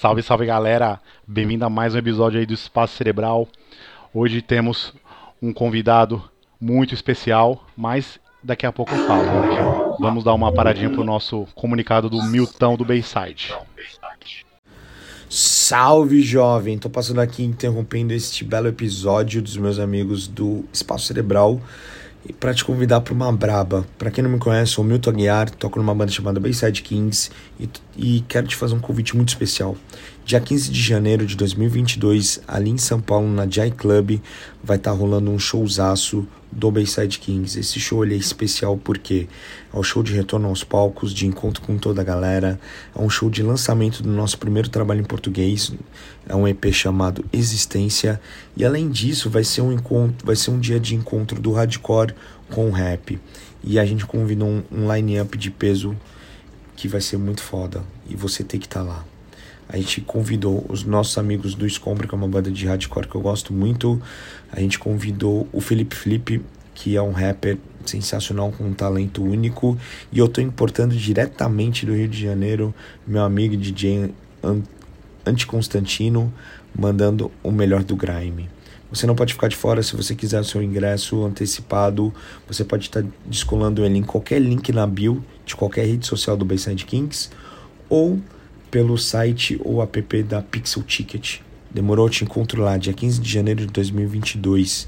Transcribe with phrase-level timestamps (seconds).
[0.00, 0.98] Salve, salve galera!
[1.28, 3.46] Bem-vindo a mais um episódio aí do Espaço Cerebral.
[4.14, 4.94] Hoje temos
[5.42, 6.24] um convidado
[6.58, 9.98] muito especial, mas daqui a pouco eu falo.
[10.00, 13.54] Vamos dar uma paradinha pro nosso comunicado do Milton do Bayside.
[15.28, 16.78] Salve jovem!
[16.78, 21.60] Tô passando aqui interrompendo este belo episódio dos meus amigos do Espaço Cerebral
[22.28, 23.86] e para te convidar para uma braba.
[23.98, 27.68] Para quem não me conhece, sou Milton Aguiar, toco numa banda chamada Bayside Kings e,
[27.96, 29.76] e quero te fazer um convite muito especial.
[30.24, 34.20] Dia 15 de janeiro de 2022, ali em São Paulo, na Jai Club,
[34.62, 37.58] vai estar tá rolando um showzaço do Bayside Kings.
[37.58, 39.28] Esse show ele é especial porque
[39.72, 42.60] é o show de retorno aos palcos, de encontro com toda a galera,
[42.94, 45.72] é um show de lançamento do nosso primeiro trabalho em português,
[46.28, 48.20] é um EP chamado Existência,
[48.56, 52.14] e além disso vai ser um encontro, vai ser um dia de encontro do hardcore
[52.50, 53.18] com o rap.
[53.62, 55.96] E a gente convidou um, um line-up de peso
[56.76, 59.09] que vai ser muito foda, e você tem que estar tá lá.
[59.72, 63.14] A gente convidou os nossos amigos do Escombro, que é uma banda de hardcore que
[63.14, 64.02] eu gosto muito.
[64.50, 66.42] A gente convidou o Felipe Felipe,
[66.74, 69.78] que é um rapper sensacional com um talento único.
[70.10, 72.74] E eu tô importando diretamente do Rio de Janeiro
[73.06, 74.12] meu amigo DJ
[75.24, 76.34] Anticonstantino,
[76.76, 78.48] mandando o melhor do grime.
[78.90, 82.12] Você não pode ficar de fora se você quiser o seu ingresso antecipado.
[82.48, 86.44] Você pode estar descolando ele em qualquer link na bio de qualquer rede social do
[86.44, 87.30] Bayside Kings
[87.88, 88.18] ou
[88.70, 91.40] pelo site ou app da Pixel Ticket.
[91.70, 94.86] Demorou, te encontro lá, dia 15 de janeiro de 2022.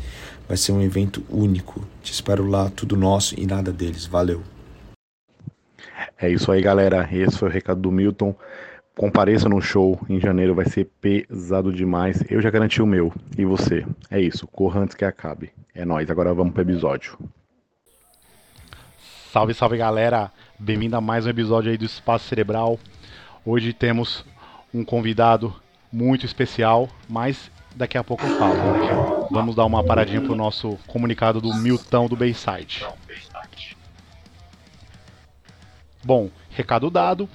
[0.49, 1.85] Vai ser um evento único.
[2.03, 4.07] Te espero lá, tudo nosso e nada deles.
[4.07, 4.43] Valeu.
[6.19, 7.09] É isso aí, galera.
[7.13, 8.35] Esse foi o recado do Milton.
[8.97, 12.23] Compareça no show em janeiro, vai ser pesado demais.
[12.31, 13.13] Eu já garanti o meu.
[13.39, 13.87] E você?
[14.11, 15.51] É isso, corra antes que acabe.
[15.75, 17.19] É nóis, agora vamos pro episódio.
[19.33, 20.31] Salve, salve galera!
[20.59, 22.79] Bem-vindo a mais um episódio aí do Espaço Cerebral.
[23.45, 24.25] Hoje temos
[24.73, 25.53] um convidado
[25.93, 29.27] muito especial, mas daqui a pouco eu falo.
[29.33, 32.87] Vamos dar uma paradinha pro nosso comunicado do Milton do Bayside.
[36.05, 37.29] Bom, recado dado,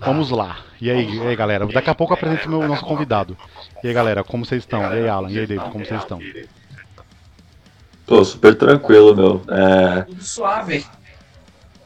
[0.00, 0.58] vamos lá.
[0.78, 1.66] E aí, e aí galera?
[1.66, 3.34] Daqui a pouco eu apresento o nosso convidado.
[3.82, 4.82] E aí galera, como vocês estão?
[4.82, 6.20] E aí Alan, e aí David, como vocês estão?
[8.06, 9.42] Pô, super tranquilo, meu.
[9.48, 10.02] É...
[10.02, 10.84] Tudo suave.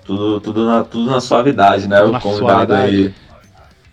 [0.04, 2.00] Tudo, tudo, na, tudo na suavidade, né?
[2.00, 3.14] Tudo o convidado aí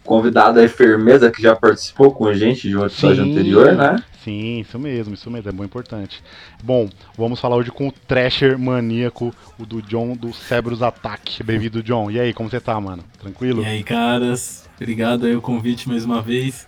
[0.06, 4.02] convidado aí, Firmeza, que já participou com a gente de um episódio sim, anterior, né?
[4.24, 6.24] Sim, isso mesmo, isso mesmo, é muito importante.
[6.64, 11.44] Bom, vamos falar hoje com o Thrasher maníaco, o do John do Cerberus Attack.
[11.44, 12.10] Bem-vindo, John.
[12.10, 13.04] E aí, como você tá, mano?
[13.20, 13.64] Tranquilo?
[13.64, 14.70] E aí, caras?
[14.76, 16.68] Obrigado aí o convite mais uma vez.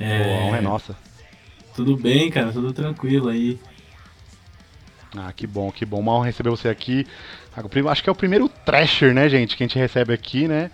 [0.00, 0.46] É...
[0.46, 0.96] honra é nossa.
[1.74, 3.58] Tudo bem, cara, tudo tranquilo aí.
[5.16, 6.02] Ah, que bom, que bom.
[6.02, 7.06] Mal receber você aqui.
[7.88, 10.70] Acho que é o primeiro Thrasher, né, gente, que a gente recebe aqui, né?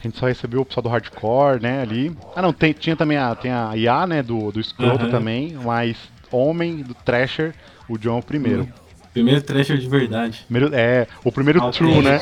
[0.00, 2.16] A gente só recebeu o pessoal do hardcore, né, ali.
[2.34, 5.10] Ah, não, tem, tinha também a, tem a IA, né, do, do Scroto uhum.
[5.10, 5.96] também, mas
[6.32, 7.54] Homem, do Thrasher,
[7.86, 8.68] o John é o primeiro.
[9.12, 10.44] Primeiro Thrasher de verdade.
[10.48, 11.72] Primeiro, é, o primeiro okay.
[11.72, 12.20] True, né?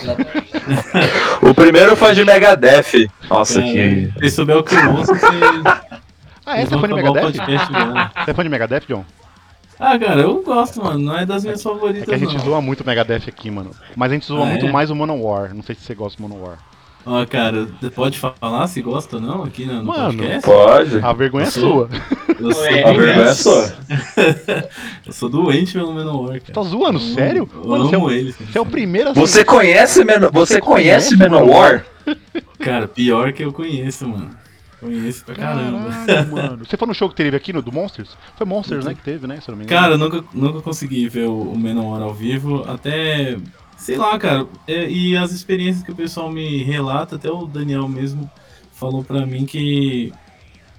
[1.42, 3.08] o primeiro foi de Megadeth.
[3.28, 4.12] Nossa, é, que...
[4.20, 5.26] Se souber o que eu ouço, você...
[6.44, 6.64] Ah, é?
[6.64, 7.32] Você é fã de Megadeth?
[7.32, 9.04] Você é fã de Megadeth, John?
[9.78, 10.98] Ah, cara, eu gosto, mano.
[10.98, 12.02] Não é das minhas favoritas.
[12.02, 12.44] É que a gente não.
[12.44, 13.70] zoa muito o Megadeth aqui, mano.
[13.94, 14.72] Mas a gente zoa ah, muito é?
[14.72, 15.54] mais o Manowar.
[15.54, 16.58] Não sei se você gosta do Manowar.
[17.06, 20.46] Ó, cara, pode falar se gosta ou não aqui no, Mano, podcast?
[20.46, 20.98] Pode.
[20.98, 21.88] A vergonha é sua.
[22.38, 23.74] Eu sou, a vergonha é sua.
[25.06, 26.52] eu sou doente pelo Menor, cara.
[26.52, 27.48] Tá zoando, sério?
[27.54, 30.30] Eu Mano, você é, ele, você é o primeiro Você conhece Menor?
[30.32, 31.84] Você, você conhece Menor?
[32.58, 34.30] Cara, pior que eu conheço, mano.
[34.80, 35.90] Conheço pra caramba.
[36.06, 36.64] Caralho, mano.
[36.64, 38.16] Você foi no show que teve aqui no do Monsters?
[38.36, 39.40] Foi Monsters, né, que teve, né?
[39.40, 39.80] Se não me engano.
[39.80, 42.64] Cara, eu nunca, nunca consegui ver o, o Menor ao vivo.
[42.68, 43.36] Até
[43.78, 44.46] Sei lá, cara.
[44.66, 48.30] É, e as experiências que o pessoal me relata, até o Daniel mesmo
[48.72, 50.12] falou pra mim que.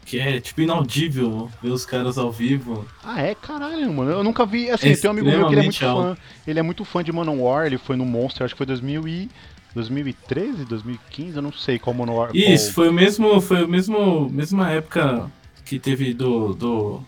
[0.05, 2.83] Que é tipo inaudível ver os caras ao vivo.
[3.03, 3.35] Ah, é?
[3.35, 4.09] Caralho, mano.
[4.09, 4.69] Eu nunca vi.
[4.69, 6.01] Assim, é tem um amigo meu que ele é muito alto.
[6.01, 6.17] fã.
[6.47, 9.29] Ele é muito fã de Manowar, ele foi no Monster, acho que foi 2000 e.
[9.75, 12.31] 2013, 2015, eu não sei qual Manowar.
[12.33, 12.73] Isso, qual...
[12.73, 13.39] foi o mesmo.
[13.39, 14.27] Foi o mesmo.
[14.31, 15.29] Mesma época
[15.63, 16.53] que teve do.
[16.53, 17.03] do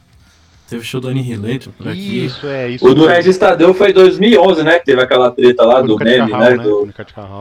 [0.71, 2.23] Teve show do Annihilator por aqui.
[2.27, 2.88] Isso, é, isso.
[2.88, 4.79] O do Regis Tadeu foi em 2011, né?
[4.79, 6.56] Que teve aquela treta lá do meme, né?
[6.56, 6.85] Do...
[6.85, 6.94] né?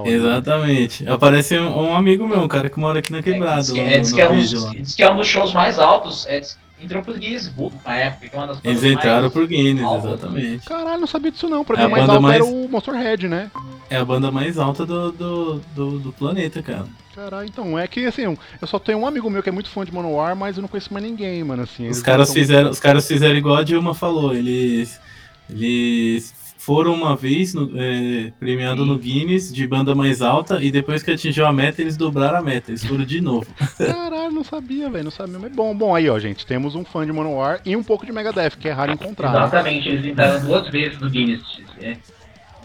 [0.04, 1.08] Exatamente.
[1.08, 3.60] Aparece um, um, amigo meu, um cara que mora aqui na quebrada.
[3.78, 6.26] É, diz, que, é, um, diz que é um dos shows mais altos.
[6.26, 6.40] É,
[6.82, 7.52] entrou pro Guinness
[7.84, 10.66] na época, que é uma das Eles entraram pro Guinness, exatamente.
[10.66, 11.64] Caralho, não sabia disso não.
[11.64, 12.34] Pra é mim, mais alto mais...
[12.36, 13.50] era o Monsterhead, né?
[13.88, 16.86] É a banda mais alta do, do, do, do planeta, cara.
[17.14, 19.84] Caralho, então, é que assim, eu só tenho um amigo meu que é muito fã
[19.84, 21.88] de Manowar, mas eu não conheço mais ninguém, mano, assim.
[21.88, 25.00] Os caras, fizeram, os caras fizeram igual a Dilma falou, eles.
[25.48, 31.02] Eles foram uma vez no, é, premiado no Guinness de banda mais alta e depois
[31.02, 32.70] que atingiu a meta, eles dobraram a meta.
[32.70, 33.46] Eles foram de novo.
[33.78, 35.04] Caralho, não sabia, velho.
[35.04, 35.38] Não sabia.
[35.38, 36.44] Mas bom, bom, aí, ó, gente.
[36.44, 39.32] Temos um fã de Manowar e um pouco de Megadeth, que é raro encontrar.
[39.32, 39.38] Né?
[39.38, 41.42] Exatamente, eles entraram duas vezes no Guinness.
[41.80, 41.96] É.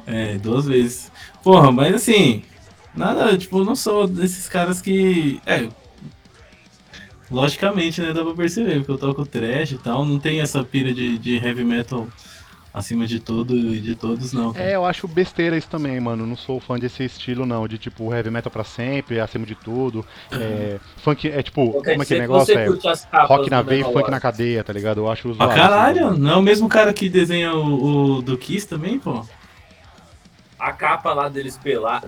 [0.06, 1.09] é, duas vezes.
[1.41, 2.44] Porra, mas assim,
[2.94, 5.39] nada, tipo, eu não sou desses caras que.
[5.45, 5.69] É,
[7.31, 8.12] Logicamente, né?
[8.12, 11.38] Dá pra perceber, porque eu toco trash e tal, não tem essa pira de, de
[11.38, 12.07] heavy metal
[12.75, 14.51] acima de tudo e de todos, não.
[14.51, 14.66] Cara.
[14.66, 16.27] É, eu acho besteira isso também, mano.
[16.27, 17.66] Não sou fã desse estilo, não.
[17.69, 20.06] De tipo, heavy metal pra sempre, acima de tudo.
[20.30, 22.57] É, funk, é tipo, como é que é negócio?
[22.57, 22.68] É,
[23.25, 24.98] rock na veia e funk na cadeia, tá ligado?
[25.00, 25.51] Eu acho zoado.
[25.51, 29.00] Ah, caralho, assim, não é o mesmo cara que desenha o, o do Kiss também,
[29.00, 29.25] pô?
[30.60, 32.04] A capa lá deles pelar,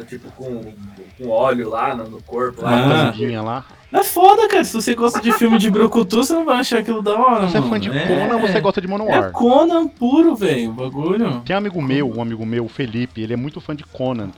[0.00, 0.72] tipo, com,
[1.18, 3.12] com óleo lá no, no corpo, lá.
[3.12, 3.64] Ah, lá.
[3.92, 4.64] É foda, cara.
[4.64, 7.60] Se você gosta de filme de Brucutu, você não vai achar aquilo da hora, Você
[7.60, 7.66] mano.
[7.66, 8.06] é fã de é...
[8.06, 9.24] Conan, você gosta de Manowar.
[9.24, 11.40] É Conan puro, velho, o bagulho.
[11.44, 14.30] Tem um amigo meu, um amigo meu, o Felipe, ele é muito fã de Conan.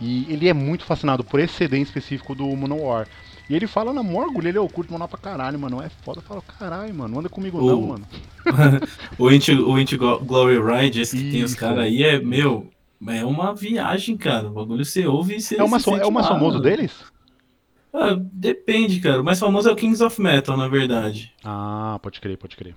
[0.00, 3.06] E ele é muito fascinado por esse CD em específico do Manowar.
[3.48, 5.82] E ele fala na maior orgulho, ele é o curto Manowar pra caralho, mano.
[5.82, 6.20] É foda.
[6.20, 7.66] Eu falo, caralho, mano, anda comigo o...
[7.66, 8.06] não, mano.
[9.18, 11.32] o Inti, o Inti Glory Ride, esse que Isso.
[11.32, 12.68] tem os caras aí, é, meu,
[13.08, 14.48] é uma viagem, cara.
[14.48, 15.56] O bagulho você ouve e você.
[15.56, 16.92] É, uma, é o mais famoso deles?
[17.92, 19.20] Ah, depende, cara.
[19.20, 21.32] O mais famoso é o Kings of Metal, na verdade.
[21.42, 22.74] Ah, pode crer, pode crer.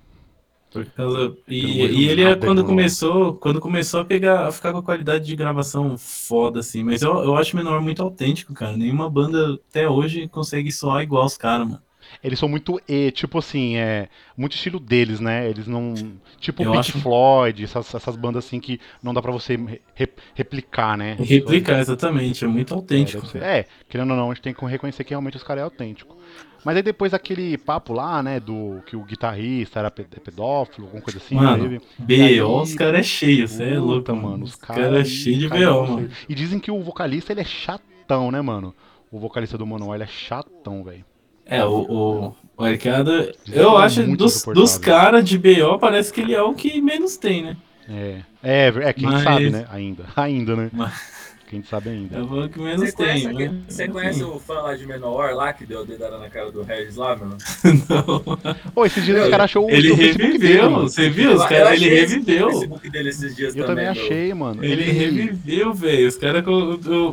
[0.96, 1.36] Causa...
[1.46, 5.24] E, e ele é quando começou, quando começou a pegar, a ficar com a qualidade
[5.24, 6.82] de gravação foda, assim.
[6.82, 8.76] Mas eu, eu acho o Menor muito autêntico, cara.
[8.76, 11.82] Nenhuma banda até hoje consegue soar igual os caras, mano
[12.22, 15.48] eles são muito e, tipo assim, é muito estilo deles, né?
[15.48, 15.94] Eles não,
[16.38, 16.98] tipo Pink acho...
[17.00, 19.56] Floyd, essas, essas, bandas assim que não dá para você
[19.94, 21.16] re, replicar, né?
[21.18, 23.26] Replicar, exatamente, é muito autêntico.
[23.38, 25.64] É, é, querendo ou não, a gente tem que reconhecer que realmente os caras é
[25.64, 26.16] autêntico.
[26.64, 31.18] Mas aí depois aquele papo lá, né, do que o guitarrista era pedófilo, alguma coisa
[31.18, 31.80] assim, mano, teve.
[31.98, 34.44] B.O., os caras é cheio, você é louco, mano.
[34.44, 36.08] Os caras cara é cheio de B.O., mano.
[36.26, 38.74] E dizem que o vocalista, ele é chatão, né, mano?
[39.12, 41.04] O vocalista do Manuel, ele é chatão, velho.
[41.46, 46.20] É, o, o, o Arcada, eu é acho, dos, dos caras de BO, parece que
[46.20, 47.56] ele é o que menos tem, né?
[47.88, 49.22] É, é, é quem Mas...
[49.22, 49.66] sabe, né?
[49.70, 50.70] Ainda, ainda, né?
[50.72, 51.13] Mas...
[51.54, 52.16] Quem sabe ainda.
[52.16, 53.32] É o que menos você tem.
[53.32, 53.60] Conhece, né?
[53.68, 56.64] Você conhece o fã lá de Menor lá que deu a dedada na cara do
[56.64, 57.36] Regis lá, mano?
[57.88, 58.72] Não.
[58.72, 61.32] Pô, esses dias os caras achou Ele o reviveu, dele, você viu?
[61.32, 62.48] Os cara, ele reviveu.
[62.48, 64.64] O Facebook dele esses dias eu também, também achei, mano.
[64.64, 66.08] Ele, ele reviveu, velho.
[66.08, 66.44] Os caras.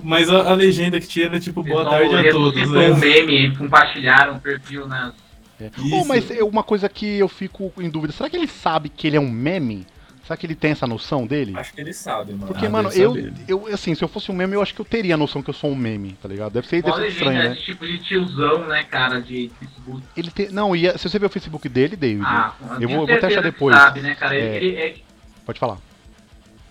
[0.03, 2.71] Mas a, a, legenda que tinha era tipo, boa tarde a todos.
[2.71, 2.89] Né?
[2.89, 5.13] um meme, compartilharam o perfil nas.
[5.59, 5.69] É.
[5.93, 9.17] Oh, mas uma coisa que eu fico em dúvida, será que ele sabe que ele
[9.17, 9.85] é um meme?
[10.23, 11.57] Será que ele tem essa noção dele?
[11.57, 12.47] Acho que ele sabe, mano.
[12.47, 13.15] Porque, ah, mano, eu,
[13.47, 15.49] eu, assim, se eu fosse um meme, eu acho que eu teria a noção que
[15.49, 16.53] eu sou um meme, tá ligado?
[16.53, 17.53] Deve ser, deve ser estranho, né?
[17.53, 20.03] Esse tipo de tiozão, né, cara, de Facebook.
[20.15, 23.15] Ele tem, não, e se você ver o Facebook dele, David, ah, eu vou, vou
[23.15, 23.75] até achar depois.
[23.75, 24.35] Sabe, né, cara?
[24.35, 24.95] É, ele, é,
[25.43, 25.77] pode falar.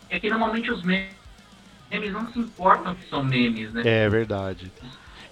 [0.08, 1.10] É que normalmente os memes
[2.12, 3.82] não se importam que são memes, né?
[3.84, 4.70] É verdade.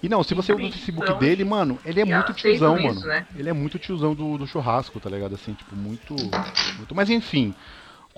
[0.01, 3.01] E não, se você usa o Facebook dele, mano, ele é muito tiozão, isso, mano.
[3.01, 3.25] Né?
[3.35, 5.35] Ele é muito tiozão do, do churrasco, tá ligado?
[5.35, 6.15] Assim, tipo, muito,
[6.77, 6.95] muito.
[6.95, 7.53] Mas enfim,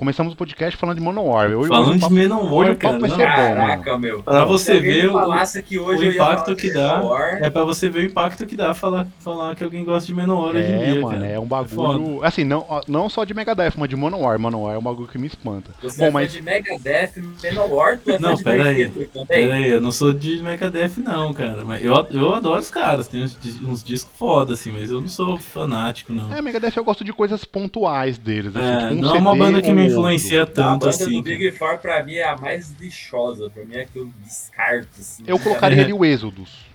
[0.01, 1.51] Começamos o podcast falando de Manowar.
[1.51, 4.23] Hoje, falando de Manowar, hoje o papo vai ser bom, Caraca, meu.
[4.23, 7.03] Pra você ver o, o impacto que dá.
[7.39, 10.55] É pra você ver o impacto que dá falar, falar que alguém gosta de Manowar
[10.55, 11.27] é, hoje em dia, mano, cara.
[11.27, 12.23] é um bagulho...
[12.23, 14.39] É assim, não, não só de Megadeth, mas de Manowar.
[14.39, 15.69] Manowar é um bagulho que me espanta.
[15.83, 16.33] Você bom, é mas...
[16.33, 17.11] de Megadeth,
[17.43, 18.89] Manowar, tu é Não, pera aí.
[19.27, 21.63] Pera aí, eu não sou de Megadeth não, cara.
[21.63, 25.07] Mas eu, eu adoro os caras, tem uns, uns discos foda, assim, mas eu não
[25.07, 26.33] sou fanático, não.
[26.33, 28.55] É, Megadeth eu gosto de coisas pontuais deles.
[28.55, 30.89] Assim, é, tipo um não é uma banda que me influencia tanto tanto a banda
[30.89, 31.21] assim.
[31.21, 33.49] do Big Four, pra mim, é a mais lixosa.
[33.49, 34.89] Pra mim é que eu descarto.
[34.99, 35.81] Assim, eu colocaria é.
[35.81, 36.71] ele o Êxodos.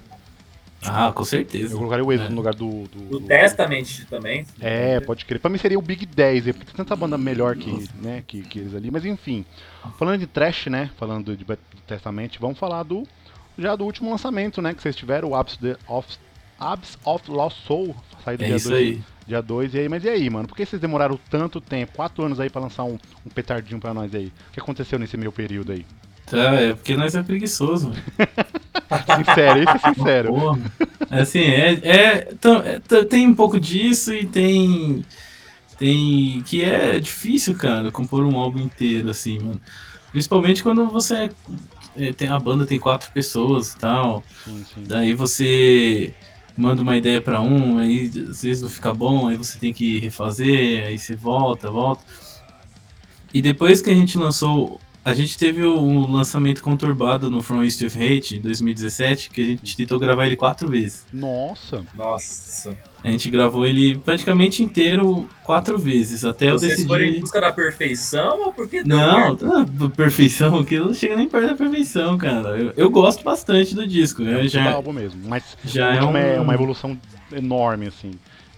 [0.82, 1.74] Ah, com certeza.
[1.74, 2.30] Eu colocaria o Êxodo é.
[2.30, 2.84] no lugar do.
[2.84, 4.46] Do, do, do Testament também.
[4.60, 5.40] É, pode crer.
[5.40, 8.58] Pra mim seria o Big 10, porque tem tanta banda melhor que, né, que, que
[8.58, 8.90] eles ali.
[8.90, 9.44] Mas enfim,
[9.98, 10.90] falando de trash, né?
[10.96, 13.06] Falando de, de Testament, vamos falar do.
[13.58, 14.74] Já do último lançamento, né?
[14.74, 15.58] Que vocês tiveram, o Abs
[15.88, 16.18] of,
[16.58, 17.96] Abs of Lost Soul.
[18.22, 19.02] Saído é dia isso 2, aí.
[19.26, 20.46] Dia 2, e aí, mas e aí, mano?
[20.46, 23.92] Por que vocês demoraram tanto tempo, quatro anos aí pra lançar um, um petardinho pra
[23.92, 24.26] nós aí?
[24.26, 25.84] O que aconteceu nesse meio período aí?
[26.26, 27.92] Tá, é porque nós é preguiçoso.
[29.16, 30.28] sincero, isso é sincero.
[30.28, 30.58] Porra.
[31.10, 35.04] É assim, é, é, é, tem um pouco disso e tem.
[35.78, 36.42] Tem.
[36.42, 39.60] Que é difícil, cara, compor um álbum inteiro, assim, mano.
[40.10, 41.30] Principalmente quando você
[41.96, 44.22] é, tem a banda tem quatro pessoas e tal.
[44.44, 44.84] Sim, sim.
[44.86, 46.14] Daí você
[46.56, 49.98] manda uma ideia para um, aí às vezes não fica bom, aí você tem que
[49.98, 52.02] refazer, aí você volta, volta.
[53.32, 57.80] E depois que a gente lançou a gente teve um lançamento conturbado no From East
[57.82, 61.06] of Hate em 2017, que a gente tentou gravar ele quatro vezes.
[61.12, 61.84] Nossa.
[61.94, 62.76] Nossa.
[63.04, 66.88] A gente gravou ele praticamente inteiro quatro vezes, até Vocês eu decidir...
[66.88, 69.46] foram em busca da perfeição ou porque Não, merda?
[69.62, 72.48] ah, perfeição, que não chega nem perto da perfeição, cara.
[72.58, 74.22] Eu, eu gosto bastante do disco.
[74.24, 75.20] É Eu um já, álbum mesmo.
[75.28, 76.98] Mas já é uma, um- uma evolução
[77.32, 78.10] enorme, assim.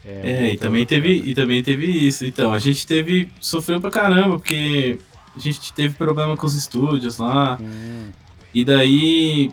[0.02, 2.24] É, e também teve, e também teve isso.
[2.24, 3.28] Então, a gente teve.
[3.38, 4.98] Sofreu pra caramba, porque
[5.38, 7.58] a gente teve problema com os estúdios lá.
[7.60, 8.10] Hum,
[8.54, 9.50] E daí.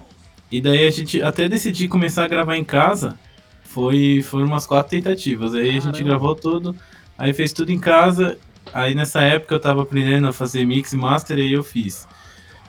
[0.52, 3.18] E daí a gente até decidir começar a gravar em casa.
[3.64, 5.54] Foi, foram umas quatro tentativas.
[5.54, 6.04] Aí a gente Caramba.
[6.10, 6.76] gravou tudo.
[7.18, 8.38] Aí fez tudo em casa.
[8.74, 12.08] Aí nessa época eu tava aprendendo a fazer mix e master e aí eu fiz.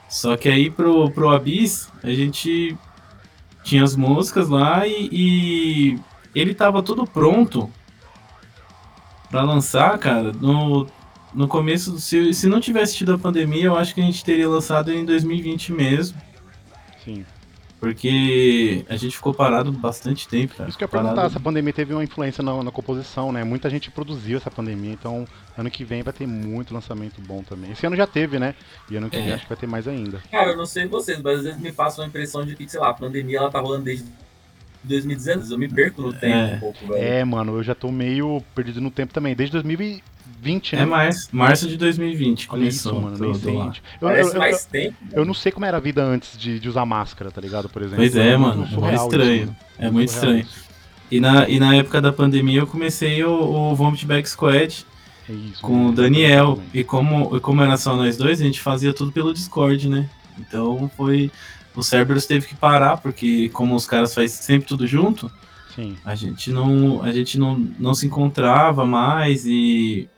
[0.09, 2.75] Só que aí pro, pro Abyss, a gente
[3.63, 5.99] tinha as músicas lá e, e
[6.33, 7.69] ele tava tudo pronto
[9.29, 10.87] pra lançar, cara, no,
[11.37, 14.49] no começo, se, se não tivesse tido a pandemia, eu acho que a gente teria
[14.49, 16.17] lançado em 2020 mesmo,
[17.05, 17.23] sim.
[17.79, 20.67] porque a gente ficou parado bastante tempo, cara.
[20.67, 23.43] Isso que eu ia perguntar, se a pandemia teve uma influência na, na composição, né?
[23.43, 27.71] Muita gente produziu essa pandemia, então ano que vem vai ter muito lançamento bom também.
[27.71, 28.55] Esse ano já teve, né?
[28.89, 29.33] E ano que vem É.
[29.35, 30.21] acho que vai ter mais ainda.
[30.31, 32.79] Cara, eu não sei vocês, mas às vezes me passa uma impressão de que, sei
[32.79, 34.05] lá, a pandemia ela tá rolando desde
[34.83, 35.51] 2019.
[35.51, 36.55] Eu me perco no tempo É.
[36.55, 37.03] um pouco, velho.
[37.03, 39.55] É, mano, eu já tô meio perdido no tempo também, desde
[40.41, 40.81] 2020, né?
[40.81, 43.83] É mais, março de 2020 Olha isso, começou mano, nem tudo sente.
[44.01, 44.95] Eu, eu- eu- mais tempo.
[45.11, 47.67] eu não sei como era a vida antes de, de usar máscara, tá ligado?
[47.69, 47.97] Por exemplo.
[47.97, 49.55] Pois é, É mano, muito é surreal muito estranho.
[49.79, 50.67] É muito Surreal estranho.
[51.09, 54.85] E na, e na época da pandemia eu comecei o, o Vomit Back Squad
[55.29, 55.89] É isso, com mano.
[55.89, 56.55] o Daniel.
[56.55, 56.69] Também.
[56.73, 60.09] E como, e como era só nós dois, a gente fazia tudo pelo Discord, né?
[60.39, 61.31] Então foi.
[61.75, 65.31] O Cerberus teve que parar, porque como os caras fazem sempre tudo junto,
[65.75, 65.95] Sim.
[66.03, 70.09] a gente não, a gente não, não se encontrava mais e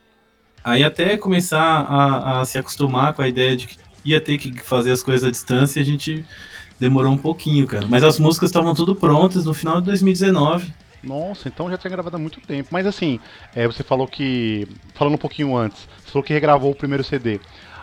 [0.64, 4.60] aí até começar a, a se acostumar com a ideia de que ia ter que
[4.60, 6.24] fazer as coisas à distância, a gente
[6.78, 7.86] demorou um pouquinho, cara.
[7.88, 10.72] Mas as músicas estavam tudo prontas no final de 2019.
[11.02, 12.68] Nossa, então já tinha gravado há muito tempo.
[12.70, 13.20] Mas assim,
[13.54, 14.66] é, você falou que.
[14.94, 17.40] Falando um pouquinho antes, você falou que regravou o primeiro CD.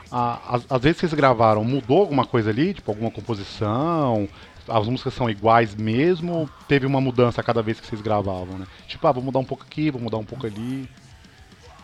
[0.09, 2.73] Às, vezes vocês gravaram, mudou alguma coisa ali?
[2.73, 4.27] Tipo, alguma composição?
[4.67, 6.33] As músicas são iguais mesmo?
[6.33, 8.67] Ou teve uma mudança a cada vez que vocês gravavam, né?
[8.87, 10.87] Tipo, ah, vou mudar um pouco aqui, vou mudar um pouco ali.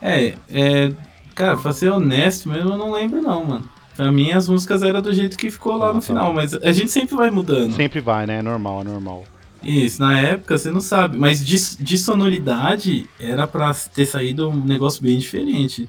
[0.04, 0.92] É, é,
[1.34, 3.70] cara, pra ser honesto mesmo, eu não lembro não, mano.
[3.96, 6.92] Pra mim as músicas eram do jeito que ficou lá no final, mas a gente
[6.92, 7.74] sempre vai mudando.
[7.74, 8.40] Sempre vai, né?
[8.40, 9.24] É normal, é normal.
[9.64, 14.66] Isso, na época você não sabe, mas de, de sonoridade era pra ter saído um
[14.66, 15.88] negócio bem diferente.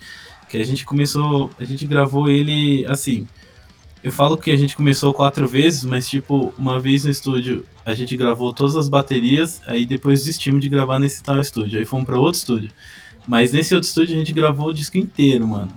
[0.49, 3.27] Que a gente começou, a gente gravou ele assim.
[4.03, 7.95] Eu falo que a gente começou quatro vezes, mas tipo, uma vez no estúdio a
[7.95, 12.07] gente gravou todas as baterias, aí depois desistimos de gravar nesse tal estúdio, aí fomos
[12.07, 12.71] pra outro estúdio.
[13.27, 15.73] Mas nesse outro estúdio a gente gravou o disco inteiro, mano.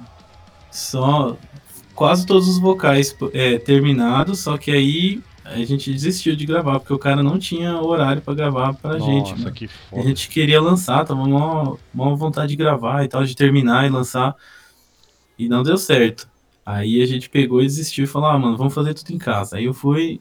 [0.71, 1.37] Só
[1.95, 6.93] quase todos os vocais é, terminados, só que aí a gente desistiu de gravar, porque
[6.93, 9.31] o cara não tinha horário pra gravar pra gente.
[9.31, 9.51] Nossa, mano.
[9.53, 10.03] que A foda.
[10.03, 14.35] gente queria lançar, tava mó, mó vontade de gravar e tal, de terminar e lançar.
[15.39, 16.27] E não deu certo.
[16.65, 19.55] Aí a gente pegou e desistiu e falou, ah, mano, vamos fazer tudo em casa.
[19.55, 20.19] Aí eu fui,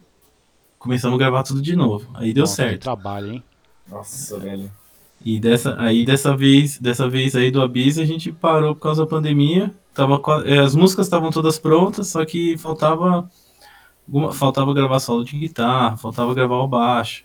[0.78, 2.09] começamos a gravar tudo de novo.
[2.14, 2.83] Aí deu Nossa, Que certo.
[2.83, 3.45] trabalho, hein?
[3.90, 4.71] Nossa, velho.
[5.28, 9.02] E dessa, aí dessa vez, dessa vez aí do Abyss a gente parou por causa
[9.02, 9.75] da pandemia.
[9.92, 13.28] Tava, é, as músicas estavam todas prontas, só que faltava
[14.06, 17.25] alguma- faltava gravar solo de guitarra, faltava gravar o baixo.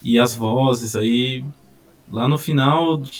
[0.00, 1.44] E as vozes aí
[2.08, 3.10] lá no final de,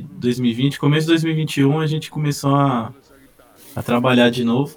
[0.00, 2.92] de 2020, começo de 2021, a gente começou a,
[3.74, 4.76] a trabalhar de novo.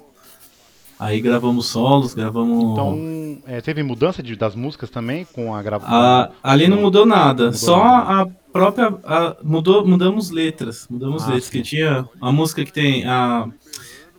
[0.98, 5.94] Aí gravamos solos, gravamos Então, é, teve mudança de- das músicas também com a gravação?
[5.94, 8.36] a- ali não mudou nada, Mudou só nada.
[8.52, 8.98] Própria.
[9.04, 10.86] a- mudou, mudamos letras.
[10.90, 11.44] Mudamos Ah, letras.
[11.44, 11.50] sim.
[11.52, 13.48] Que tinha a música que tem a,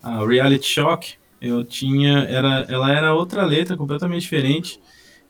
[0.01, 1.13] a Reality Shock.
[1.41, 2.19] Eu tinha.
[2.23, 4.79] Era, ela era outra letra, completamente diferente.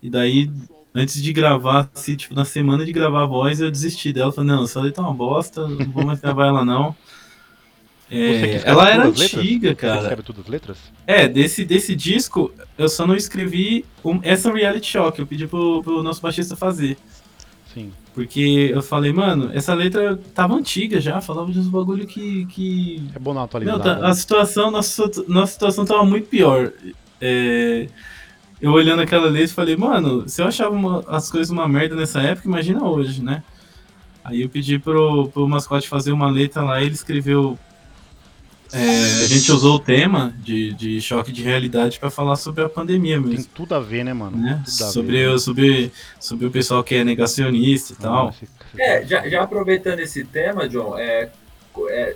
[0.02, 0.50] E daí,
[0.94, 4.32] antes de gravar, assim, tipo, na semana de gravar a voz, eu desisti dela.
[4.32, 6.96] Falei, não, essa letra é uma bosta, não vou mais gravar ela não.
[8.10, 9.34] Você É, ela era letras?
[9.34, 10.02] antiga, Você cara.
[10.02, 10.78] escreve todas as letras?
[11.08, 15.18] É, desse, desse disco, eu só não escrevi um- essa reality shock.
[15.18, 16.96] Eu pedi pro, pro nosso baixista fazer.
[17.74, 17.92] Sim.
[18.14, 22.46] Porque eu falei, mano, essa letra tava antiga já, falava de uns bagulho que.
[22.46, 23.04] que...
[23.16, 26.72] É bom dar uma Não, tá- a situação, nossa, nossa situação tava muito pior.
[27.20, 27.88] É,
[28.62, 32.22] eu olhando aquela letra, falei, mano, se eu achava uma- as coisas uma merda nessa
[32.22, 33.44] época, imagina hoje, né?
[34.24, 37.58] Aí eu pedi pro, pro mascote fazer uma letra lá ele escreveu.
[38.74, 42.70] É, a gente usou o tema de, de choque de realidade pra falar sobre a
[42.70, 43.52] pandemia Tem mesmo.
[43.54, 44.36] tudo a ver, né, mano?
[44.38, 44.62] Né?
[44.66, 45.30] Sobre, ver.
[45.30, 48.26] o- sobre, sobre o pessoal que é negacionista e tal.
[48.26, 51.30] Nossa, esse- É, já, já aproveitando esse tema, John, é,
[51.90, 52.16] é,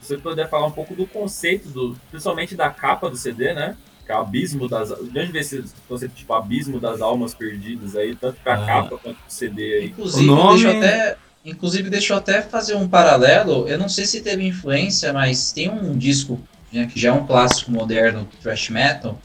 [0.00, 3.76] você puder falar um pouco do conceito, do, principalmente da capa do CD, né?
[4.06, 4.88] Que é o abismo das.
[4.88, 8.66] De onde vem esse conceito tipo abismo das almas perdidas aí, tanto pra Ah.
[8.66, 9.86] capa quanto pro CD aí.
[9.86, 13.66] Inclusive, O nome- deixa eu até, inclusive, deixa eu até fazer um paralelo.
[13.68, 16.40] Eu não sei se teve influência, mas tem um disco
[16.72, 19.18] né, que já é um clássico moderno do thrash metal,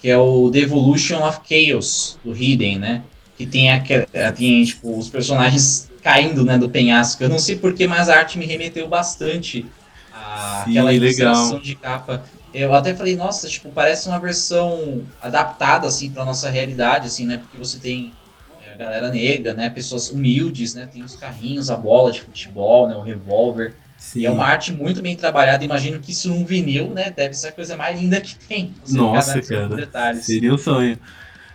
[0.00, 3.02] que é o The Evolution of Chaos, do Hidden, né?
[3.36, 4.06] Que tem, aquele,
[4.36, 7.22] tem tipo, os personagens caindo né, do penhasco.
[7.22, 9.68] Eu não sei porquê, mas a arte me remeteu bastante Sim,
[10.12, 11.02] àquela legal.
[11.02, 12.22] ilustração de capa.
[12.52, 17.38] Eu até falei, nossa, tipo, parece uma versão adaptada, assim, pra nossa realidade, assim, né?
[17.38, 18.12] Porque você tem
[18.74, 19.70] a galera negra, né?
[19.70, 20.88] Pessoas humildes, né?
[20.92, 22.96] Tem os carrinhos, a bola de futebol, né?
[22.96, 23.74] O revólver.
[23.96, 24.20] Sim.
[24.20, 25.64] E é uma arte muito bem trabalhada.
[25.64, 27.10] Imagino que isso num vinil, né?
[27.10, 28.74] Deve ser a coisa mais linda que tem.
[28.88, 30.16] Nossa, cara.
[30.16, 30.98] Seria um sonho.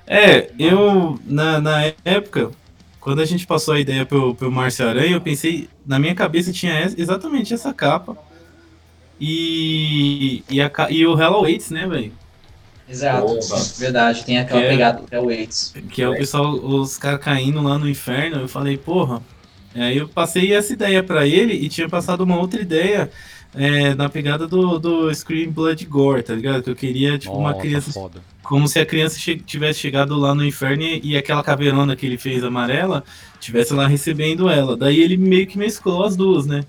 [0.07, 2.51] É, eu, na, na época,
[2.99, 6.53] quando a gente passou a ideia pro, pro Márcio Aranha, eu pensei, na minha cabeça
[6.53, 8.17] tinha exatamente essa capa.
[9.19, 12.13] E, e, a, e o Hello Waits, né, velho?
[12.89, 13.25] Exato.
[13.33, 13.55] Opa.
[13.77, 14.25] Verdade.
[14.25, 15.73] Tem aquela Que é- pegada até o Waits.
[15.91, 18.37] Que é o pessoal, os caras caindo lá no inferno.
[18.41, 19.21] Eu falei, porra.
[19.75, 23.09] Aí eu passei essa ideia pra ele e tinha passado uma outra ideia
[23.55, 26.63] é, na pegada do, do Scream Blood Gore, tá ligado?
[26.63, 28.19] Que eu queria, tipo, uma Nossa, criança foda.
[28.41, 32.05] como se a criança che- tivesse chegado lá no inferno e, e aquela caveirona que
[32.05, 33.03] ele fez amarela
[33.39, 34.75] tivesse lá recebendo ela.
[34.75, 36.63] Daí ele meio que mesclou as duas, né?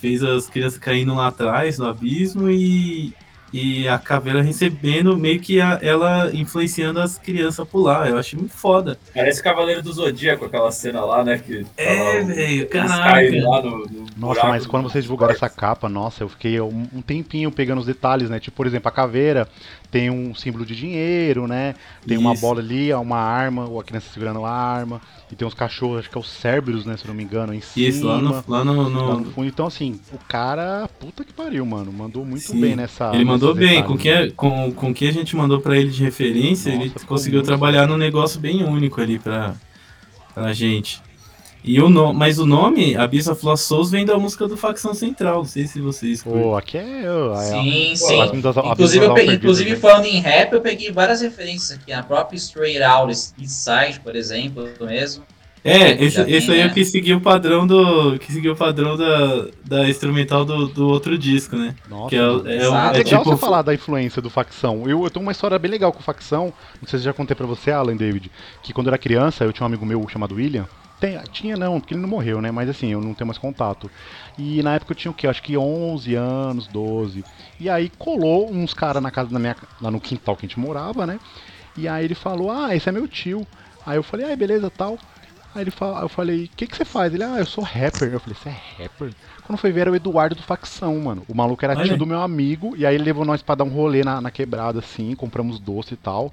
[0.00, 3.12] Fez as crianças caindo lá atrás no abismo e,
[3.56, 8.08] e a caveira recebendo, meio que a- ela influenciando as crianças a pular.
[8.10, 8.98] Eu achei muito foda.
[9.14, 11.38] Parece Cavaleiro do Zodíaco, aquela cena lá, né?
[11.38, 12.68] Que tá É, velho,
[13.40, 13.70] no
[14.16, 17.50] Nossa, buraco mas do- quando vocês divulgaram essa capa, nossa, eu fiquei um, um tempinho
[17.50, 18.38] pegando os detalhes, né?
[18.38, 19.48] Tipo, por exemplo, a caveira
[19.90, 21.74] tem um símbolo de dinheiro, né?
[22.06, 22.40] Tem uma Isso.
[22.42, 25.00] bola ali, uma arma, ou a criança segurando a arma.
[25.30, 26.96] E tem uns cachorros, acho que é os Cerberus, né?
[26.96, 27.88] Se eu não me engano, em cima.
[27.88, 29.48] Isso, lá no, lá no, lá no- no fundo.
[29.48, 31.92] Então, assim, o cara, puta que pariu, mano.
[31.92, 32.60] Mandou muito Sim.
[32.60, 33.12] bem nessa.
[33.14, 34.32] Ele mandou bem, detalhes, com que, né?
[34.36, 37.96] com, com que a gente mandou pra ele de referência, Nossa, ele conseguiu trabalhar num
[37.96, 39.54] negócio bem único ali pra,
[40.34, 41.00] pra gente.
[41.66, 44.94] E o no, mas o nome, Abyss of Lost Souls, vem da música do Facção
[44.94, 46.42] Central, não sei se vocês curtem.
[46.42, 47.02] Pô, aqui é.
[47.02, 48.20] é Sim, a- sim.
[48.20, 49.76] Abismo Inclusive, eu peguei, Almas inclusive né?
[49.76, 51.92] falando em rap, eu peguei várias referências aqui.
[51.92, 55.24] A própria Straight Out, East Side, por exemplo, mesmo.
[55.64, 56.70] É, esse, tem, esse aí é né?
[56.70, 58.16] o que seguiu o padrão do.
[58.20, 61.74] que seguiu o padrão da, da instrumental do, do outro disco, né?
[61.90, 62.48] Nossa, Que é, mano.
[62.48, 63.24] é, um- é legal tipo.
[63.24, 64.84] você falar da influência do facção.
[64.88, 66.52] Eu, eu tenho uma história bem legal com facção.
[66.80, 68.30] Não sei se eu já contei pra você, Alan David.
[68.62, 70.68] Que quando eu era criança, eu tinha um amigo meu chamado William.
[70.98, 72.50] Tem- tinha não, porque ele não morreu, né?
[72.50, 73.90] Mas assim, eu não tenho mais contato.
[74.36, 75.26] E na época eu tinha o quê?
[75.26, 77.24] Acho que 11 anos, 12.
[77.60, 79.56] E aí colou uns caras na casa da minha.
[79.80, 81.20] lá no quintal que a gente morava, né?
[81.76, 83.46] E aí ele falou: Ah, esse é meu tio.
[83.84, 84.98] Aí eu falei: Ah, beleza, tal.
[85.54, 87.14] Aí ele fala, eu falei, o que, que você faz?
[87.14, 88.12] Ele, ah, eu sou rapper.
[88.12, 89.14] Eu falei, você é rapper?
[89.42, 91.24] Quando foi ver, era o Eduardo do Facção, mano.
[91.26, 91.86] O maluco era Olha.
[91.86, 94.30] tio do meu amigo, e aí ele levou nós pra dar um rolê na, na
[94.30, 96.30] quebrada, assim, compramos doce e tal.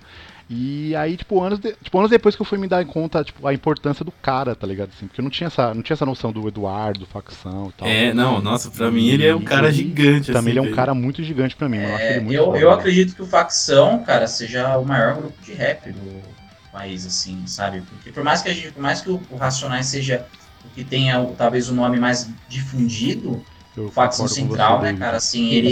[0.55, 3.45] E aí, tipo anos, de- tipo, anos depois que eu fui me dar conta, tipo,
[3.47, 4.89] a importância do cara, tá ligado?
[4.89, 7.73] Assim, porque eu não tinha essa, não tinha essa noção do Eduardo, do Facção e
[7.73, 7.89] tal.
[7.89, 10.31] É, não, nossa, pra mim ele é um cara E gigante.
[10.31, 10.75] Também assim, ele é um velho.
[10.75, 11.93] cara muito gigante pra mim, mano.
[11.93, 12.71] Eu acho ele muito É, eu, foda, eu mano.
[12.71, 16.37] acredito que o Facção, cara, seja o maior grupo de rap do
[16.71, 17.81] país, assim, sabe?
[17.83, 20.29] Porque por mais que, a gente, por mais que o, o Racionais seja
[20.63, 25.49] o que tenha talvez o nome mais difundido, Eu o Facção Central, né, cara, assim,
[25.51, 25.69] ele,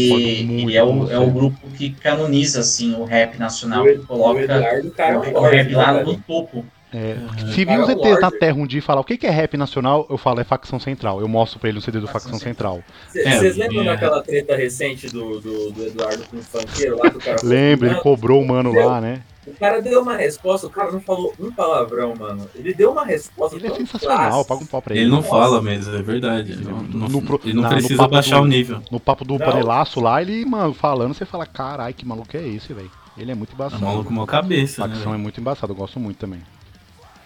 [0.62, 4.40] ele é, o, é o grupo que canoniza, assim, o rap nacional, O- que coloca
[4.40, 6.66] o Eduardo, cara, o, é o forte, rap lá né, no topo.
[6.94, 7.16] É,
[7.54, 8.30] se vir os ETs na.
[8.32, 10.80] Terra um dia e falar o que que é rap nacional, eu falo é facção
[10.80, 11.22] central.
[11.22, 12.84] Eu mostro pra ele o CD do Facção facção central.
[13.10, 13.86] Cê- É, Vocês lembram é.
[13.86, 17.54] daquela treta recente do, do, do Eduardo com o funkeiro lá que o cara falou,
[17.56, 19.22] Lembra, ele "Não, cobrou o mano lá, né?
[19.48, 22.48] O cara deu uma resposta, o cara não falou um palavrão, mano.
[22.54, 23.56] Ele deu uma resposta.
[23.56, 25.06] Ele é sensacional, paga um pau pra ele.
[25.06, 26.52] Ele não fala mesmo, é verdade.
[26.52, 28.82] Ele não, No pro- ele não na- no precisa baixar do- o nível.
[28.92, 29.46] No papo do Não.
[29.46, 32.92] panelaço lá, ele, mano, falando, você fala, carai, que maluco é esse, velho?
[33.18, 33.84] Ele é muito É embaçado.
[33.84, 34.88] um maluco mal cabeça, né?
[34.90, 35.20] Facção velho?
[35.20, 36.42] é muito embaçado, eu gosto muito também.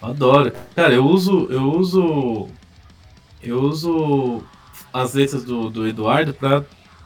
[0.10, 0.52] Adoro.
[0.76, 1.48] Cara, eu uso.
[1.50, 2.48] Eu uso.
[3.44, 4.42] Eu uso
[4.94, 6.64] as letras do, do Eduardo pra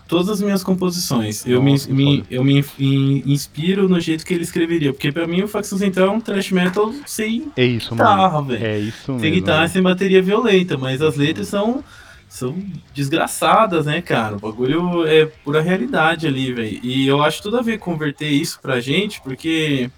[0.07, 1.45] todas as minhas composições.
[1.45, 4.93] Eu, me, Nossa, me- eu me in- inspiro no jeito que ele escreveria.
[4.93, 8.65] Porque pra mim o Facção Central é um thrash metal sem É isso, guitarra, velho.
[8.65, 9.31] É isso Sem mesmo.
[9.35, 9.71] guitarra, velho.
[9.73, 11.83] sem bateria violenta, mas as letras são,
[12.27, 12.55] são
[12.93, 14.35] desgraçadas, né, cara?
[14.37, 16.79] O bagulho é pura realidade ali, velho.
[16.81, 19.89] E eu acho tudo a ver converter isso pra gente, porque.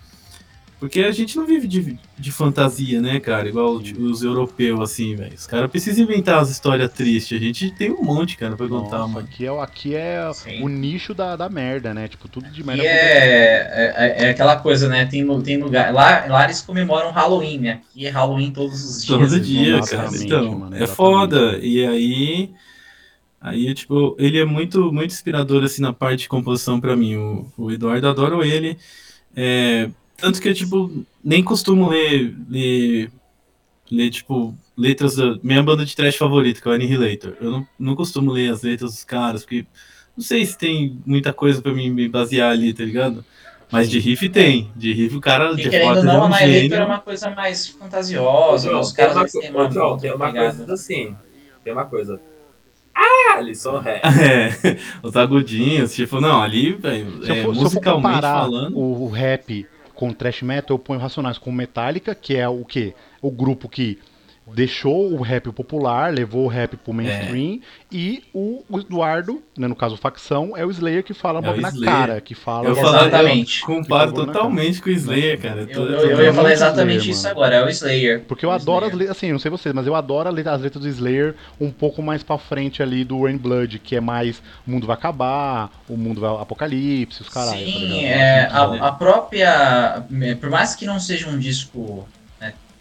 [0.81, 3.47] Porque a gente não vive de, de fantasia, né, cara?
[3.47, 5.35] Igual os, os europeus, assim, velho.
[5.35, 7.37] Os caras precisam inventar as histórias tristes.
[7.37, 9.27] A gente tem um monte, cara, pra contar, Nossa, mano.
[9.31, 10.63] aqui é, aqui é Sim.
[10.63, 12.07] o nicho da, da merda, né?
[12.07, 12.81] Tipo, tudo de E merda.
[12.83, 15.05] é, é, é aquela coisa, né?
[15.05, 15.93] Tem, tem lugar.
[15.93, 17.81] Lá, lá eles comemoram Halloween, né?
[17.87, 19.19] Aqui é Halloween todos os dias.
[19.19, 20.09] Todo dia, cara.
[20.19, 21.59] Então, mano, é foda.
[21.61, 22.49] E aí.
[23.39, 27.17] Aí, tipo, ele é muito, muito inspirador, assim, na parte de composição para mim.
[27.17, 28.79] O, o, Eduardo, adoro ele.
[29.35, 29.87] É,
[30.21, 33.11] tanto que eu, tipo, nem costumo ler, ler,
[33.91, 37.33] ler, tipo, letras da minha banda de trash favorita, que é o Annihilator.
[37.41, 39.65] Eu não, não costumo ler as letras dos caras, porque
[40.15, 43.25] não sei se tem muita coisa para mim me basear ali, tá ligado?
[43.71, 44.69] Mas de riff tem.
[44.75, 47.67] De riff o cara de querendo não, é um a Annihilator é uma coisa mais
[47.67, 48.77] fantasiosa.
[48.77, 51.15] os caras tem uma, tem uma, tem uma coisa assim.
[51.63, 52.19] Tem uma coisa
[52.93, 54.01] ah, ali só ré.
[54.21, 58.77] É, os agudinhos, tipo, não, ali, velho, é, for, musicalmente falando.
[58.77, 59.65] O, o rap
[60.01, 62.95] com thrash metal, eu ponho Racionais com Metallica, que é o quê?
[63.21, 63.99] O grupo que
[64.47, 67.95] deixou o rap popular, levou o rap pro mainstream, é.
[67.95, 72.19] e o, Eduardo, né, no caso facção, é o Slayer que fala é na cara,
[72.19, 72.69] que fala...
[72.69, 73.61] Eu, exatamente.
[73.61, 75.67] eu comparo totalmente com o Slayer, cara.
[75.69, 77.31] Eu, eu, eu ia falar exatamente Slayer, isso mano.
[77.31, 78.21] agora, é o Slayer.
[78.27, 78.93] Porque eu o adoro Slayer.
[78.93, 82.01] as letras, assim, não sei vocês, mas eu adoro as letras do Slayer um pouco
[82.01, 85.95] mais pra frente ali do Rain Blood, que é mais o mundo vai acabar, o
[85.95, 87.51] mundo vai apocalipse, os caras.
[87.51, 90.03] Sim, tá é, a, a própria...
[90.39, 92.07] Por mais que não seja um disco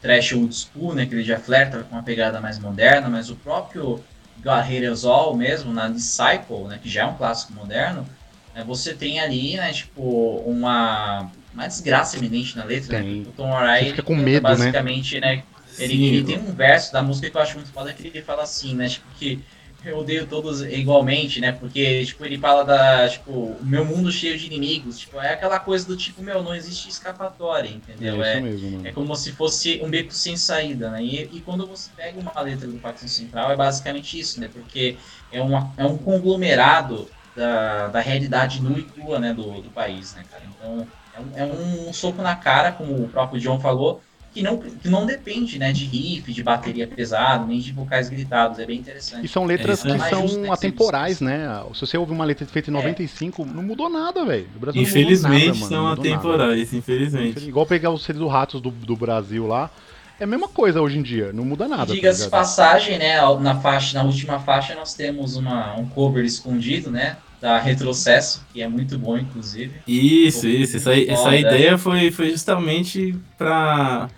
[0.01, 3.37] trash old school, né, que ele já flerta com uma pegada mais moderna, mas o
[3.37, 4.03] próprio
[4.43, 8.07] God All mesmo, na Disciple, né, que já é um clássico moderno,
[8.55, 10.03] né, você tem ali, né, tipo,
[10.47, 13.21] uma, uma desgraça eminente na letra, né, tem.
[13.21, 14.55] né, o Tom Araya, fica com medo, né?
[14.55, 15.43] basicamente, né, né
[15.79, 18.43] ele, ele, tem um verso da música que eu acho muito foda, que ele fala
[18.43, 19.43] assim, né, tipo, que
[19.83, 21.53] eu odeio todos igualmente, né?
[21.53, 24.99] Porque, tipo, ele fala da, tipo, o meu mundo cheio de inimigos.
[24.99, 28.23] Tipo, é aquela coisa do tipo, meu, não existe escapatória, entendeu?
[28.23, 31.03] É, é, mesmo, é como se fosse um beco sem saída, né?
[31.03, 34.49] E, e quando você pega uma letra do Pacto Central, é basicamente isso, né?
[34.49, 34.99] Porque
[35.31, 40.15] é, uma, é um conglomerado da, da realidade nua e crua, né, do, do país,
[40.15, 40.45] né, cara?
[40.45, 44.59] Então, é um, é um soco na cara, como o próprio John falou, que não,
[44.59, 48.59] que não depende né, de riff, de bateria pesada, nem de vocais gritados.
[48.59, 49.25] É bem interessante.
[49.25, 51.63] E são letras é, que são justo, né, atemporais, né?
[51.75, 53.45] Se você ouve uma letra feita em 95, é.
[53.47, 54.47] não mudou nada, velho.
[54.75, 57.49] Infelizmente nada, são atemporais, infelizmente.
[57.49, 59.71] Igual pegar os seres do Ratos do, do Brasil lá.
[60.19, 61.87] É a mesma coisa hoje em dia, não muda nada.
[61.87, 63.19] Tá Diga-se tá passagem, né?
[63.41, 67.17] Na faixa, na última faixa nós temos uma, um cover escondido, né?
[67.41, 69.81] Da Retrocesso, que é muito bom, inclusive.
[69.89, 70.77] Isso, isso.
[70.77, 74.11] Essa, essa ideia foi, foi justamente para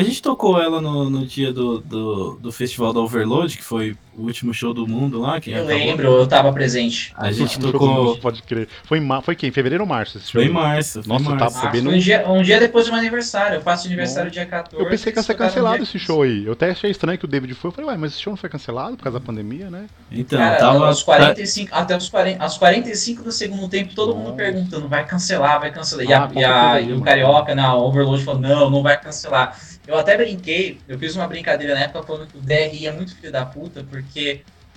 [0.00, 3.96] a gente tocou ela no, no dia do, do, do festival da Overload, que foi
[4.16, 5.40] o último show do mundo lá.
[5.40, 5.76] Que eu acabou.
[5.76, 7.12] lembro, eu tava presente.
[7.16, 8.16] A gente tocou.
[8.18, 8.68] Pode crer.
[8.84, 9.50] Foi, em, foi quem?
[9.50, 10.18] Fevereiro ou março?
[10.18, 10.40] Esse show?
[10.40, 11.02] Foi em março.
[11.02, 11.38] Foi Nossa, março.
[11.38, 11.90] tá sabendo.
[11.90, 13.56] Um dia, um dia depois do meu aniversário.
[13.56, 14.82] Eu faço aniversário dia 14.
[14.82, 16.44] Eu pensei que ia ser cancelado esse show aí.
[16.46, 17.68] Eu até achei estranho que o David foi.
[17.68, 19.86] Eu falei, ué, mas esse show não foi cancelado por causa da pandemia, né?
[20.10, 20.86] Então, Cara, tava.
[20.86, 25.60] Aos 45, até os 40, aos 45 do segundo tempo, todo mundo perguntando: vai cancelar,
[25.60, 26.04] vai cancelar.
[26.04, 29.56] Ah, e, a, e, a, e o Carioca na Overload falou: não, não vai cancelar.
[29.86, 33.14] Eu até brinquei, eu fiz uma brincadeira na época falando que o DRI é muito
[33.14, 34.03] filho da puta, porque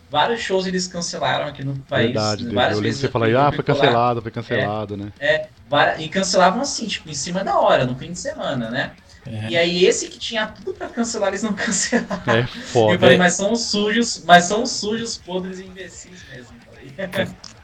[0.09, 2.07] vários shows eles cancelaram aqui no país.
[2.07, 3.01] Verdade, várias eu vezes.
[3.01, 5.11] Você falou, ah, foi cancelado, foi cancelado, é, né?
[5.19, 5.47] É,
[6.01, 8.91] e cancelavam assim, tipo, em cima da hora, no fim de semana, né?
[9.25, 9.49] É.
[9.49, 12.33] E aí esse que tinha tudo pra cancelar, eles não cancelaram.
[12.33, 12.95] É foda.
[12.95, 16.57] Eu falei, mas são sujos, mas são sujos, podres e imbecis mesmo.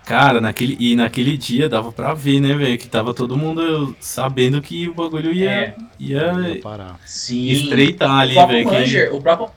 [0.05, 2.77] Cara, naquele, e naquele dia dava pra ver, né, velho?
[2.77, 5.75] Que tava todo mundo sabendo que o bagulho ia, é.
[5.97, 6.99] ia, ia parar.
[7.05, 7.47] Sim.
[7.47, 8.69] estreitar ali, velho.
[8.69, 9.07] Que...
[9.07, 9.49] O próprio, o próprio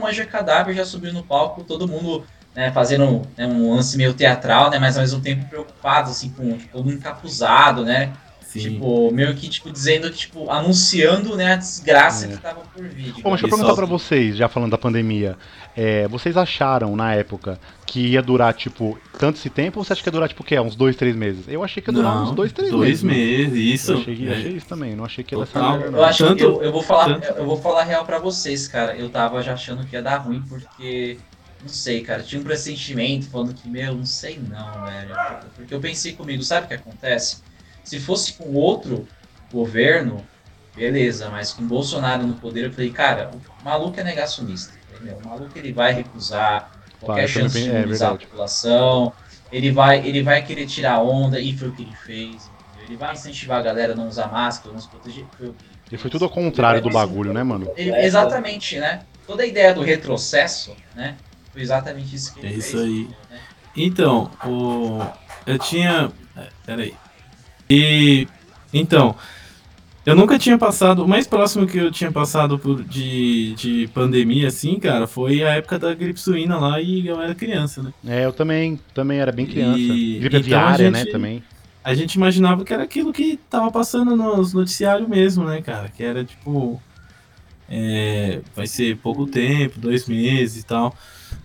[0.00, 4.70] Manger Cadáver já subiu no palco, todo mundo né, fazendo né, um lance meio teatral,
[4.70, 4.78] né?
[4.78, 8.12] Mas ao mesmo tempo preocupado, assim, com todo mundo encapuzado, né?
[8.46, 8.60] Sim.
[8.60, 12.28] Tipo, meio que, tipo, dizendo que, tipo, anunciando, né, a desgraça é.
[12.28, 13.12] que tava por vir.
[13.20, 15.36] Bom, deixa eu perguntar pra vocês, já falando da pandemia.
[15.76, 20.02] É, vocês acharam, na época, que ia durar, tipo, tanto esse tempo, ou você acha
[20.02, 20.58] que ia durar, tipo, o quê?
[20.60, 21.44] Uns dois, três meses?
[21.48, 23.36] Eu achei que ia durar não, uns dois, três dois meses.
[23.36, 23.92] Dois meses, isso.
[23.92, 24.32] Eu achei, é.
[24.32, 26.82] achei, isso também, não achei que ia ser Eu acho tanto, que eu, eu, vou
[26.82, 28.96] falar, eu vou falar real pra vocês, cara.
[28.96, 31.18] Eu tava já achando que ia dar ruim, porque...
[31.60, 32.22] Não sei, cara.
[32.22, 35.14] Tinha um pressentimento falando que, meu, não sei não, velho.
[35.56, 37.38] Porque eu pensei comigo, sabe o que acontece?
[37.86, 39.06] Se fosse com outro
[39.52, 40.26] governo,
[40.74, 45.20] beleza, mas com Bolsonaro no poder, eu falei, cara, o maluco é negacionista, entendeu?
[45.24, 49.12] O maluco ele vai recusar qualquer chance de é imunizar é a população,
[49.52, 52.86] ele vai, ele vai querer tirar onda, e foi o que ele fez, entendeu?
[52.88, 55.64] Ele vai incentivar a galera a não usar máscara, não se proteger, foi o que
[55.64, 55.92] ele fez.
[55.92, 57.72] E foi tudo ao contrário do bagulho, né, mano?
[57.76, 59.02] Ele, exatamente, né?
[59.28, 61.16] Toda a ideia do retrocesso, né?
[61.52, 62.64] Foi exatamente isso que ele é fez.
[62.64, 63.08] É isso aí.
[63.30, 63.40] Né?
[63.76, 65.00] Então, o...
[65.46, 66.10] eu tinha.
[66.36, 66.96] É, peraí.
[67.68, 68.26] E
[68.72, 69.16] então,
[70.06, 71.04] eu nunca tinha passado.
[71.04, 75.54] O mais próximo que eu tinha passado por, de, de pandemia, assim, cara, foi a
[75.54, 77.92] época da gripe suína lá e eu era criança, né?
[78.06, 79.78] É, eu também, também era bem criança.
[79.78, 81.42] E, gripe então aviária, né, também.
[81.82, 85.88] A gente imaginava que era aquilo que tava passando nos noticiários mesmo, né, cara?
[85.88, 86.80] Que era tipo.
[87.68, 90.94] É, vai ser pouco tempo, dois meses e tal.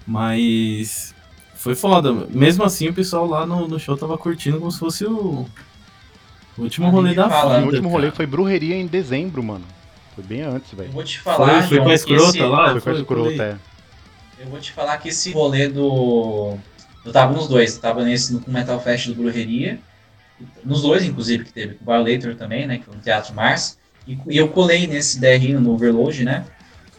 [0.06, 1.16] Mas
[1.56, 2.14] foi foda.
[2.30, 5.48] Mesmo assim, o pessoal lá no, no show tava curtindo como se fosse o,
[6.58, 8.16] o último rolê da fala, o último rolê cara.
[8.16, 9.66] foi Brujeria em dezembro, mano.
[10.16, 10.92] Foi bem antes, Eu velho.
[10.92, 12.72] vou te falar, Foi, foi João, com a escrota esse- lá?
[12.72, 13.56] Foi com a escrota, é.
[14.44, 16.58] Eu vou te falar que esse rolê do.
[17.06, 19.80] Eu tava nos dois, eu tava nesse no Metal Fest do Brujeria.
[20.66, 22.78] Nos dois, inclusive, que teve com o Violator também, né?
[22.80, 23.78] Que foi no Teatro Mars.
[24.08, 26.44] E, e eu colei nesse DR no Overload, né?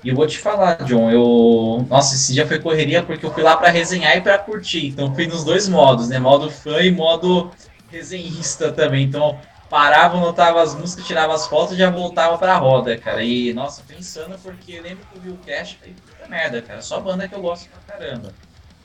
[0.04, 1.84] E eu vou te falar, John, eu.
[1.90, 4.86] Nossa, esse dia foi correria porque eu fui lá pra resenhar e pra curtir.
[4.88, 6.18] Então eu fui nos dois modos, né?
[6.20, 7.50] Modo fã e modo
[7.92, 9.04] resenhista também.
[9.04, 13.22] Então parava, anotava as músicas, tirava as fotos e já voltava pra roda, cara.
[13.22, 16.60] E, nossa, pensando porque eu lembro que eu vi o cast e falei, puta merda,
[16.60, 18.34] cara, só banda que eu gosto pra caramba.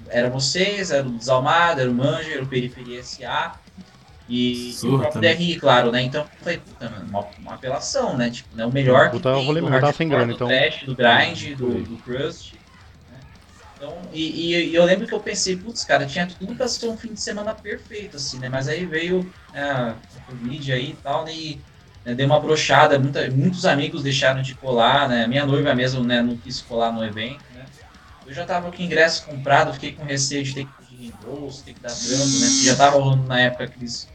[0.08, 3.60] Era vocês, era o Desalmado, era o Manja, era o Periferia SA
[4.30, 5.36] e, e o próprio também.
[5.36, 6.02] DRI, claro, né?
[6.04, 8.30] Então eu falei, puta, mano, uma, uma apelação, né?
[8.30, 8.66] Tipo, né?
[8.66, 10.36] o melhor Puta, que eu tem vou do lembrar, eu tava sem hardcore, grana, do
[10.36, 10.48] então.
[10.48, 12.54] trash, do grind, do, do crust.
[13.78, 16.98] Então, e, e- eu lembro que eu pensei, putz, cara, tinha tudo pra ser um
[16.98, 18.50] fim de semana perfeito, assim, né?
[18.50, 21.34] Mas aí veio né, a Covid aí e tal, né?
[21.36, 21.66] E
[22.04, 25.28] né, deu uma brochada, muita, muitos amigos deixaram de colar, né?
[25.28, 27.72] Minha noiva mesmo, né, não quis colar no evento, né?
[28.26, 31.64] Eu já tava com o ingresso comprado, fiquei com receio de ter que pedir reembolso,
[31.64, 32.52] ter que dar trampo, né?
[32.52, 34.14] Porque já tava rolando na época aqueles,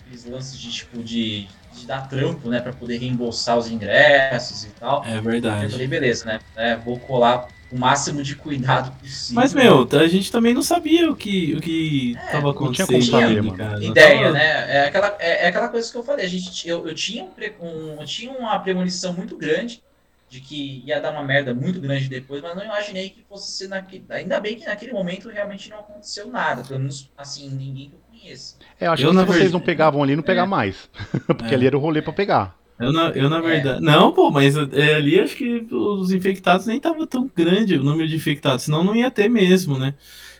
[0.00, 2.60] aqueles lances de, tipo, de, de dar trampo, né?
[2.60, 5.04] Pra poder reembolsar os ingressos e tal.
[5.04, 5.70] É Eu verdade.
[5.70, 6.44] falei, beleza, né?
[6.56, 9.34] É, vou colar o máximo de cuidado possível.
[9.34, 12.84] Mas, meu, a gente também não sabia o que, o que É, tava não tinha
[12.84, 13.42] acontecendo, saber.
[13.42, 14.76] Não ideia, tava- né?
[14.76, 16.24] É aquela, é, é aquela coisa que eu falei.
[16.24, 19.82] A gente, eu, eu, tinha um, um- eu tinha uma premonição muito grande
[20.28, 23.68] de que ia dar uma merda muito grande depois, mas não imaginei que fosse ser
[23.68, 24.04] naquele.
[24.08, 26.62] Ainda bem que naquele momento realmente não aconteceu nada.
[26.62, 28.56] Pelo menos, assim, ninguém que eu conheço.
[28.80, 30.46] É, eu acho Eu, que se vocês não pegavam ali, não pegar É.
[30.46, 30.88] mais.
[31.26, 31.56] Porque É.
[31.56, 32.56] ali era o rolê pra pegar.
[32.78, 33.40] Eu, na, eu, na É.
[33.42, 33.80] verdade.
[33.80, 38.08] Não, pô, mas é, ali acho que os infectados nem tava tão grande o número
[38.08, 39.94] de infectados, senão não ia ter mesmo, né?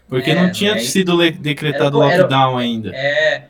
[0.08, 2.90] Porque É, não tinha aí- sido decretado Era- era- lockdown ainda.
[2.94, 3.46] É.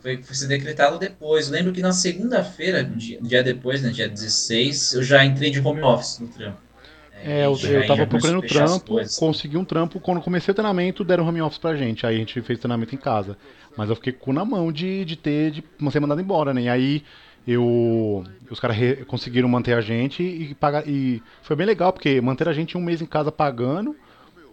[0.00, 1.46] Foi, foi ser decretado depois.
[1.46, 5.24] Eu lembro que na segunda-feira, um dia, um dia depois, né, dia 16, eu já
[5.24, 6.58] entrei de home office no trampo.
[7.26, 9.98] É, eu, eu tava procurando trampo, consegui um trampo.
[9.98, 12.04] Quando comecei o treinamento, deram home office pra gente.
[12.04, 13.38] Aí a gente fez treinamento em casa.
[13.78, 16.62] Mas eu fiquei com na mão de, de ter, de ser mandado embora, né?
[16.64, 17.02] E aí
[17.46, 18.24] eu.
[18.50, 18.76] Os caras
[19.06, 20.86] conseguiram manter a gente e pagar.
[20.88, 23.96] E foi bem legal, porque manter a gente um mês em casa pagando.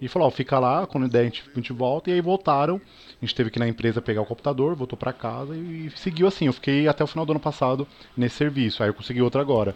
[0.01, 2.09] E falou, ó, fica lá, quando der a gente, a gente volta.
[2.09, 2.81] E aí voltaram.
[3.21, 6.25] A gente teve que ir na empresa pegar o computador, voltou pra casa e seguiu
[6.25, 6.47] assim.
[6.47, 8.81] Eu fiquei até o final do ano passado nesse serviço.
[8.81, 9.75] Aí eu consegui outro agora.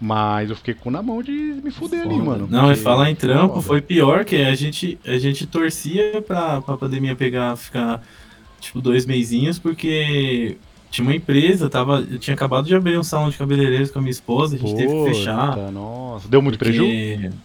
[0.00, 2.24] Mas eu fiquei com na mão de me fuder ali, Foda.
[2.24, 2.48] mano.
[2.48, 6.76] Não, e falar em trampo foi pior, que a gente, a gente torcia pra, pra
[6.76, 8.00] pandemia pegar, ficar
[8.60, 10.56] tipo dois meizinhos, porque
[10.94, 14.02] tinha uma empresa, tava, eu tinha acabado de abrir um salão de cabeleireiros com a
[14.02, 15.56] minha esposa, a gente teve que fechar.
[15.72, 17.20] Nossa, deu muito prejuízo?
[17.22, 17.36] porque-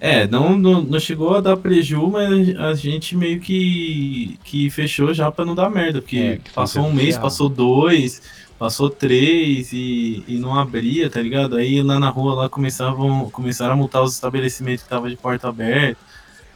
[0.00, 5.12] É, não, não, não chegou a dar preju, mas a gente meio que, que fechou
[5.12, 8.22] já pra não dar merda, porque É, passou um mês, passou dois,
[8.58, 11.56] passou três e, e não abria, tá ligado?
[11.56, 15.48] Aí lá na rua lá começavam, começaram a multar os estabelecimentos que tava de porta
[15.48, 16.00] aberta.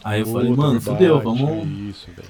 [0.05, 2.29] Aí eu falei, Puta, mano, verdade, fudeu, vamos, Isso, velho.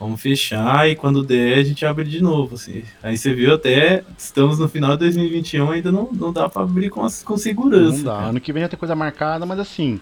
[0.00, 2.82] Vamos fechar e quando der a gente abre de novo, assim.
[3.02, 6.88] Aí você viu até, estamos no final de 2021, ainda não, não dá pra abrir
[6.88, 7.98] com, com segurança.
[7.98, 8.14] Não dá.
[8.14, 8.26] cara.
[8.28, 10.00] Ano que vem já tem coisa marcada, mas assim,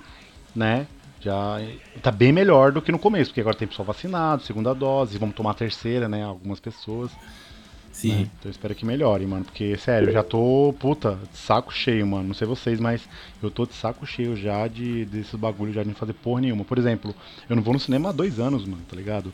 [0.54, 0.86] né?
[1.20, 1.60] Já
[2.00, 5.34] tá bem melhor do que no começo, porque agora tem pessoal vacinado, segunda dose, vamos
[5.34, 6.22] tomar a terceira, né?
[6.22, 7.10] Algumas pessoas.
[7.90, 8.12] Sim.
[8.12, 8.20] né?
[8.20, 9.44] Então eu espero que melhore, mano.
[9.44, 12.28] Porque, sério, eu já tô, puta, de saco cheio, mano.
[12.28, 13.08] Não sei vocês, mas
[13.42, 16.64] eu tô de saco cheio já de desses bagulho já de não fazer porra nenhuma.
[16.64, 17.12] Por exemplo,
[17.50, 19.32] eu não vou no cinema há dois anos, mano, tá ligado?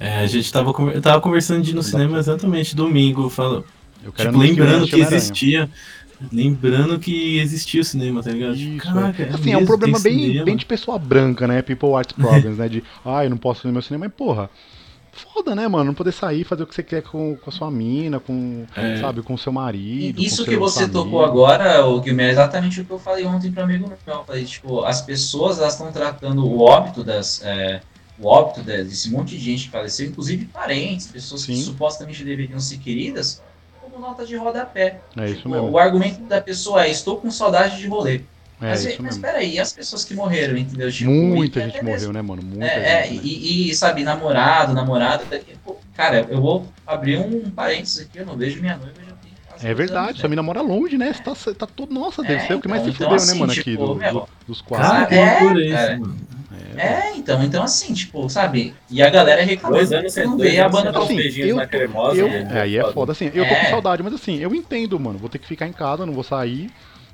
[0.00, 3.62] É, a gente tava, tava conversando de ir no cinema exatamente domingo, quero
[4.16, 5.68] tipo, lembrando que existia.
[6.32, 8.56] Lembrando que existia o cinema, tá ligado?
[8.56, 9.26] Tipo, Isso, Caraca, é.
[9.26, 10.44] é Assim, é um problema bem, cinema.
[10.44, 11.62] bem de pessoa branca, né?
[11.62, 12.68] People Arts Problems, né?
[12.68, 14.50] De, ah, eu não posso ir no meu cinema, mas porra.
[15.12, 15.86] Foda, né, mano?
[15.86, 18.98] Não poder sair, fazer o que você quer com, com a sua mina, com, É.
[18.98, 20.20] sabe, com o seu marido.
[20.20, 21.02] E Isso com que você amigo.
[21.02, 23.98] tocou agora, o Guilherme, é exatamente o que eu falei ontem para amigo meu.
[24.06, 27.42] Eu falei, tipo, as pessoas elas estão tratando o óbito das.
[27.44, 27.80] é,
[28.20, 31.62] o óbito de- desse monte de gente que faleceu, inclusive parentes, pessoas que Sim.
[31.62, 33.40] supostamente deveriam ser queridas,
[33.82, 35.00] como nota de rodapé.
[35.16, 35.70] É isso Tipo, mesmo.
[35.70, 38.20] o argumento da pessoa é, estou com saudade de rolê.
[38.62, 39.22] É mas, isso mas mesmo.
[39.22, 40.92] peraí, e as pessoas que morreram, entendeu?
[40.92, 42.42] Tipo, Muita gente morreu, mesmo- né, mano?
[42.42, 43.14] Muita É, é, gente.
[43.14, 43.20] né?
[43.24, 45.24] e, e, sabe, namorado, namorada.
[45.94, 49.30] Cara, eu vou abrir um parênteses aqui, eu não vejo minha noiva já tem
[49.70, 50.30] É verdade, anos, sua né?
[50.30, 51.12] mina mora longe, né?
[51.12, 51.92] Você tá, tá todo.
[51.92, 53.70] Nossa, deve É, ser o que mais se então, fudeu, então, né, assim, mano, tipo,
[53.70, 55.06] aqui do, meu, do- dos quatro.
[55.08, 56.00] Que É, cara.
[56.80, 58.74] É, então, então assim, tipo, sabe?
[58.90, 61.66] E a galera que anos sem não vê a banda uns Assim, beijinhos eu- na
[61.66, 62.16] cremosa.
[62.18, 62.46] Eu, né?
[62.58, 63.70] é, aí é foda, assim, eu tô com É.
[63.70, 66.70] saudade, mas assim, eu entendo, mano, vou ter que ficar em casa, não vou sair.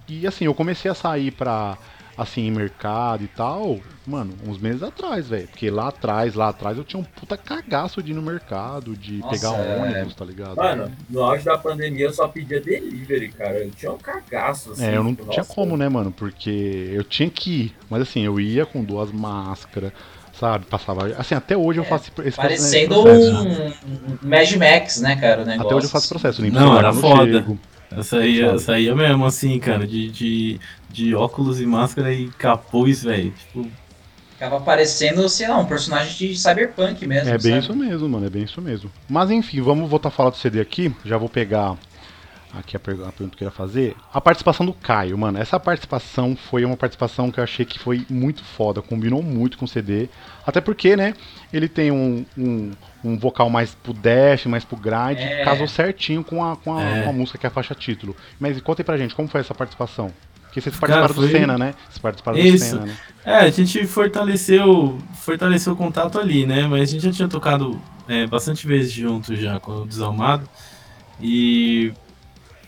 [0.08, 1.76] E assim, eu comecei a sair pra.
[2.16, 5.46] Assim, em mercado e tal, mano, uns meses atrás, velho.
[5.48, 9.18] Porque lá atrás, lá atrás, eu tinha um puta cagaço de ir no mercado, de
[9.18, 9.82] Nossa, pegar é...
[9.82, 10.56] ônibus, tá ligado?
[10.56, 13.58] Mano, no auge da pandemia eu só pedia delivery, cara.
[13.58, 14.84] Eu tinha um cagaço, assim.
[14.84, 16.10] É, eu não tipo, tinha como, né, mano?
[16.10, 17.76] Porque eu tinha que ir.
[17.90, 19.92] Mas assim, eu ia com duas máscaras
[20.38, 20.66] sabe?
[20.66, 21.06] Passava.
[21.16, 23.42] Assim, até hoje eu é, faço esse Parecendo processo.
[23.42, 25.42] um, um Mad Max, né, cara?
[25.42, 25.66] O negócio.
[25.66, 26.42] Até hoje eu faço processo.
[26.50, 27.32] Não, era foda.
[27.32, 27.58] Chego.
[27.94, 33.04] Eu saía, eu saía mesmo, assim, cara, de, de, de óculos e máscara e capuz,
[33.04, 33.32] velho.
[33.32, 33.70] Tipo.
[34.32, 37.28] Ficava parecendo, sei lá, um personagem de cyberpunk mesmo.
[37.30, 37.58] É bem sabe?
[37.58, 38.90] isso mesmo, mano, é bem isso mesmo.
[39.08, 40.94] Mas enfim, vamos voltar a falar do CD aqui.
[41.06, 41.76] Já vou pegar
[42.58, 43.94] aqui a, pergunta que eu queria fazer.
[44.12, 45.38] A participação do Caio, mano.
[45.38, 49.64] Essa participação foi uma participação que eu achei que foi muito foda, combinou muito com
[49.64, 50.08] o CD.
[50.46, 51.14] Até porque, né,
[51.52, 52.70] ele tem um, um,
[53.04, 55.44] um vocal mais pro dash, mais pro grind, é.
[55.44, 57.02] casou certinho com a, com a, é.
[57.02, 58.16] com a música que é a faixa título.
[58.38, 60.12] Mas conta aí pra gente, como foi essa participação?
[60.42, 61.26] Porque vocês participaram Cara, foi...
[61.26, 61.74] do Senna, né?
[61.84, 62.76] Vocês participaram Isso.
[62.76, 62.96] do Senna, né?
[63.24, 66.66] É, a gente fortaleceu, fortaleceu o contato ali, né?
[66.66, 70.48] Mas a gente já tinha tocado é, bastante vezes junto já com o Desalmado.
[71.20, 71.92] E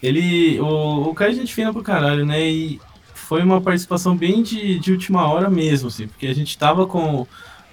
[0.02, 0.60] ele.
[0.60, 2.40] O, o cara é gente fina pro caralho, né?
[2.40, 2.80] E
[3.14, 7.26] foi uma participação bem de, de última hora mesmo, assim, porque a gente tava com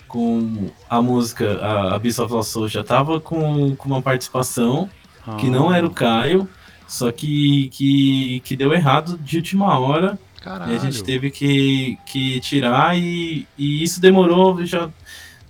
[0.08, 4.90] com a música, a Abyss of Lost Soul já tava com, com uma participação
[5.28, 5.36] ah.
[5.36, 6.48] que não era o Caio,
[6.88, 10.18] só que, que, que deu errado de última hora.
[10.42, 10.72] Caralho.
[10.72, 14.90] E a gente teve que, que tirar e, e isso demorou já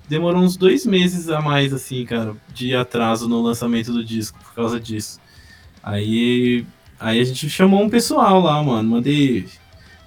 [0.07, 4.53] demorou uns dois meses a mais, assim, cara, de atraso no lançamento do disco por
[4.53, 5.19] causa disso.
[5.85, 6.65] Aí,
[6.99, 8.89] aí a gente chamou um pessoal lá, mano.
[8.89, 9.45] Mandei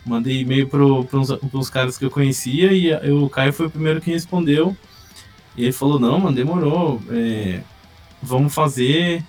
[0.09, 4.01] Mandei e-mail para uns, caras que eu conhecia e eu, o Caio foi o primeiro
[4.01, 4.75] que respondeu.
[5.55, 7.01] E ele falou, não, mano, demorou.
[7.11, 7.61] É,
[8.23, 9.23] vamos fazer.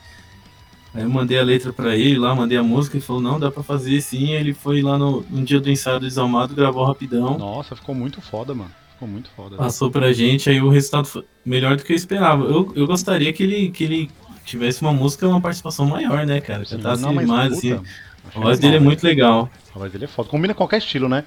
[0.94, 3.52] Aí eu mandei a letra para ele lá, mandei a música, ele falou, não, dá
[3.52, 4.32] para fazer sim.
[4.32, 7.38] Ele foi lá no, no dia do ensaio do Desalmado, gravou rapidão.
[7.38, 8.72] Nossa, ficou muito foda, mano.
[8.94, 9.58] Ficou muito foda.
[9.58, 12.46] Passou pra gente, aí o resultado foi melhor do que eu esperava.
[12.46, 14.12] Eu, eu gostaria que ele, que ele
[14.50, 16.66] tivesse uma música, uma participação maior, né, cara?
[16.66, 17.80] Cantasse não, mais, assim.
[18.36, 19.50] A voz dele é muito legal.
[19.76, 20.30] A voz dele é foda.
[20.30, 21.24] Combina qualquer estilo, né?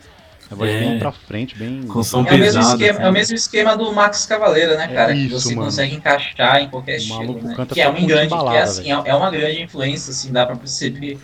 [0.50, 0.80] A voz é.
[0.80, 1.84] bem pra frente, bem.
[1.84, 3.02] Com som é, pesado, o mesmo esquema, assim.
[3.02, 5.12] é o mesmo esquema do Max Cavaleira, né, cara?
[5.12, 5.66] É isso, que você mano.
[5.66, 7.40] consegue encaixar em qualquer estilo.
[7.40, 7.66] Né?
[7.72, 10.56] Que é, um grande, balada, que é, assim, é uma grande influência, assim, dá pra
[10.56, 11.18] perceber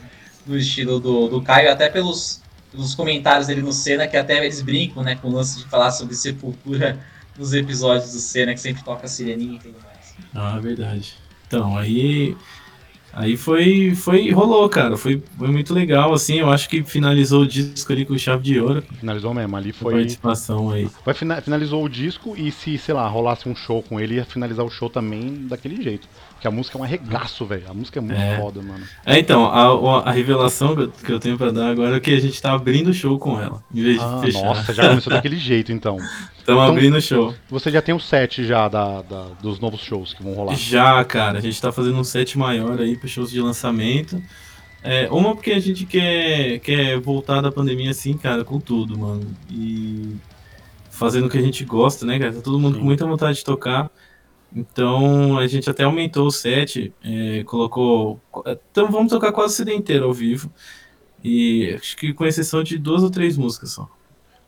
[0.47, 2.41] no estilo do, do Caio, até pelos,
[2.73, 5.91] pelos comentários dele no Senna, que até eles brincam, né, com o lance de falar
[5.91, 6.99] sobre sepultura
[7.37, 10.15] nos episódios do Senna, que sempre toca sireninha e tudo mais.
[10.35, 11.28] Ah, é verdade.
[11.49, 12.37] Então, aí
[13.19, 14.97] Aí foi, foi, rolou, cara.
[14.97, 16.39] Foi, foi muito legal, assim.
[16.39, 18.81] Eu acho que finalizou o disco ali com chave de ouro.
[19.01, 19.95] Finalizou mesmo, ali foi.
[19.95, 20.89] Participação aí.
[21.05, 24.65] Vai, finalizou o disco e se, sei lá, rolasse um show com ele, ia finalizar
[24.65, 26.07] o show também daquele jeito.
[26.38, 27.64] Porque a música é um arregaço, velho.
[27.68, 28.38] A música é muito é.
[28.38, 28.85] foda, mano.
[29.05, 32.40] É, então, a, a revelação que eu tenho pra dar agora é que a gente
[32.40, 34.44] tá abrindo o show com ela, em vez ah, de fechar.
[34.44, 35.96] Nossa, já começou daquele jeito, então.
[35.96, 37.35] Estamos então, abrindo o show.
[37.51, 40.55] Você já tem o set já da, da, dos novos shows que vão rolar?
[40.55, 41.38] Já, cara.
[41.38, 44.22] A gente tá fazendo um set maior aí para shows de lançamento.
[44.81, 49.27] É, uma porque a gente quer, quer voltar da pandemia assim, cara, com tudo, mano.
[49.51, 50.14] E
[50.88, 52.33] fazendo o que a gente gosta, né, cara?
[52.33, 52.79] Tá todo mundo Sim.
[52.79, 53.90] com muita vontade de tocar.
[54.55, 58.21] Então a gente até aumentou o set, é, colocou.
[58.71, 60.51] Então vamos tocar quase o CD inteiro ao vivo.
[61.23, 63.89] E acho que com exceção de duas ou três músicas só.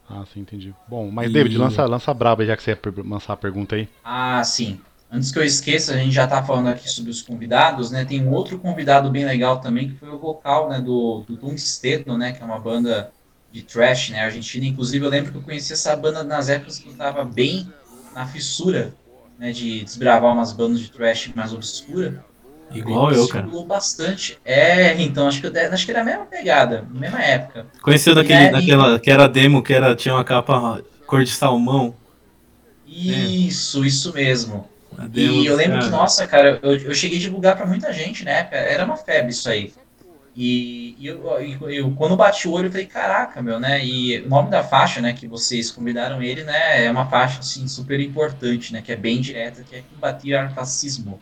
[0.09, 0.73] Ah, sim, entendi.
[0.87, 1.33] Bom, mas e...
[1.33, 3.87] David, lança, lança braba já que você ia lançar a pergunta aí.
[4.03, 4.79] Ah, sim.
[5.09, 8.05] Antes que eu esqueça, a gente já tá falando aqui sobre os convidados, né?
[8.05, 12.17] Tem um outro convidado bem legal também, que foi o vocal, né, do, do Tungsteno,
[12.17, 13.11] né, que é uma banda
[13.51, 14.65] de trash, né, argentina.
[14.65, 17.67] Inclusive, eu lembro que eu conheci essa banda nas épocas que eu tava bem
[18.15, 18.93] na fissura
[19.41, 22.23] né, de desbravar umas bandas de trash mais obscura.
[22.71, 23.47] Igual eu, cara.
[23.65, 24.39] bastante.
[24.45, 27.65] É, então acho que, eu, acho que era a mesma pegada, mesma época.
[27.81, 31.95] Conheceu daquele, é, daquela, que era demo, que era, tinha uma capa cor de salmão.
[32.87, 33.87] Isso, é.
[33.87, 34.69] isso mesmo.
[35.13, 35.85] e eu lembro cara.
[35.85, 38.47] que, nossa, cara, eu, eu cheguei a divulgar pra muita gente, né?
[38.51, 39.73] Era uma febre isso aí.
[40.33, 43.83] E, e eu, eu, eu, quando bati o olho, eu falei, caraca, meu, né?
[43.85, 47.67] E o nome da faixa, né, que vocês convidaram ele, né, é uma faixa, assim,
[47.67, 51.21] super importante, né, que é bem direta, que é combater o racismo.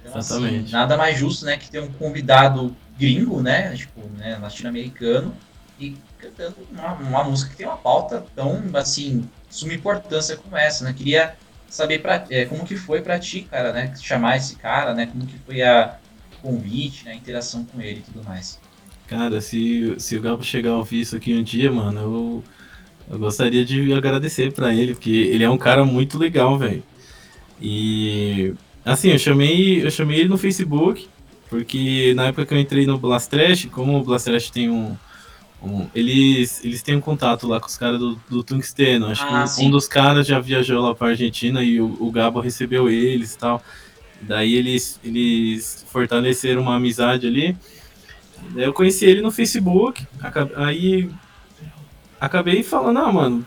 [0.00, 5.34] Então, assim, nada mais justo, né, que ter um convidado gringo, né, tipo, né, latino-americano,
[5.78, 10.84] e cantando uma, uma, música que tem uma pauta tão, assim, suma importância como essa,
[10.84, 10.92] né?
[10.92, 11.34] Queria
[11.68, 15.26] saber pra, é, como que foi para ti, cara, né, chamar esse cara, né, como
[15.26, 15.98] que foi a
[16.42, 18.58] convite, né, a interação com ele e tudo mais.
[19.06, 22.44] Cara, se, se o Gabo chegar a ouvir isso aqui um dia, mano, eu,
[23.10, 26.82] eu gostaria de agradecer para ele, porque ele é um cara muito legal, velho.
[27.60, 31.08] E assim, eu chamei, eu chamei ele no Facebook,
[31.48, 34.96] porque na época que eu entrei no Blast Trash, como o Blast Trash tem um,
[35.62, 39.06] um, eles, eles têm um contato lá com os caras do, do Tungsteno.
[39.06, 39.66] Acho Ah, que sim.
[39.66, 43.38] um dos caras já viajou lá pra Argentina e o, o Gabo recebeu eles e
[43.38, 43.62] tal.
[44.22, 47.56] Daí eles, eles fortaleceram uma amizade ali.
[48.54, 50.06] Daí eu conheci ele no Facebook,
[50.56, 51.10] aí
[52.20, 53.46] acabei falando, ah, mano,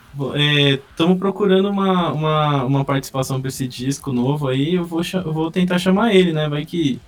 [0.91, 5.49] estamos procurando uma, uma, uma participação pra esse disco novo aí, eu vou, eu vou
[5.49, 6.49] tentar chamar ele, né?
[6.49, 6.99] Vai que.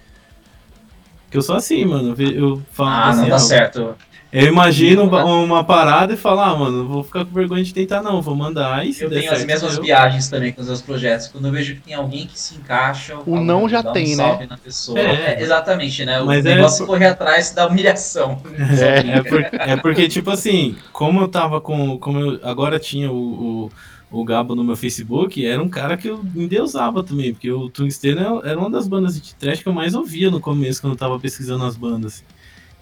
[1.30, 2.16] Que eu sou assim, mano.
[2.18, 3.96] Eu falo Ah, assim, não dá ah, certo.
[4.32, 8.02] Eu imagino uma, parada e falar, ah, mano, não vou ficar com vergonha de tentar,
[8.02, 8.86] não, vou mandar.
[8.92, 9.84] Se Eu tenho as certo, mesmas deu.
[9.84, 11.28] viagens também com os meus projetos.
[11.28, 13.92] Quando eu vejo que tem alguém que se encaixa, eu O não "Vou já dar
[13.92, 15.00] um tem, né?" salve Na pessoa.
[15.00, 15.36] É.
[15.38, 16.20] É, exatamente, né?
[16.22, 18.42] O Mas é- negócio é correr atrás da humilhação.
[18.80, 21.98] É, por- é porque, tipo assim, como eu tava com.
[21.98, 23.70] Como eu agora tinha o,
[24.12, 27.70] o, o Gabo no meu Facebook, era um cara que eu endeusava também, porque o
[27.70, 30.98] Tungsteno era uma das bandas de trash que eu mais ouvia no começo, quando eu
[30.98, 32.24] tava pesquisando as bandas.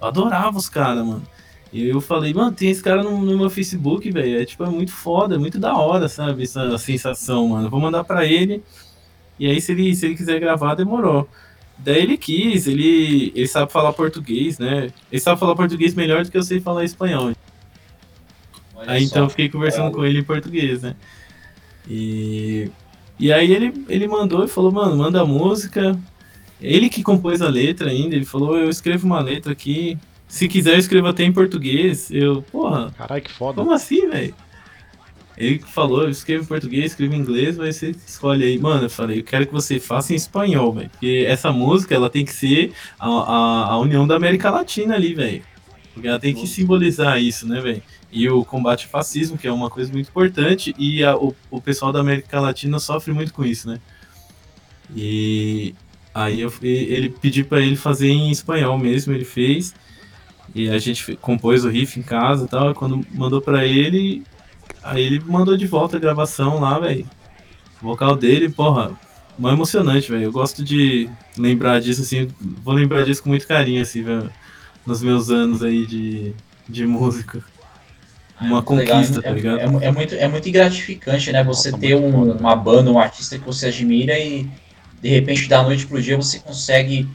[0.05, 1.23] Eu adorava os caras, mano.
[1.73, 4.39] E eu falei, mano, tem esse cara no, no meu Facebook, velho.
[4.39, 6.43] É tipo, é muito foda, é muito da hora, sabe?
[6.43, 7.65] Essa sensação, mano.
[7.65, 8.63] Eu vou mandar pra ele.
[9.39, 11.27] E aí, se ele, se ele quiser gravar, demorou.
[11.77, 14.91] Daí ele quis, ele, ele sabe falar português, né?
[15.11, 17.33] Ele sabe falar português melhor do que eu sei falar espanhol.
[18.75, 20.95] Olha Aí então eu fiquei conversando com ele em português, né?
[21.89, 22.71] E,
[23.19, 25.99] e aí ele, ele mandou e falou, mano, manda música.
[26.61, 29.97] Ele que compôs a letra ainda, ele falou, eu escrevo uma letra aqui.
[30.27, 32.09] Se quiser, eu escrevo até em português.
[32.11, 33.55] Eu, porra, Caralho, que foda.
[33.61, 34.33] como assim, velho?
[35.37, 38.57] Ele falou, eu escrevo em português, escrevo em inglês, mas você escolhe aí.
[38.57, 40.89] Mano, eu falei, eu quero que você faça em espanhol, velho.
[40.89, 45.13] Porque essa música, ela tem que ser a, a, a união da América Latina ali,
[45.13, 45.43] velho.
[45.93, 47.83] Porque ela tem que simbolizar isso, né, velho?
[48.11, 51.59] E o combate ao fascismo, que é uma coisa muito importante, e a- o, o
[51.61, 53.79] pessoal da América Latina sofre muito com isso, né?
[54.95, 55.73] E
[56.15, 59.75] aí eu, ele pedi pra ele fazer em espanhol mesmo, ele fez.
[60.55, 62.71] E a gente compôs o riff em casa e tal.
[62.71, 64.23] E quando mandou pra ele,
[64.81, 67.05] aí ele mandou de volta a gravação lá, velho.
[67.81, 68.97] O vocal dele, porra,
[69.37, 70.23] mó emocionante, velho.
[70.23, 72.29] Eu gosto de lembrar disso, assim.
[72.63, 74.31] Vou lembrar disso com muito carinho, assim, velho.
[74.85, 76.33] Nos meus anos aí de,
[76.69, 77.43] de música.
[78.39, 79.59] Uma Muito legal, conquista, é, tá ligado?
[79.59, 81.43] É, é muito, é muito gratificante, né?
[81.43, 84.47] Você ter um- uma banda, um artista que você admira e
[85.01, 87.07] de repente da noite pro dia você consegue,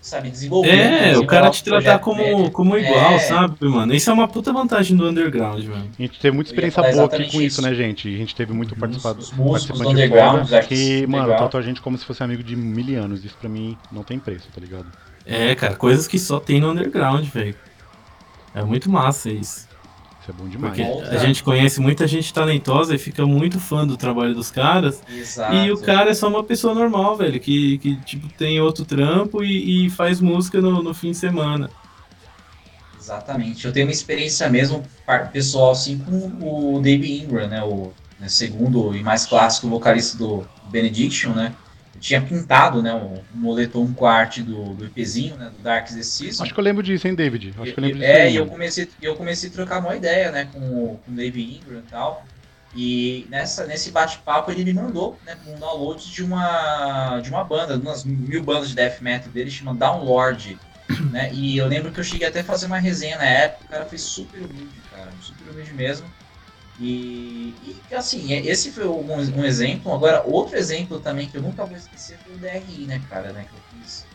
[0.00, 0.70] sabe, desenvolver.
[0.70, 1.18] É, né?
[1.18, 2.50] o cara te tratar como, médio.
[2.50, 3.18] como igual, É.
[3.20, 3.94] sabe, mano?
[3.94, 5.90] Isso é uma puta vantagem do underground, mano.
[5.98, 7.62] A gente teve muita experiência boa aqui com isso, isso.
[7.62, 8.12] né, gente?
[8.12, 11.60] A gente teve muito participado, os músicos do participante underground, foda artistas que, mano, tratou
[11.60, 13.24] a gente como se fosse amigo de mil anos.
[13.24, 14.86] Isso pra mim não tem preço, tá ligado?
[15.26, 17.54] É, cara, coisas que só tem no underground, velho.
[18.54, 19.66] É muito massa isso.
[20.24, 20.74] Isso é bom demais.
[20.74, 25.02] Porque a gente conhece muita gente talentosa e fica muito fã do trabalho dos caras.
[25.06, 25.54] Exato.
[25.54, 29.44] E o cara é só uma pessoa normal, velho, que, que tipo, tem outro trampo
[29.44, 31.68] e, e faz música no, no fim de semana.
[32.98, 33.66] Exatamente.
[33.66, 34.82] Eu tenho uma experiência mesmo
[35.30, 37.62] pessoal assim com o Dave Ingram, né?
[37.62, 41.54] O né, segundo e mais clássico vocalista do Benediction, né?
[42.00, 42.92] Tinha pintado, né?
[42.92, 45.50] O moletom com a arte do, do né?
[45.56, 46.42] Do Dark Season.
[46.42, 47.54] Acho que eu lembro disso, hein, David?
[47.58, 48.10] Acho que eu lembro disso.
[48.10, 51.14] É, e eu comecei, eu comecei a trocar uma ideia, né, com, o- com o
[51.14, 52.24] Dave Ingram e tal.
[52.76, 57.76] E nessa, nesse bate-papo ele me mandou, né, um download de uma, de uma banda,
[57.76, 60.58] umas mil bandas de death metal dele, chama Downlord,
[61.12, 63.68] né, e eu lembro que eu cheguei até a fazer uma resenha na época, o
[63.68, 66.06] cara foi super humilde, cara, super humilde mesmo.
[66.76, 69.92] E, e, assim, é- esse foi um, um exemplo.
[69.92, 73.44] Agora, outro exemplo também que eu nunca vou esquecer foi o DRI, né, cara, né,
[73.46, 74.10] que eu fiz.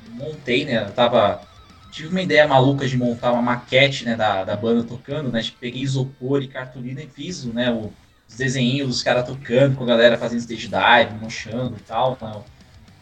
[0.00, 1.48] Montei, né, eu tava
[1.90, 5.40] tive uma ideia maluca de montar uma maquete né, da, da banda tocando, né?
[5.42, 7.96] Tipo, peguei isopor e cartolina e fiz né, o-
[8.28, 12.18] os desenhinhos dos caras tocando, com a galera fazendo stage dive, mochando e tal.
[12.20, 12.44] né,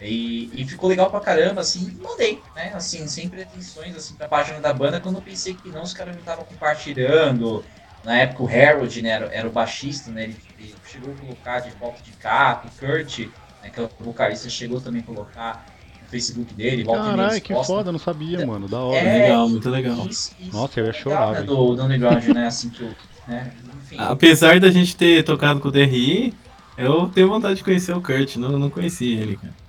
[0.01, 2.73] e, e ficou legal pra caramba, assim, mandei, né?
[2.75, 6.15] Assim, sem pretensões, assim, pra página da banda, quando eu pensei que não, os caras
[6.15, 7.71] me estavam compartilhando.
[8.05, 10.25] Na época o Harold, né, era, era o baixista, né?
[10.25, 13.19] Ele, ele chegou a colocar de volta de capa, o Kurt,
[13.63, 15.67] né, que é o vocalista, chegou também a colocar
[16.03, 18.69] no Facebook dele, volta e Caralho, que foda, eu não sabia, mano.
[18.69, 18.99] Da hora.
[18.99, 20.07] É, legal, muito legal.
[20.07, 22.47] Isso, isso Nossa, eu ia é legal, chorar, né, do, do underground, né?
[22.47, 22.91] Assim que eu.
[23.29, 23.53] Né,
[23.85, 23.97] enfim.
[23.99, 26.35] Apesar da gente ter tocado com o DRI,
[26.77, 29.62] eu tenho vontade de conhecer o Kurt, não, não conheci ele, cara.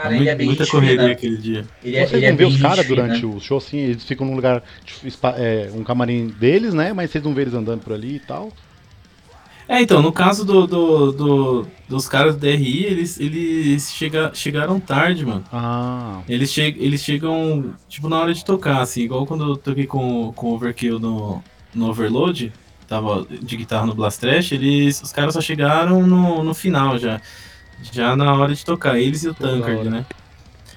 [0.00, 1.12] Cara, ele é bem Muita correria fina.
[1.12, 1.66] aquele dia.
[1.82, 4.04] Ele é, Vocês ele é não vê bem os caras durante o show, assim, eles
[4.04, 6.92] ficam num lugar, tipo, é, um camarim deles, né?
[6.92, 8.52] Mas vocês não vê eles andando por ali e tal.
[9.68, 14.80] É, então, no caso do, do, do- dos caras do DRI, eles, eles chega, chegaram
[14.80, 15.44] tarde, mano.
[15.52, 19.86] Ah, Eles, che eles chegam, tipo, na hora de tocar, assim, igual quando eu toquei
[19.86, 21.40] com, com o Overkill no,
[21.72, 22.52] no Overload,
[22.88, 27.20] tava de guitarra no Blast Trash, eles, os caras só chegaram no, no final já.
[27.92, 30.06] Já na hora de tocar, eles e o Tankard, né?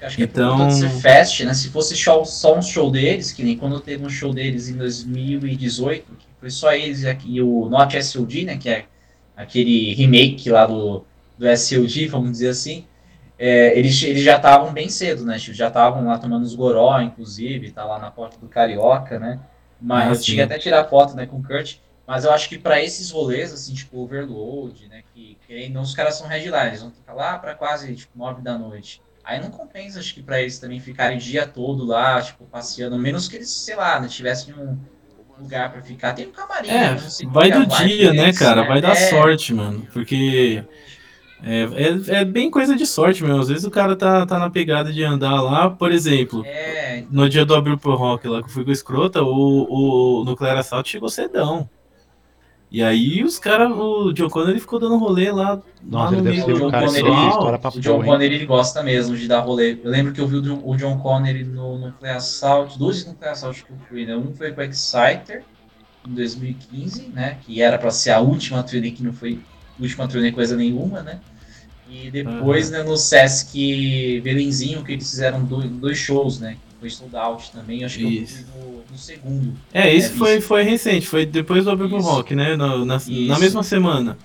[0.01, 0.67] Acho que então...
[0.67, 1.53] é ser fest, né?
[1.53, 4.75] Se fosse show, só um show deles, que nem quando teve um show deles em
[4.75, 8.57] 2018, que foi só eles e o Not SOD, né?
[8.57, 8.85] Que é
[9.35, 11.05] aquele remake lá do,
[11.37, 12.85] do SOD, vamos dizer assim.
[13.39, 15.37] É, eles, eles já estavam bem cedo, né?
[15.37, 19.39] Já estavam lá tomando os goró, inclusive, tá lá na porta do Carioca, né?
[19.81, 21.75] Mas ah, eu cheguei até tirar foto né, com o Kurt.
[22.05, 25.03] Mas eu acho que para esses rolês, assim, tipo Overload, né?
[25.13, 25.37] Que,
[25.69, 29.01] não, os caras são headliners, vão ficar lá para quase tipo, 9 da noite.
[29.23, 32.99] Aí não compensa, acho que para eles também ficarem o dia todo lá, tipo, passeando,
[32.99, 34.77] menos que eles, sei lá, né, tivessem um
[35.39, 36.13] lugar para ficar.
[36.13, 36.69] Tem um camarim.
[36.69, 36.97] É, né,
[37.27, 38.63] vai do dia, né, cara?
[38.63, 39.09] Vai dar é...
[39.09, 39.87] sorte, mano.
[39.93, 40.61] Porque
[41.41, 43.41] é, é, é, bem coisa de sorte mesmo.
[43.41, 47.03] Às vezes o cara tá, tá na pegada de andar lá, por exemplo, é...
[47.09, 50.23] no dia do Abril pro Rock lá que eu fui com o Escrota, o, o
[50.25, 51.69] Nuclear Assault chegou cedão.
[52.73, 56.23] E aí os caras, o John Connor ele ficou dando rolê lá, Nossa, lá no
[56.23, 59.77] meio do cara O John Connor ele gosta mesmo de dar rolê.
[59.83, 63.69] Eu lembro que eu vi o John Connor no Nuclear Assault, dois Nuclear Assault que
[63.69, 64.17] eu fui, né?
[64.17, 65.43] Um foi com o Exciter
[66.07, 67.37] em 2015, né?
[67.45, 69.39] Que era para ser a última turnê que não foi
[69.79, 71.19] última turnê coisa nenhuma, né?
[71.87, 72.77] E depois, uhum.
[72.77, 76.57] né, no Sesc Belenzinho, que eles fizeram dois, dois shows, né?
[76.83, 78.39] Foi sold out também, acho que Isso.
[78.41, 79.53] eu fui no, no segundo.
[79.73, 82.57] É, isso foi, foi recente, foi depois do Abril Rock, né?
[82.57, 84.17] No, na, na mesma semana.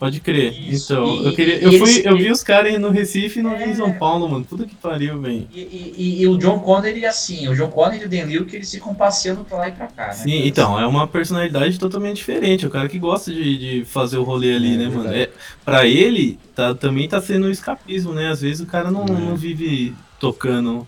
[0.00, 0.52] Pode crer.
[0.68, 0.92] Isso.
[0.92, 1.62] Então, e, eu queria.
[1.62, 4.44] Eu, fui, eu vi os caras no Recife e não vi em São Paulo, mano.
[4.44, 5.46] Tudo que pariu, velho.
[5.54, 8.44] E, e, e, o John Connor, ele assim, o John Connor e o Dan Liu,
[8.44, 10.14] que eles ficam passeando pra lá e pra cá, né?
[10.14, 10.82] Sim, então, assim.
[10.82, 12.66] é uma personalidade totalmente diferente.
[12.66, 15.14] O cara que gosta de, de fazer o rolê ali, é, né, mano?
[15.14, 15.30] É,
[15.64, 18.28] pra ele, tá, também tá sendo um escapismo, né?
[18.28, 20.84] Às vezes o cara não, não vive tocando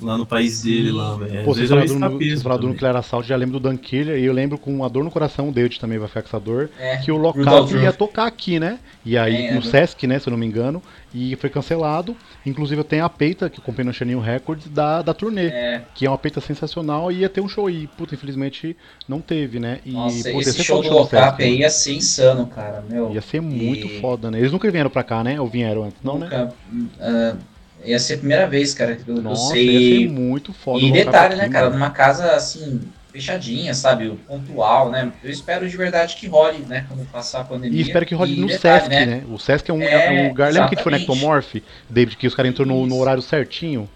[0.00, 1.44] lá no país dele, lá, velho.
[1.44, 4.58] Pô, você falou do, do Nuclear Assault, já lembro do Dan Killer, e eu lembro
[4.58, 7.10] com uma dor no coração, o David também vai ficar com essa dor, é, que
[7.10, 8.78] o local ia tocar aqui, né?
[9.04, 10.82] E aí, é, no Sesc, né, se eu não me engano,
[11.14, 12.16] e foi cancelado.
[12.44, 15.82] Inclusive eu tenho a peita, que eu comprei no Chaninho Records, da, da turnê, é.
[15.94, 17.86] que é uma peita sensacional, e ia ter um show aí.
[17.86, 18.76] Puta, infelizmente
[19.08, 19.80] não teve, né?
[19.84, 23.12] E Nossa, esse show do Locap aí ia ser insano, cara, meu.
[23.12, 24.00] Ia ser muito e...
[24.00, 24.38] foda, né?
[24.38, 25.40] Eles nunca vieram pra cá, né?
[25.40, 26.52] Ou vieram antes, não, nunca, né?
[27.00, 29.70] Uh Ia ser a primeira vez, cara, que eu, Nossa, sei.
[29.70, 30.84] Ia ser muito foda.
[30.84, 34.10] E detalhe, né, cara, numa casa assim, fechadinha, sabe?
[34.26, 35.12] Pontual, né?
[35.22, 36.84] Eu espero de verdade que role, né?
[36.88, 37.78] Quando passar a pandemia.
[37.78, 39.06] E espero que role e no detalhe, Sesc, né?
[39.06, 39.24] né?
[39.28, 40.52] O Sesc é um, é, é um lugar.
[40.52, 41.56] Lembra que a gente foi no Ectomorph,
[41.88, 43.88] David, que os caras entrou no, no, horário certinho?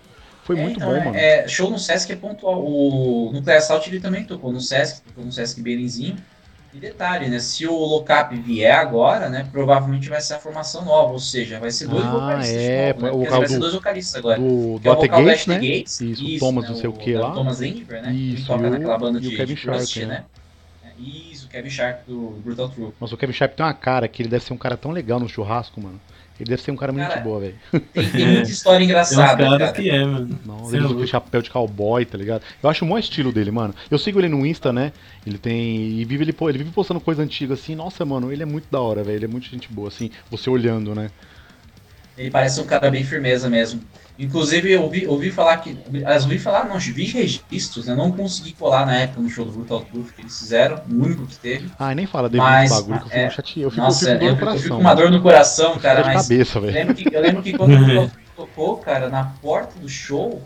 [0.45, 1.17] Foi é, muito então, bom, é, mano.
[1.17, 2.63] É, show no Sesc é pontual.
[2.65, 6.17] O Nuclear Assault ele também tocou no Sesc, tocou no Sesc Belenzinho.
[6.75, 7.39] E detalhe, né?
[7.39, 9.49] Se o Locap vier agora, né?
[9.53, 12.57] Provavelmente vai ser a formação nova, ou seja, vai ser dois ah, vocalistas.
[12.57, 13.13] É, novo, né?
[13.13, 14.41] o vai do, ser dois vocalistas agora.
[14.41, 15.55] Do, do é o Gates, né?
[15.55, 16.71] Gates, isso, isso, Thomas, né?
[16.71, 17.31] não sei o que lá.
[17.31, 18.13] Thomas Lindbergh, né?
[18.13, 20.07] Isso, Ele toca o, naquela banda de, o Kevin de Sharp, Rust, né?
[20.07, 20.25] né?
[20.99, 22.95] Isso, o Kevin Sharp do Brutal Truth.
[23.01, 25.21] Nossa, o Kevin Sharp tem uma cara que ele deve ser um cara tão legal
[25.21, 26.01] no churrasco, mano.
[26.39, 27.55] Ele deve ser um cara, cara muito boa, velho.
[27.93, 29.73] Tem, tem, muita história engraçada, tem cara.
[29.73, 30.39] que é, mano.
[30.45, 32.43] Não, ele usa chapéu de cowboy, tá ligado?
[32.61, 33.73] Eu acho o maior estilo dele, mano.
[33.89, 34.93] Eu sigo ele no Insta, né?
[35.25, 36.01] Ele tem.
[36.01, 37.77] E vive, ele, ele vive postando coisa antiga assim.
[37.77, 39.17] Nossa, mano, ele é muito da hora, velho.
[39.17, 40.11] Ele é muito gente boa, assim.
[40.29, 41.09] Você olhando, né?
[42.19, 43.81] Ele parece um cara bem firmeza mesmo.
[44.17, 45.77] Inclusive, eu ouvi, ouvi falar que.
[46.07, 47.95] As ouvi falar, não, vi registros, né?
[47.95, 51.27] Não consegui colar na época no show do Brutal Truth que eles fizeram, o único
[51.27, 51.69] que teve.
[51.79, 53.61] Ah, nem fala dele mas, bagulho que eu fico é, chateado.
[53.63, 56.03] Eu fico, nossa, eu fico, eu, coração, eu fico com uma dor no coração, cara.
[56.03, 59.81] De mas cabeça, eu, lembro que, eu lembro que quando o tocou, cara, na porta
[59.81, 60.41] do show,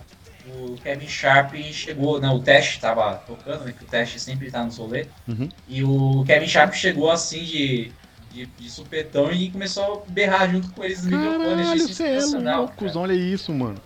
[0.47, 2.31] o Kevin Sharp chegou, né?
[2.31, 3.75] O teste tava tocando, né?
[3.77, 5.07] Que o teste sempre tá no rolê.
[5.27, 5.49] Uhum.
[5.69, 7.93] E o Kevin Sharp chegou assim de
[8.33, 11.63] de, de supetão e começou a berrar junto com eles no microfone.
[11.63, 13.79] Caralho, você é louco, olha isso, mano.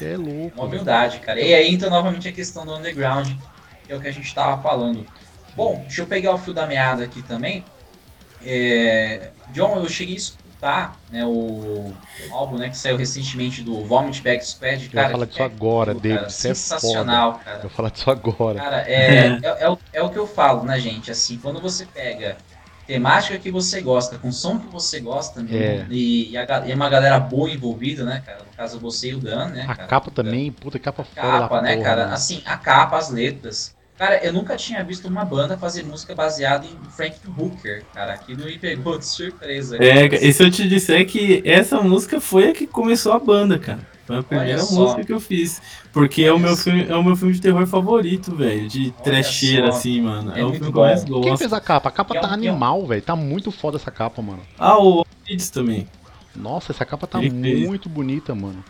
[0.00, 0.56] Você é louco.
[0.56, 1.40] Uma humildade, cara.
[1.40, 3.28] E aí entra novamente a questão do underground,
[3.84, 5.06] que é o que a gente tava falando.
[5.54, 7.64] Bom, deixa eu pegar o fio da meada aqui também.
[8.44, 9.30] É...
[9.52, 11.92] John, eu cheguei a escutar né, o,
[12.30, 14.88] álbum né, que saiu recentemente do Vomit Bag Squad.
[14.88, 16.14] Cara, eu vou falar disso é, agora, David.
[16.14, 17.56] Cara, é sensacional, é cara.
[17.56, 18.58] Eu vou falar disso agora.
[18.58, 21.10] Cara, é, é, é, o, é o que eu falo, né, gente?
[21.10, 22.36] Assim, quando você pega
[22.90, 25.86] temática que você gosta, com som que você gosta, é.
[25.88, 28.38] e, e, a, e, uma galera boa envolvida, né, cara?
[28.38, 29.64] No caso, você e o Dan, né?
[29.68, 29.88] A cara?
[29.88, 31.20] capa também, puta, capa foda.
[31.20, 32.06] Capa, né, porra, cara?
[32.08, 32.14] Né?
[32.14, 33.76] Assim, a capa, as letras.
[33.96, 38.14] Cara, eu nunca tinha visto uma banda fazer música baseada em Frank Hooker, cara.
[38.14, 39.76] Aquilo me pegou de surpresa.
[39.76, 43.58] É, e se eu te disser que essa música foi a que começou a banda,
[43.58, 43.80] cara.
[44.10, 45.62] Foi a primeira música que eu fiz.
[45.92, 48.68] Porque é o, meu filme, é o meu filme de terror favorito, velho.
[48.68, 50.32] De trecheira, assim, mano.
[50.34, 51.22] É, é o filme que eu mais gosto.
[51.22, 51.88] Quem fez a capa?
[51.88, 53.00] A capa tá animal, velho.
[53.00, 54.40] Tá muito foda essa capa, mano.
[54.58, 55.86] Ah, o Kids também.
[56.34, 57.94] Nossa, essa capa tá ele muito fez.
[57.94, 58.64] bonita, mano.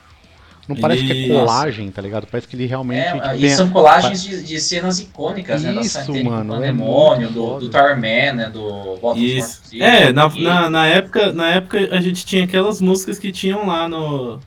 [0.68, 2.26] Não parece que é colagem, tá ligado?
[2.26, 3.18] Parece que ele realmente.
[3.22, 5.80] É, e são colagens de, de, cenas icônicas, né?
[5.80, 6.54] Isso, da mano.
[6.54, 8.50] Do demônio, é do, do Tarman, né?
[8.50, 9.62] Do Bottom Isso.
[9.80, 13.88] É, na, na, na, época, na época a gente tinha aquelas músicas que tinham lá
[13.88, 14.38] no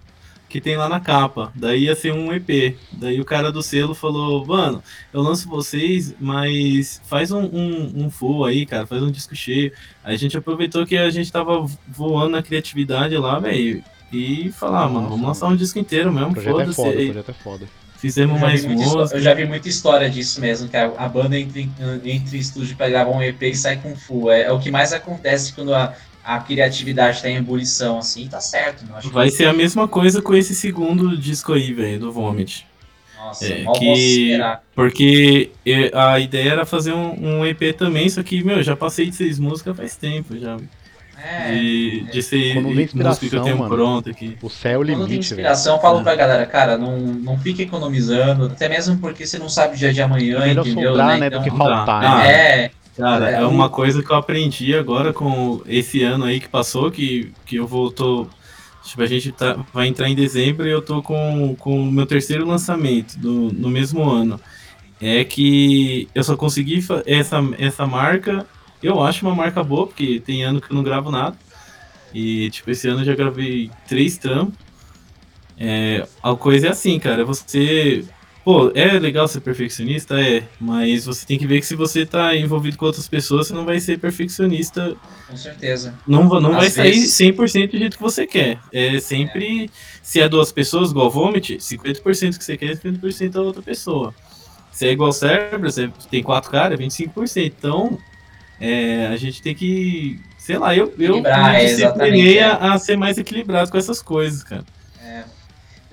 [0.53, 1.51] que tem lá na capa.
[1.55, 2.77] Daí ia ser um EP.
[2.91, 8.09] Daí o cara do selo falou, mano, eu lanço vocês, mas faz um, um, um
[8.11, 9.71] full aí, cara, faz um disco cheio.
[10.03, 13.83] Aí a gente aproveitou que a gente tava voando na criatividade lá, velho.
[14.11, 16.69] E falar, ah, mano, vamos lançar um disco inteiro mesmo, é foda-se.
[16.69, 17.65] É foda, o projeto é foda.
[17.97, 19.17] Fizemos mais música.
[19.17, 21.61] Eu já vi muita história disso mesmo, que a, banda entra
[22.03, 24.29] entre estúdio para gravar um EP e sai com full.
[24.29, 28.39] É, é, o que mais acontece quando a, a criatividade tá em ebulição, assim, tá
[28.39, 28.85] certo.
[28.85, 29.11] Não?
[29.11, 32.65] Vai ser a mesma coisa com esse segundo disco aí, velho, do Vomit.
[33.17, 34.37] Nossa, é, que...
[34.75, 35.51] Porque
[35.93, 39.39] a ideia era fazer um, um, EP também, só que, meu, já passei de seis
[39.39, 40.57] músicas faz tempo já.
[41.25, 44.37] É, de, de ser música que eu tenho mano, pronta aqui.
[44.41, 44.99] O céu é o limite.
[44.99, 46.03] Quando tem inspiração, eu falo é.
[46.03, 49.93] pra galera, cara, não, não fique economizando, até mesmo porque você não sabe o dia
[49.93, 50.91] de amanhã, é entendeu?
[50.91, 52.01] Sobrar, né, né, então, do que faltar.
[52.01, 52.29] Né?
[52.29, 56.47] É, Cara, é, é uma coisa que eu aprendi agora com esse ano aí que
[56.47, 58.27] passou, que, que eu vou, tô,
[58.83, 62.05] tipo, a gente tá, vai entrar em dezembro e eu tô com, com o meu
[62.05, 64.39] terceiro lançamento do, no mesmo ano.
[65.01, 68.45] É que eu só consegui essa, essa marca,
[68.81, 71.35] eu acho uma marca boa, porque tem ano que eu não gravo nada.
[72.13, 74.53] E, tipo, esse ano eu já gravei três trampos.
[75.57, 78.05] É, a coisa é assim, cara, você
[78.43, 80.19] Pô, é legal ser perfeccionista?
[80.19, 83.53] É, mas você tem que ver que se você tá envolvido com outras pessoas, você
[83.53, 84.97] não vai ser perfeccionista.
[85.29, 85.93] Com certeza.
[86.05, 87.13] Não, não vai sair vezes...
[87.15, 88.59] 100% do jeito que você quer.
[88.73, 89.69] É sempre, é.
[90.01, 94.13] se é duas pessoas, igual Vomit, 50% que você quer, 50% da outra pessoa.
[94.73, 97.45] Se é igual cérebro, você tem quatro caras, 25%.
[97.45, 97.97] Então,
[98.59, 103.17] é, a gente tem que, sei lá, eu, eu me disciplinei a, a ser mais
[103.17, 104.65] equilibrado com essas coisas, cara.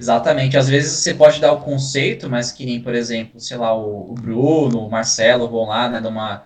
[0.01, 0.57] Exatamente.
[0.57, 4.15] Às vezes você pode dar o conceito, mas que nem, por exemplo, sei lá, o,
[4.15, 6.45] Bruno, o Marcelo vão lá, né, numa,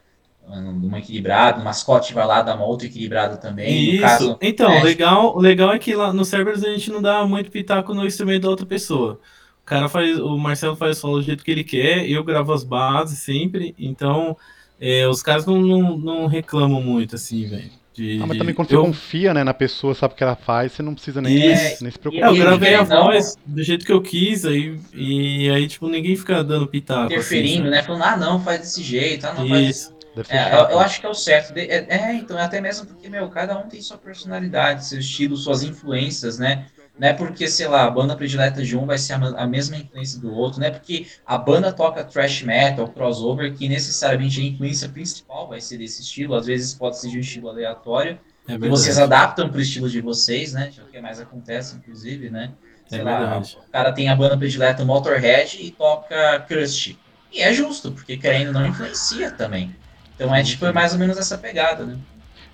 [0.48, 3.94] numa equilibrada, o mascote vai lá dar uma outra equilibrada também.
[3.94, 4.00] Isso.
[4.00, 7.48] Caso, então, é, legal, legal é que lá no servers a gente não dá muito
[7.48, 9.20] pitaco no instrumento da outra pessoa.
[9.62, 12.64] O cara faz, o Marcelo faz solo do jeito que ele quer, eu gravo as
[12.64, 14.36] bases sempre, então
[14.80, 17.70] é, os caras não, não, não reclamam muito, assim, velho.
[17.94, 18.80] De, ah, mas também quando eu...
[18.80, 21.78] você confia né, na pessoa, sabe o que ela faz, você não precisa nem, é,
[21.80, 22.30] nem se preocupar.
[22.30, 26.42] eu gravei a voz do jeito que eu quis, aí, e aí, tipo, ninguém fica
[26.42, 27.06] dando pitaco.
[27.06, 27.82] Interferindo, assim, né?
[27.84, 29.90] Falando, ah, não, faz desse jeito, ah, não, Isso.
[29.90, 29.94] faz
[30.28, 31.56] é, eu, eu, acho que é o certo.
[31.56, 35.64] É, é, então, até mesmo porque, meu, cada um tem sua personalidade, seu estilo, suas
[35.64, 36.66] influências, né?
[36.98, 40.20] Não é porque, sei lá, a banda predileta de um vai ser a, mesma influência
[40.20, 44.88] do outro, não é porque a banda toca thrash metal, crossover, que necessariamente a influência
[44.88, 48.68] principal vai ser desse estilo, às vezes pode ser de um estilo aleatório, é e
[48.68, 50.70] vocês adaptam para o estilo de vocês, né?
[50.72, 52.52] Que é o que mais acontece, inclusive, né?
[52.86, 56.98] Sei é lá, o cara tem a banda predileta Motorhead e toca Crust.
[57.32, 59.74] E é justo, porque querendo não influencia também.
[60.14, 61.98] Então é tipo é mais ou menos essa pegada, né?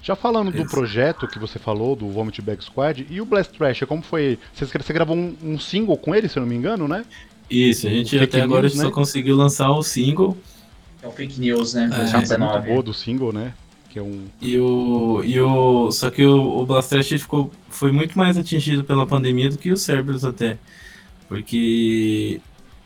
[0.02, 3.80] Já falando do projeto que você falou, do Vomit Bag Squad, e o Blast Trash,
[3.86, 4.38] como foi?
[4.54, 7.04] Você, você gravou um, um, single com ele, se eu não me engano, né?
[7.50, 8.84] Isso, a gente até agora news, né?
[8.84, 10.36] só conseguiu lançar o single.
[11.02, 11.90] É o fake news, né?
[11.92, 13.52] É, é muito boa do single, né?
[13.90, 14.24] Que é um...
[14.40, 18.84] E o, e o, só que o, o Blast Trash ficou, foi muito mais atingido
[18.84, 20.56] pela pandemia do que o Cerberus até.
[21.28, 22.40] Porque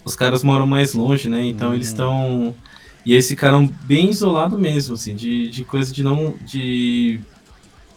[0.05, 1.45] os caras moram mais longe, né?
[1.45, 2.55] Então eles estão
[3.05, 6.35] e eles ficaram bem isolados mesmo, assim, de, de coisa de não.
[6.45, 7.21] de.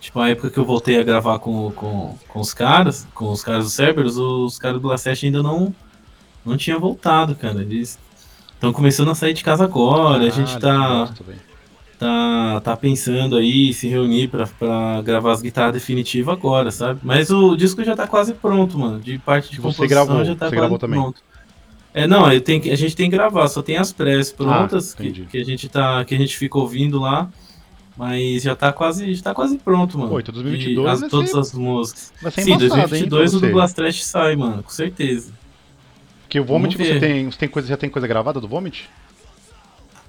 [0.02, 3.44] Tipo, a época que eu voltei a gravar com, com, com os caras, com os
[3.44, 5.74] caras do Cerberus, os caras do Lacete ainda não,
[6.46, 7.62] não tinham voltado, cara.
[7.62, 7.98] Eles
[8.54, 11.14] estão começando a sair de casa agora, ah, a gente tá.
[12.00, 17.00] Tá, tá pensando aí se reunir pra, pra gravar as guitarras definitivas agora, sabe?
[17.02, 19.00] Mas o disco já tá quase pronto, mano.
[19.00, 21.02] De parte de composição você gravou, já tá você quase também.
[21.02, 21.24] pronto.
[21.98, 25.02] É, não, eu tenho, a gente tem que gravar, só tem as press prontas ah,
[25.02, 27.28] que, que, a gente tá, que a gente fica ouvindo lá.
[27.98, 30.12] Mas já tá quase, já tá quase pronto, mano.
[30.12, 31.40] Pô, 2022 as, Todas ser...
[31.40, 32.14] as músicas.
[32.32, 35.34] Sim, 2022 hein, o do Blast Trash sai, mano, com certeza.
[36.30, 38.88] Que o Vomit você tem, você tem coisa, já tem coisa gravada do Vomit?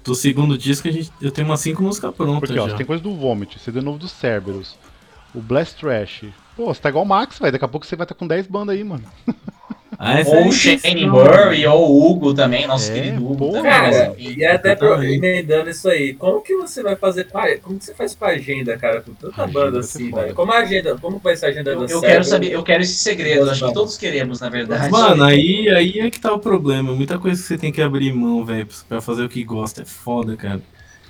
[0.03, 2.71] Do segundo disco a gente, eu tenho umas 5 músicas prontas Porque, ó, já.
[2.71, 4.77] você tem coisa do Vomit, CD novo do Cerberus,
[5.33, 6.25] o Blast Trash.
[6.55, 7.51] Pô, você tá igual o Max, velho.
[7.51, 9.03] Daqui a pouco você vai estar tá com 10 bandas aí, mano.
[10.01, 13.51] Ah, ou o Shane Murray, ou o Hugo também, nosso é, querido Hugo.
[13.51, 17.27] Também, cara, e até emendando isso aí, como que você vai fazer,
[17.61, 20.33] como que você faz com a agenda, cara, com tanta agenda banda assim, velho?
[20.33, 22.93] Como a agenda, como vai ser a agenda eu, eu quero saber, eu quero esse
[22.93, 24.89] segredo, acho que todos queremos, na verdade.
[24.89, 28.13] Mano, aí, aí é que tá o problema, muita coisa que você tem que abrir
[28.13, 30.61] mão, velho, pra fazer o que gosta, é foda, cara.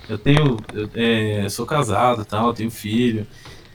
[0.08, 3.24] Eu tenho, eu, é, sou casado tal, tenho filho,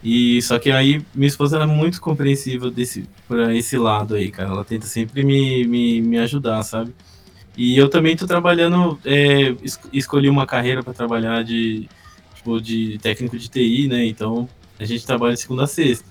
[0.07, 4.49] e só que aí minha esposa é muito compreensiva desse para esse lado aí, cara.
[4.51, 6.93] Ela tenta sempre me, me, me ajudar, sabe?
[7.57, 11.89] E eu também tô trabalhando, é, es escolhi uma carreira para trabalhar de
[12.35, 14.05] tipo, de técnico de TI, né?
[14.05, 14.47] Então
[14.79, 16.07] a gente trabalha de segunda a sexta.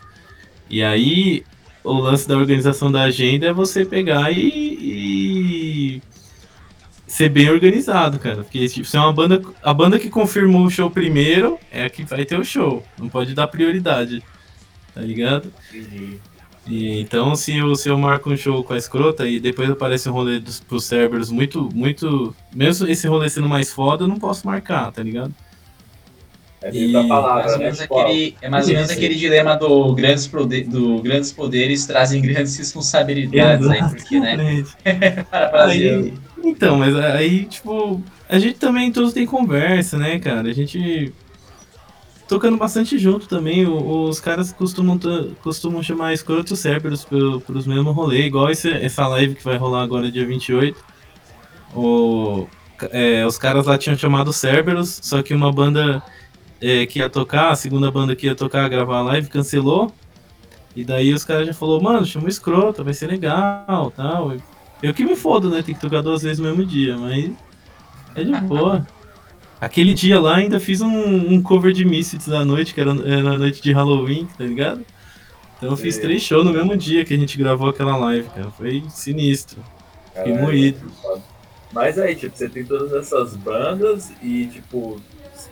[0.69, 1.45] E aí
[1.85, 6.03] o lance da organização da agenda é você pegar e, e
[7.15, 8.43] ser bem organizado, cara.
[8.43, 9.41] Porque tipo, se é uma banda.
[9.63, 12.85] A banda que confirmou o show primeiro é a que vai ter o show.
[12.99, 14.21] Não pode dar prioridade.
[14.93, 15.53] Tá ligado?
[16.67, 20.09] E, então, se eu, se eu marco um show com a escrota e depois aparece
[20.09, 22.35] um rolê dos, pros Cerberus muito, muito.
[22.53, 25.33] Mesmo esse rolê sendo mais foda, eu não posso marcar, tá ligado?
[26.63, 26.93] É e...
[27.07, 27.85] palavra, mais ou menos né?
[27.85, 32.57] aquele, é mais ou menos aquele dilema do grandes, poder, do grandes poderes trazem grandes
[32.57, 34.65] responsabilidades aí, porque, né?
[35.53, 40.49] aí, então, mas aí, tipo, a gente também todos tem conversa, né, cara?
[40.49, 41.13] A gente
[42.29, 43.67] tocando bastante junto também.
[43.67, 44.99] Os caras costumam,
[45.43, 49.83] costumam chamar escroto Cerberus para os mesmos rolês, igual esse, essa live que vai rolar
[49.83, 50.77] agora dia 28.
[51.75, 52.47] O,
[52.91, 56.03] é, os caras lá tinham chamado Cerberus, só que uma banda
[56.61, 59.93] é, que ia tocar, a segunda banda que ia tocar, gravar a live, cancelou.
[60.75, 64.33] E daí os caras já falou, mano, chama o escroto, vai ser legal tal.
[64.83, 65.63] Eu que me fodo, né?
[65.63, 67.31] Tem que tocar duas vezes no mesmo dia, mas
[68.15, 68.87] é de boa.
[69.61, 73.39] Aquele dia lá ainda fiz um, um cover de Misfits da noite, que era, na
[73.39, 74.85] noite de Halloween, tá ligado?
[75.57, 78.51] Então eu fiz três shows no mesmo dia que a gente gravou aquela live, cara.
[78.51, 79.63] Foi sinistro.
[80.15, 80.79] Fiquei moído.
[81.73, 85.01] Mas aí, tipo, você tem todas essas bandas e, tipo,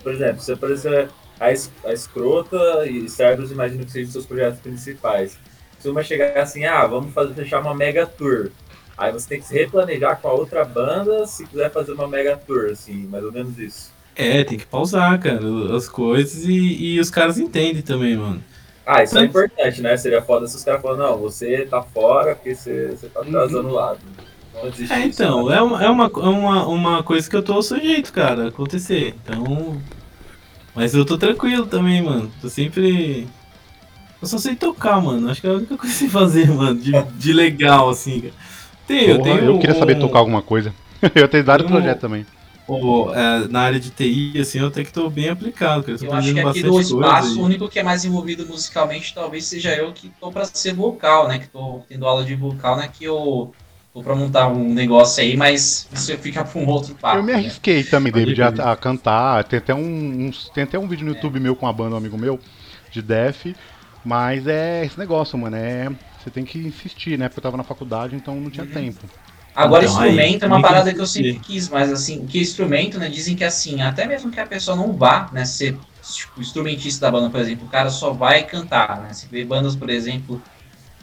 [0.02, 1.08] por exemplo, você aparecer
[1.40, 5.38] a, a Escrota e Cerberus, imagino que sejam seus projetos principais.
[5.80, 8.50] Se uma chegar assim, ah, vamos fazer, fechar uma mega tour.
[8.96, 12.36] Aí você tem que se replanejar com a outra banda se quiser fazer uma mega
[12.36, 13.92] tour, assim, mais ou menos isso.
[14.14, 15.40] É, tem que pausar, cara,
[15.74, 18.42] as coisas e, e os caras entendem também, mano.
[18.84, 19.96] Ah, isso é importante, né?
[19.96, 23.68] Seria foda se os caras falam, não, você tá fora porque você, você tá atrasando
[23.68, 24.00] o lado.
[24.90, 25.56] É, então, né?
[25.56, 29.14] é, uma, é uma, uma, uma coisa que eu tô sujeito, cara, acontecer.
[29.24, 29.80] Então.
[30.74, 32.30] Mas eu tô tranquilo também, mano.
[32.40, 33.26] Tô sempre.
[34.20, 35.30] Eu só sei tocar, mano.
[35.30, 38.34] Acho que é a única coisa que sei fazer, mano, de, de legal, assim, cara.
[38.86, 39.44] Tem, Porra, eu tenho.
[39.44, 39.78] Eu queria um...
[39.78, 40.74] saber tocar alguma coisa.
[41.14, 41.68] eu tenho dado um...
[41.68, 42.26] projeto também
[43.14, 45.98] é, na área de TI, assim, eu até que tô bem aplicado, cara.
[46.00, 49.44] Eu, eu acho que aqui do espaço, o único que é mais envolvido musicalmente talvez
[49.44, 51.38] seja eu que tô pra ser vocal, né?
[51.38, 52.88] Que tô tendo aula de vocal, né?
[52.92, 53.52] Que eu
[53.92, 57.18] tô pra montar um negócio aí, mas isso fica pra um outro papo.
[57.18, 57.38] Eu me né?
[57.38, 57.88] arrisquei né?
[57.90, 59.44] também, David, a, a, cantar.
[59.44, 61.14] Tem até um, um, tem até um vídeo no é.
[61.16, 62.38] YouTube meu com uma banda, um amigo meu,
[62.90, 63.46] de Def.
[64.04, 65.56] Mas é esse negócio, mano.
[65.56, 65.90] É,
[66.22, 67.28] você tem que insistir, né?
[67.28, 68.72] Porque eu tava na faculdade, então não tinha uhum.
[68.72, 69.06] tempo.
[69.54, 72.98] Agora, então, instrumento aí, é uma parada que eu sempre quis, mas assim, que instrumento,
[72.98, 73.08] né?
[73.08, 77.12] Dizem que assim, até mesmo que a pessoa não vá, né, ser tipo, instrumentista da
[77.12, 79.12] banda, por exemplo, o cara só vai cantar, né?
[79.12, 80.42] Você vê bandas, por exemplo,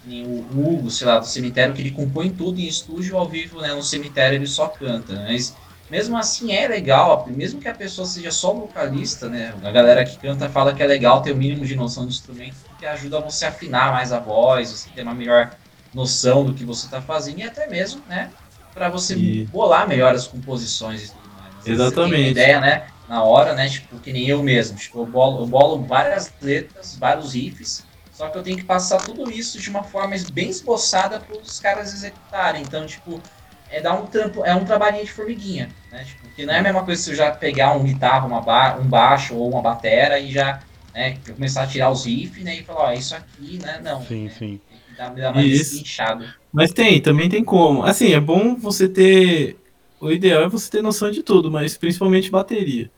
[0.07, 3.73] o Hugo, sei lá, do cemitério, que ele compõe tudo em estúdio ao vivo, né?
[3.73, 5.27] No cemitério ele só canta, né?
[5.29, 5.55] Mas
[5.89, 9.53] mesmo assim é legal, mesmo que a pessoa seja só vocalista, né?
[9.63, 12.55] A galera que canta fala que é legal ter o mínimo de noção de instrumento,
[12.79, 15.51] porque ajuda você a afinar mais a voz, você ter uma melhor
[15.93, 18.31] noção do que você está fazendo e até mesmo, né,
[18.73, 19.45] para você e...
[19.47, 21.67] bolar melhor as composições e tudo mais.
[21.67, 22.23] Exatamente.
[22.23, 25.47] Você ideia, né, na hora, né, tipo, que nem eu mesmo, tipo, eu bolo, eu
[25.47, 29.83] bolo várias letras, vários riffs, só que eu tenho que passar tudo isso de uma
[29.83, 32.61] forma bem esboçada para os caras executarem.
[32.61, 33.21] Então, tipo,
[33.69, 36.03] é dar um trampo, é um trabalhinho de formiguinha, né?
[36.03, 38.77] Tipo, que não é a mesma coisa se eu já pegar um guitarra, uma ba
[38.79, 40.61] um baixo ou uma batera e já,
[40.93, 44.01] né, começar a tirar os riffs, né, e falar, ó, isso aqui, né, não.
[44.05, 44.29] Sim, né?
[44.29, 44.61] sim.
[44.97, 46.25] Dá, dá mais inchado.
[46.51, 47.83] Mas tem, também tem como.
[47.83, 49.57] Assim, é bom você ter.
[50.01, 52.91] O ideal é você ter noção de tudo, mas principalmente bateria.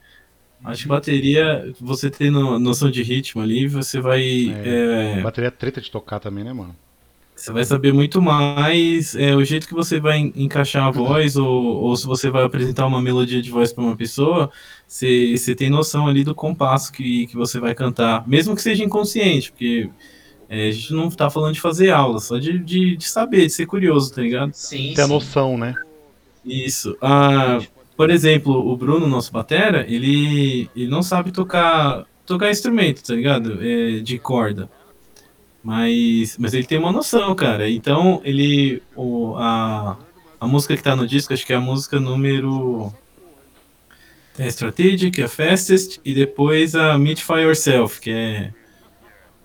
[0.64, 4.22] Acho que bateria, você ter noção de ritmo ali, você vai.
[4.64, 5.20] É, é...
[5.20, 6.76] Bateria é treta de tocar também, né, mano?
[7.42, 11.82] Você vai saber muito mais é, o jeito que você vai encaixar a voz, ou,
[11.82, 14.48] ou se você vai apresentar uma melodia de voz para uma pessoa,
[14.86, 18.84] você, você tem noção ali do compasso que, que você vai cantar, mesmo que seja
[18.84, 19.90] inconsciente, porque
[20.48, 23.52] é, a gente não tá falando de fazer aula, só de, de, de, saber, de
[23.52, 24.52] ser curioso, tá ligado?
[24.52, 24.92] Sim.
[24.94, 25.74] Ter a noção, né?
[26.44, 26.96] Isso.
[27.02, 27.58] Ah,
[27.96, 33.58] por exemplo, o Bruno, nosso batera, ele, ele não sabe tocar, tocar instrumento, tá ligado?
[33.60, 34.70] É, de corda.
[35.62, 37.70] Mas, mas ele tem uma noção, cara.
[37.70, 38.82] Então, ele.
[38.96, 39.96] O, a,
[40.40, 42.92] a música que tá no disco, acho que é a música número.
[44.38, 48.50] É Strategic, é Fastest, e depois a Meet Fire Yourself, que é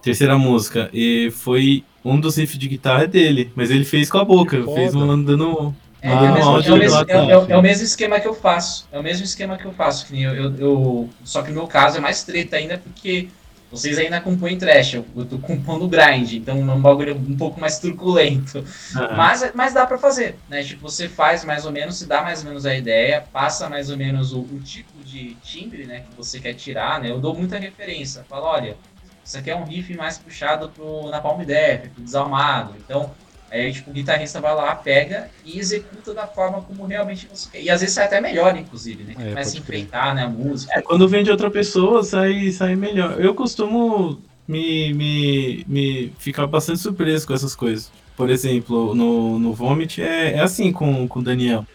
[0.01, 0.89] terceira música.
[0.93, 4.95] E foi um dos riffs de guitarra dele, mas ele fez com a boca, fez
[4.95, 5.75] mandando.
[6.01, 8.87] É, ah, é, mesmo, é, o mesmo, é, é, o mesmo esquema que eu faço.
[8.91, 10.07] É o mesmo esquema que eu faço.
[10.07, 13.27] Que eu, eu, eu, só que no meu caso é mais treta ainda, porque
[13.69, 17.59] vocês ainda compõem trash, eu, eu tô compondo grind, então é um bagulho um pouco
[17.59, 18.59] mais turculento.
[18.59, 19.17] Uhum.
[19.17, 20.63] Mas, mas dá pra fazer, né?
[20.63, 23.89] Tipo, você faz mais ou menos, se dá mais ou menos a ideia, passa mais
[23.89, 27.11] ou menos o, o tipo de timbre né, que você quer tirar, né?
[27.11, 28.25] Eu dou muita referência.
[28.29, 28.77] Falo, olha,
[29.23, 32.73] isso aqui é um riff mais puxado pro, na Palm Death, pro desalmado.
[32.77, 33.11] Então,
[33.49, 37.61] aí, tipo, o guitarrista vai lá, pega e executa da forma como realmente você quer.
[37.61, 39.13] E às vezes sai até melhor, inclusive, né?
[39.17, 40.77] É, Começa a enfeitar, né, a música.
[40.77, 43.19] É, quando vem de outra pessoa, sai, sai melhor.
[43.19, 47.91] Eu costumo me, me, me ficar bastante surpreso com essas coisas.
[48.15, 51.65] Por exemplo, no, no Vomit é, é assim com, com o Daniel.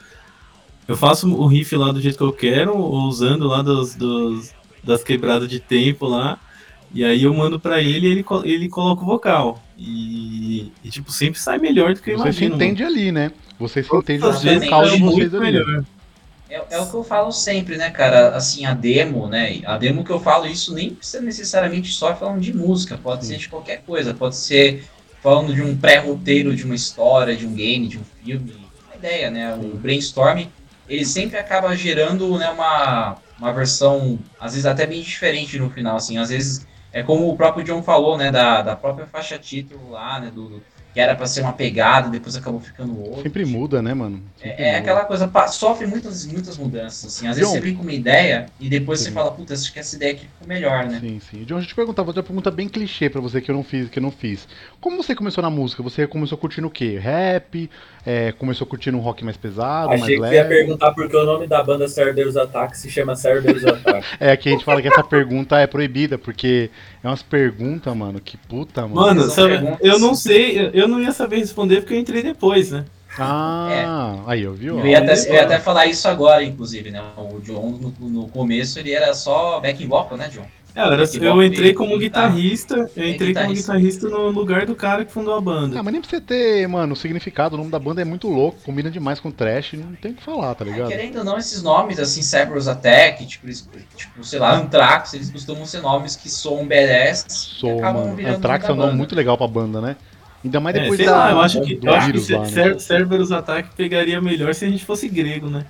[0.86, 4.52] Eu faço o riff lá do jeito que eu quero, usando lá dos, dos-
[4.82, 6.40] das quebradas de tempo lá.
[6.94, 9.62] E aí eu mando pra ele e ele, ele coloca o vocal.
[9.78, 12.54] E, e, tipo, sempre sai melhor do que eu Você se imagino.
[12.56, 13.32] entende ali, né?
[13.58, 15.44] Você se entende Às no vezes vocal é de vocês muito ali.
[15.52, 15.84] melhor.
[16.50, 18.36] É, é o que eu falo sempre, né, cara?
[18.36, 19.60] Assim, a demo, né?
[19.64, 23.38] A demo que eu falo, isso nem precisa necessariamente só falando de música, pode ser
[23.38, 24.84] de qualquer coisa, pode ser
[25.22, 28.54] falando de um pré-roteiro de uma história, de um game, de um filme,
[28.86, 29.54] uma ideia, né?
[29.54, 30.44] O brainstorm,
[30.88, 35.96] ele sempre acaba gerando né, uma, uma versão, às vezes até bem diferente no final,
[35.96, 39.90] assim, às vezes é como o próprio John falou, né, da, da própria faixa título
[39.90, 40.62] lá, né, do,
[40.92, 43.22] que era pra ser uma pegada, depois acabou ficando outra.
[43.22, 44.22] Sempre muda, né, mano?
[44.36, 47.26] Sempre É, é aquela coisa, sofre muitas, muitas mudanças, assim.
[47.26, 47.56] Às vezes John.
[47.56, 49.06] você vem com uma ideia e depois Sim.
[49.06, 50.98] você fala, puta, acho que essa ideia aqui ficou melhor, né?
[51.00, 51.38] Sim, sim.
[51.44, 53.54] John, deixa eu te perguntar, vou ter uma pergunta bem clichê pra você que eu
[53.54, 54.46] não fiz, que eu não fiz.
[54.80, 55.82] Como você começou na música?
[55.82, 56.98] Você começou curtindo o quê?
[57.00, 57.70] Rap?
[58.04, 60.54] É, começou curtindo um rock mais pesado, mais Achei que você ia leve?
[60.56, 64.06] perguntar porque o nome da banda Cerberus Attack se chama Cerberus Attack.
[64.20, 66.68] É que a gente fala que essa pergunta é proibida, porque
[67.02, 68.94] é umas perguntas, mano, que puta, mano.
[68.94, 69.20] Mano,
[69.80, 72.84] eu não sei, eu- eu não ia saber responder porque eu entrei depois, né?
[73.18, 74.78] Ah, aí eu vi, ó.
[74.78, 77.02] Eu ia, até, eu ia até falar isso agora, inclusive, né?
[77.16, 77.70] O John,
[78.00, 80.46] no, no começo, ele era só backing vocal, né, John?
[80.74, 84.08] É, eu, era- eu entrei como guitarrista, eu É entrei como guitarrista.
[84.08, 85.78] no lugar do cara que fundou a banda.
[85.78, 88.26] Ah, mas nem pra você ter, mano, o significado, o nome da banda é muito
[88.28, 90.88] louco, combina demais com trash, não tem o que falar, tá É, ligado?
[90.88, 95.30] querendo ou não, esses nomes, assim, Cerberus Attack, tipo, eles- tipo, sei lá, Anthrax, eles
[95.30, 98.16] costumam ser nomes que soam badass Sou, acabam mano.
[98.16, 99.96] virando Anthrax é um nome muito legal pra banda, né?
[100.44, 102.46] Ainda mais É, depois sei da, lá, eu acho que, eu acho que lá, né?
[102.48, 105.64] Cer- Cerberus Attack pegaria melhor se a gente fosse grego, né?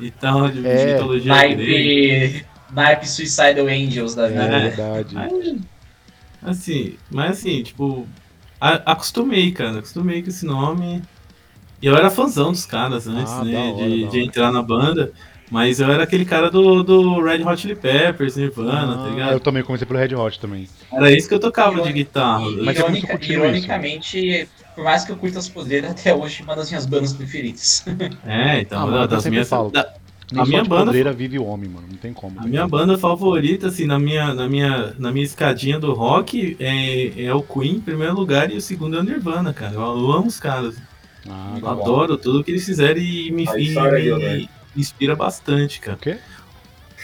[0.00, 0.92] E tal, de É.
[0.94, 1.32] mitologia.
[1.32, 4.42] Naipe, naipe Suicidal Angels da vida.
[4.42, 4.60] É É.
[4.68, 5.16] verdade.
[5.16, 5.60] Aí,
[6.42, 8.06] assim, mas assim, tipo,
[8.60, 11.02] a- acostumei, cara, acostumei com esse nome.
[11.80, 15.12] E eu era fãzão dos caras antes, Ah, né, hora, de, de entrar na banda.
[15.50, 19.32] Mas eu era aquele cara do, do Red Hot Chili Peppers, Nirvana, tá Ah, ligado?
[19.32, 20.68] eu também comecei pelo Red Hot também.
[20.92, 22.46] Era isso que eu tocava de guitarra.
[22.48, 23.32] E- Mas ironica- isso.
[23.32, 27.84] ironicamente, por mais que eu curta as podreiras, até hoje uma das minhas bandas preferidas.
[28.26, 29.48] É, então, Ah, mano, das minhas.
[29.48, 29.70] falo.
[29.70, 29.88] da-
[30.32, 31.86] Nem A minha banda- podreira vive o homem, mano.
[31.88, 32.40] Não tem como.
[32.40, 37.22] A minha banda favorita, assim, na minha, na minha, na minha escadinha do rock é,
[37.26, 39.74] é o Queen em primeiro lugar e o segundo é o Nirvana, cara.
[39.74, 40.74] Eu, amo os caras.
[41.28, 41.68] Ah, Eu bom.
[41.68, 44.48] adoro tudo que eles fizeram e me, Aí e Gilberto.
[44.76, 45.98] Inspira bastante, cara.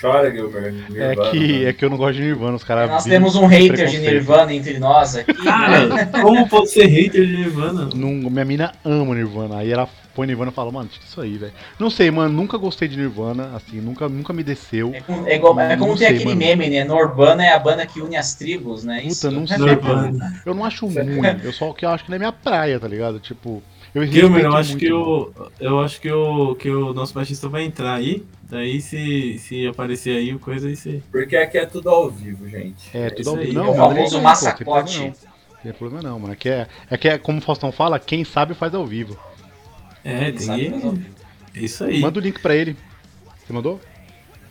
[0.01, 0.75] Chora, Gilbert.
[0.97, 1.69] É Nirvana, que, mano.
[1.69, 2.91] é que eu não gosto de Nirvana, os caras.
[2.91, 3.99] Nós temos um hater de.
[3.99, 5.33] Nirvana entre nós aqui.
[5.33, 5.45] né?
[5.45, 7.89] Cara, como pode ser hater de Nirvana?
[7.95, 9.59] Não, minha mina ama Nirvana.
[9.59, 11.53] Aí ela põe Nirvana e fala, mano, isso aí, velho.
[11.79, 14.93] Não sei, mano, nunca gostei de Nirvana, assim, nunca, nunca me desceu.
[14.93, 16.37] É, com- é igual- é como tem sei, aquele mano.
[16.39, 16.85] meme, né?
[16.85, 19.03] Norbana é a banda que une as tribos, né?
[19.07, 20.03] Puta, não sei, Nirvana.
[20.19, 20.37] mano.
[20.45, 21.21] Eu não acho ruim.
[21.45, 23.21] Eu só que eu acho que não é minha praia, tá ligado?
[23.21, 23.63] Tipo,
[23.95, 25.33] eu Gilmer, eu acho muito, que o.
[25.61, 28.25] Eu acho que o, que o nosso baixista vai entrar aí.
[28.49, 31.03] Daí se, se aparecer aí o coisa aí você.
[31.11, 32.91] Porque aqui é tudo ao vivo, gente.
[32.97, 33.51] É, É tudo ao vivo.
[33.51, 34.99] É Não, o famoso é isso aí, pô, massacote.
[34.99, 35.51] Não tem problema não.
[35.51, 36.33] Não tem problema não, mano.
[36.33, 39.17] Aqui é, aqui é, como o Faustão fala, quem sabe faz ao vivo.
[40.05, 41.01] É, tem Sabe, mas, ó, que.
[41.55, 42.01] É isso aí.
[42.01, 42.77] Manda o link pra ele.
[43.47, 43.81] Você mandou?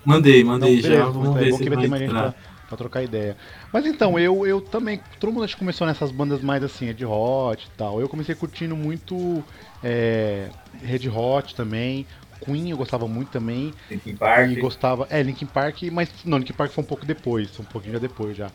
[0.05, 0.89] Mandei, mandei Não, já.
[0.89, 2.31] beleza, Vamos é ver bom se que vai vai ter mais gente entrar.
[2.31, 3.35] pra, pra trocar ideia.
[3.71, 7.05] Mas então, eu, eu também, todo mundo acho que começou nessas bandas mais assim, Red
[7.05, 7.99] Hot e tal.
[7.99, 9.43] Eu comecei curtindo muito
[9.83, 10.49] é,
[10.81, 12.05] Red Hot também.
[12.43, 13.73] Queen eu gostava muito também.
[13.89, 14.51] Linkin Park.
[14.51, 15.05] E gostava.
[15.09, 16.09] É, Linkin Park, mas.
[16.25, 18.49] Não, Linkin Park foi um pouco depois, um pouquinho já depois já.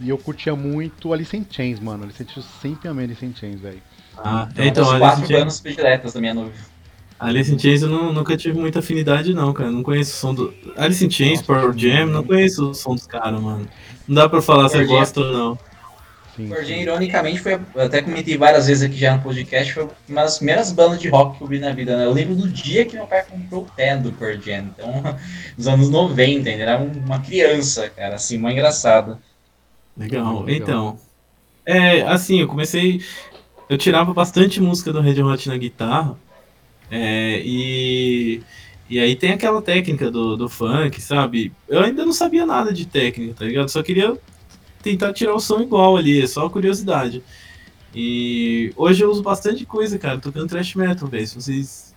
[0.00, 2.04] E eu curtia muito Alice in Chains, mano.
[2.04, 3.82] Alice in Chains, eu sempre amei Alice in Chains, velho.
[4.16, 6.52] Ah, então, das Alice quatro in Chains- bandas prediletas da minha noiva.
[7.24, 9.70] Alice in Chains eu não- nunca tive muita afinidade não, cara.
[9.70, 10.54] Não conheço o som do.
[10.76, 11.78] Alice in Chains, Nossa, Pearl sim.
[11.78, 13.66] Jam, não conheço o som dos caras, mano.
[14.06, 15.58] Não dá pra falar se eu gosto ou não.
[16.36, 20.22] Pearl Jam, ironicamente, foi, eu até comentei várias vezes aqui já no podcast, foi uma
[20.22, 22.04] das primeiras bandas de rock que eu vi na vida, né?
[22.06, 25.16] Eu lembro do dia que meu pai comprou o Ten do Pearl Jam, então,
[25.56, 29.18] nos anos 90, ainda era uma criança, cara, assim, uma engraçada.
[29.96, 30.42] Legal.
[30.42, 30.50] Legal.
[30.50, 30.98] Então.
[31.64, 33.00] É, assim, eu comecei.
[33.70, 36.16] Eu tirava bastante música do Red Hot na guitarra.
[36.90, 38.42] É, e.
[38.88, 41.52] E aí tem aquela técnica do, do funk, sabe?
[41.66, 43.68] Eu ainda não sabia nada de técnica, tá ligado?
[43.70, 44.16] Só queria
[44.82, 47.22] tentar tirar o som igual ali, é só curiosidade.
[47.94, 51.26] E hoje eu uso bastante coisa, cara, tocando thrash metal, velho.
[51.26, 51.94] Se vocês.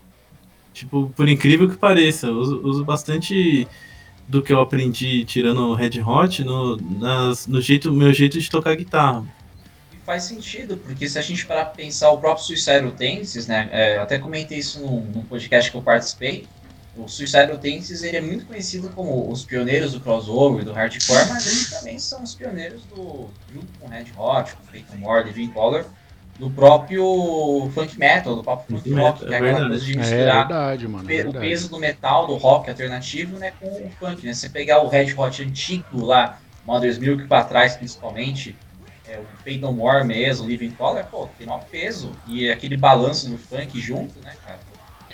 [0.74, 3.68] Tipo, por incrível que pareça, eu uso, uso bastante
[4.28, 8.76] do que eu aprendi tirando Red Hot no, nas, no jeito, meu jeito de tocar
[8.76, 9.26] guitarra.
[10.08, 13.68] Faz sentido, porque se a gente parar pensar o próprio Suicidal Tenses, né?
[13.74, 16.48] É, até comentei isso num, num, podcast que eu participei.
[16.96, 21.46] O Suicidal Tenses ele é muito conhecido como os pioneiros do crossover, do hardcore, mas
[21.46, 25.84] eles também são os pioneiros do junto com Red Hot, com Peyton Moore, Living Color,
[26.40, 29.98] do próprio funk metal, do próprio funk rock, que é, é aquela coisa de é
[29.98, 33.92] misturar é verdade, mano, é o peso do metal, do rock alternativo, né, com o
[34.00, 34.34] funk, né?
[34.34, 38.56] Você pegar o Red Hot antigo lá, Mother's Milk para trás principalmente,
[39.08, 42.12] é, o No More mesmo, o Living Color, pô, tem maior peso.
[42.28, 44.60] E aquele balanço do funk junto, né, cara?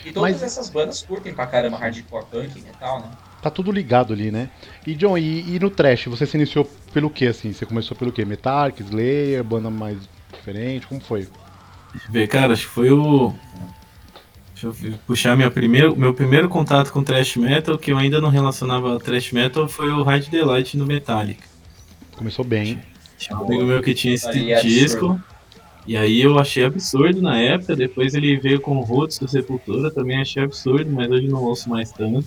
[0.05, 0.43] E todas Mas...
[0.43, 3.11] essas bandas curtem pra caramba hardcore punk e metal, né?
[3.41, 4.49] Tá tudo ligado ali, né?
[4.87, 7.51] E John, e, e no trash, você se iniciou pelo que, assim?
[7.51, 8.23] Você começou pelo que?
[8.23, 9.97] Metallic, Slayer, banda mais
[10.31, 10.87] diferente?
[10.87, 11.27] Como foi?
[11.91, 13.33] Deixa eu ver, cara, acho que foi o.
[14.53, 18.29] Deixa eu puxar minha primeiro, meu primeiro contato com thrash metal, que eu ainda não
[18.29, 21.43] relacionava a thrash metal, foi o Hard Delight no Metallica.
[22.15, 22.81] Começou bem.
[23.17, 25.19] Tinha um amigo meu que tinha esse é disco.
[25.85, 29.91] E aí eu achei absurdo na época, depois ele veio com o Roots do Sepultura,
[29.91, 32.25] também achei absurdo, mas hoje não ouço mais tanto.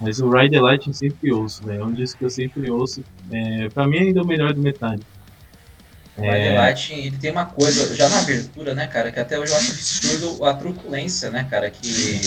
[0.00, 1.82] Mas o Ride the Light eu sempre ouço, velho.
[1.82, 3.04] É um disco que eu sempre ouço.
[3.30, 5.06] É, pra mim ainda é o melhor do Metallica.
[6.16, 9.38] O Ride the Light, ele tem uma coisa, já na abertura, né, cara, que até
[9.38, 12.20] hoje eu acho absurdo a truculência, né, cara, que,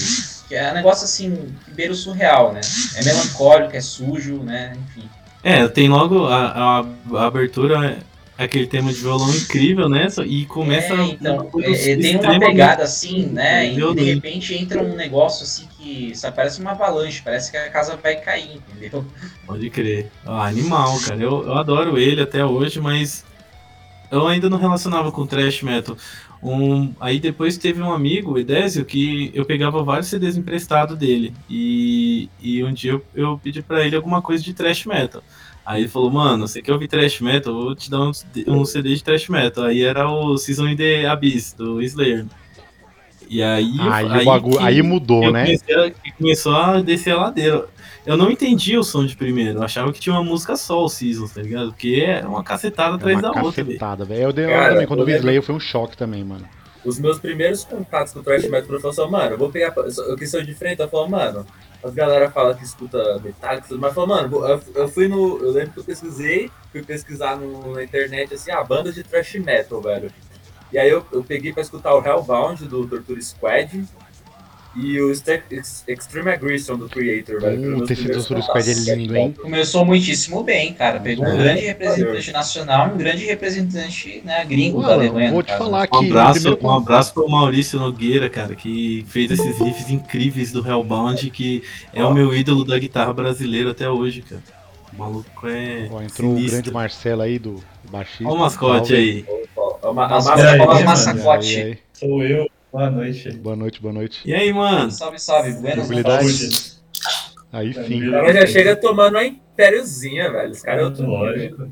[0.48, 2.62] que é um negócio assim, que beira o surreal, né?
[2.96, 5.10] É melancólico, é sujo, né, enfim.
[5.44, 6.86] É, tem logo a, a,
[7.18, 8.00] a abertura
[8.38, 10.08] aquele tema de violão incrível, né?
[10.26, 10.94] E começa.
[10.94, 13.72] É, então, é, tem uma pegada assim, né?
[13.74, 17.70] E de repente entra um negócio assim que só parece uma avalanche, parece que a
[17.70, 19.06] casa vai cair, entendeu?
[19.46, 20.10] Pode crer.
[20.26, 21.22] Ah, animal, cara.
[21.22, 23.26] Eu, eu adoro ele até hoje, mas
[24.10, 25.98] eu ainda não relacionava com thrash metal.
[26.44, 31.34] Um, aí depois teve um amigo, o Edésio, que eu pegava vários CDs emprestados dele.
[31.50, 35.24] E, e um dia eu, eu pedi para ele alguma coisa de thrash metal.
[35.66, 37.54] Aí ele falou, mano, você quer ouvir thrash metal?
[37.54, 38.12] Eu vou te dar um,
[38.48, 39.64] um CD de thrash metal.
[39.64, 42.26] Aí era o Season in the Abyss, do Slayer.
[43.30, 43.76] E aí.
[43.80, 45.46] Aí, aí, bagulho, aí mudou, né?
[45.54, 47.68] A, começou a descer a ladeira.
[48.06, 49.60] Eu não entendi o som de primeiro.
[49.60, 51.70] Eu achava que tinha uma música só, o Seasons, tá ligado?
[51.70, 53.66] Porque é uma cacetada atrás é da cacetada, outra.
[53.66, 54.22] Cacetada, velho.
[54.24, 56.46] Eu dei Cara, também, quando eu vi Slayer foi um choque também, mano.
[56.84, 59.74] Os meus primeiros contatos com o Thrash Metal, eu falei assim, mano, eu vou pegar.
[59.78, 61.46] Eu que sou de frente, eu falo, mano,
[61.82, 65.38] as galera fala que escuta Metallica, mas fala, mano, eu, eu, fui no.
[65.38, 69.36] Eu lembro que eu pesquisei, fui pesquisar no, na internet assim, ah, banda de thrash
[69.36, 70.12] metal, velho.
[70.74, 73.86] E aí eu, eu peguei pra escutar o Hellbound do Torture Squad,
[74.76, 77.78] e o Extreme Aggression do Creator, velho.
[77.78, 79.36] Hum, esse Squad é lindo, hein?
[79.40, 81.00] Começou muitíssimo bem, cara.
[81.00, 85.32] Pegou um grande representante nacional um grande representante né, gringo Mano, da Alemanha.
[85.32, 85.96] Vou te falar que.
[85.96, 91.30] Um abraço, um abraço pro Maurício Nogueira, cara, que fez esses riffs incríveis do Hellbound,
[91.30, 91.64] que
[91.94, 94.42] é o meu ídolo da guitarra brasileira até hoje, cara.
[94.92, 95.88] O maluco é.
[95.92, 96.40] Ó, entrou sinistro.
[96.40, 98.26] o grande Marcelo aí do baixista.
[98.26, 99.26] Olha o mascote aí.
[99.84, 101.78] Olha o mascote.
[101.92, 102.50] Sou eu.
[102.72, 103.32] Boa noite.
[103.32, 104.22] Boa noite, boa noite.
[104.26, 104.90] E aí, mano?
[104.90, 105.52] Salve, salve.
[105.54, 106.82] Buenas noite.
[107.52, 108.10] Aí sim.
[108.10, 110.52] Cara já chega tomando uma impériozinha, velho.
[110.52, 110.98] Os caras...
[110.98, 111.70] Lógico.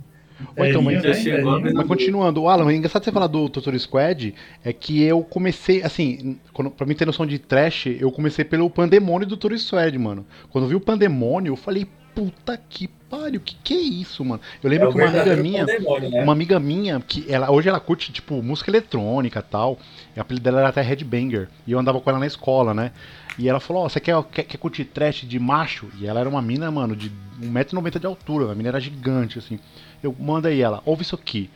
[0.57, 4.33] Ou então, mas, chegou, mas continuando, o Alan, o engraçado você falar do Totor Squad
[4.63, 8.69] é que eu comecei, assim, quando, pra mim ter noção de trash, eu comecei pelo
[8.69, 10.25] Pandemônio do Totor Squad, mano.
[10.49, 14.41] Quando eu vi o Pandemônio, eu falei, puta que pariu, que que é isso, mano?
[14.63, 15.77] Eu lembro é que uma amiga minha, né?
[16.23, 19.77] uma amiga minha, que ela, hoje ela curte, tipo, música eletrônica e tal,
[20.15, 22.91] e a apelido dela era até Headbanger, e eu andava com ela na escola, né?
[23.37, 25.89] E ela falou, ó, oh, você quer, quer, quer curtir trash de macho?
[25.99, 29.59] E ela era uma mina, mano, de 1,90m de altura, a mina era gigante, assim.
[30.03, 31.49] Eu, manda aí ela, ouve isso aqui.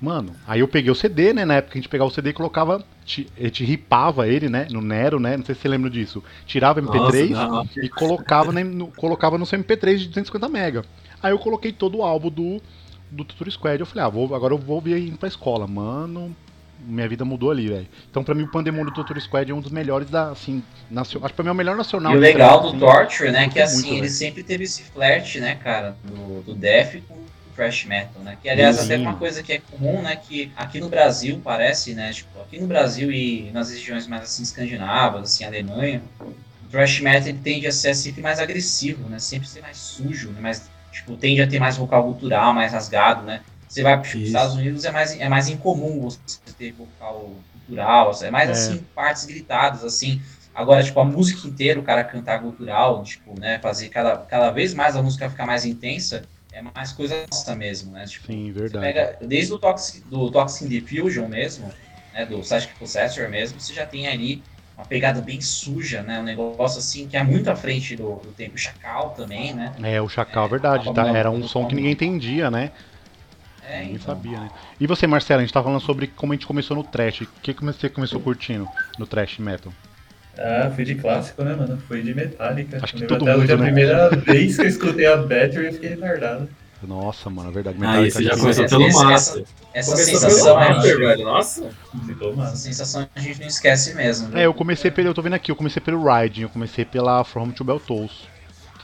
[0.00, 1.44] Mano, aí eu peguei o CD, né?
[1.44, 2.76] Na época a gente pegava o CD e colocava.
[2.76, 4.68] A gente ripava ele, né?
[4.70, 5.36] No Nero, né?
[5.36, 6.22] Não sei se você lembra disso.
[6.46, 10.86] Tirava MP3 Nossa, e colocava, né, no, colocava no seu MP3 de 250 MB.
[11.20, 12.62] Aí eu coloquei todo o álbum do,
[13.10, 13.80] do Tutor Squad.
[13.80, 15.66] Eu falei, ah, vou, agora eu vou vir indo pra escola.
[15.66, 16.34] Mano,
[16.78, 17.88] minha vida mudou ali, velho.
[18.08, 21.26] Então, pra mim, o Pandemônio do Tutor Squad é um dos melhores da, assim, nacional.
[21.26, 22.14] Acho que pra mim é o melhor nacional.
[22.14, 23.48] E o legal do assim, Torture, né?
[23.48, 27.18] Que assim, muito, ele sempre teve esse flerte, né, cara, do, do Def com
[27.58, 28.38] thrash metal, né?
[28.40, 28.84] Que aliás Sim.
[28.84, 30.14] até uma coisa que é comum, né?
[30.14, 32.12] Que aqui no Brasil parece, né?
[32.12, 37.28] Tipo, aqui no Brasil e nas regiões mais assim escandinavas, assim Alemanha, o thrash metal
[37.28, 39.18] ele tende a ser sempre mais agressivo, né?
[39.18, 40.40] Sempre ser mais sujo, né?
[40.40, 43.40] Mais, tipo, tende a ter mais vocal cultural, mais rasgado, né?
[43.68, 46.18] Você vai para os Estados Unidos é mais é mais incomum você
[46.56, 47.32] ter vocal
[47.66, 48.52] cultural, é mais é.
[48.52, 50.22] assim partes gritadas assim.
[50.54, 54.74] Agora, tipo, a música inteira, o cara cantar cultural, tipo, né, fazer cada, cada vez
[54.74, 56.22] mais a música ficar mais intensa,
[56.58, 58.04] é mais coisa nossa mesmo, né?
[58.04, 58.86] Tipo, Sim, verdade.
[58.86, 61.72] Pega, desde o Toxic, do Toxic Diffusion mesmo,
[62.12, 64.42] né, do Psychic Possessor mesmo, você já tem ali
[64.76, 66.20] uma pegada bem suja, né?
[66.20, 68.56] Um negócio assim que é muito à frente do, do tempo.
[68.56, 69.72] O Chacal também, né?
[69.82, 70.92] É, o Chacal, é, verdade.
[70.92, 72.72] Tá, era um som que ninguém entendia, né?
[73.62, 74.14] É, ninguém então.
[74.14, 74.50] sabia, né?
[74.80, 77.22] E você, Marcelo, a gente tá falando sobre como a gente começou no trash.
[77.22, 79.72] O que você começou curtindo no trash metal?
[80.38, 81.78] Ah, fui de clássico, né, mano?
[81.88, 82.78] Fui de Metallica.
[82.82, 83.60] Acho que Eu todo até mundo, hoje, né?
[83.60, 86.48] a primeira vez que eu escutei a Battery, eu fiquei retardado.
[86.86, 87.76] Nossa, mano, é verdade.
[87.82, 89.44] Ah, esse já aqui- começou essa- pelo essa- Master.
[89.74, 91.24] Essa Começou sensação é velho.
[91.24, 91.70] Nossa.
[92.06, 92.56] Ficou Essa massa.
[92.56, 94.36] sensação a gente não esquece mesmo.
[94.38, 95.08] É, eu comecei pelo.
[95.08, 98.28] Eu tô vendo aqui, eu comecei pelo Riding, eu comecei pela From to Beltos.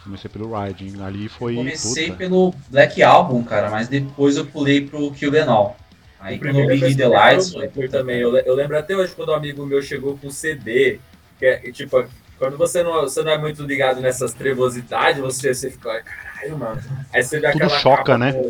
[0.03, 1.01] Comecei pelo Riding.
[1.03, 1.55] Ali foi.
[1.55, 2.19] Comecei puta.
[2.19, 5.77] pelo Black Album, cara, mas depois eu pulei pro Kill All.
[6.19, 8.19] Aí O quando eu primeiro vi the Lights, foi também.
[8.19, 10.99] Eu, eu lembro até hoje quando um amigo meu chegou com CD,
[11.47, 12.05] é tipo,
[12.39, 16.81] quando você não, você não é muito ligado nessas trevosidades, você, você fica, caralho, mano.
[17.13, 18.33] Aí você vê Tudo aquela choca, capa né?
[18.33, 18.49] com-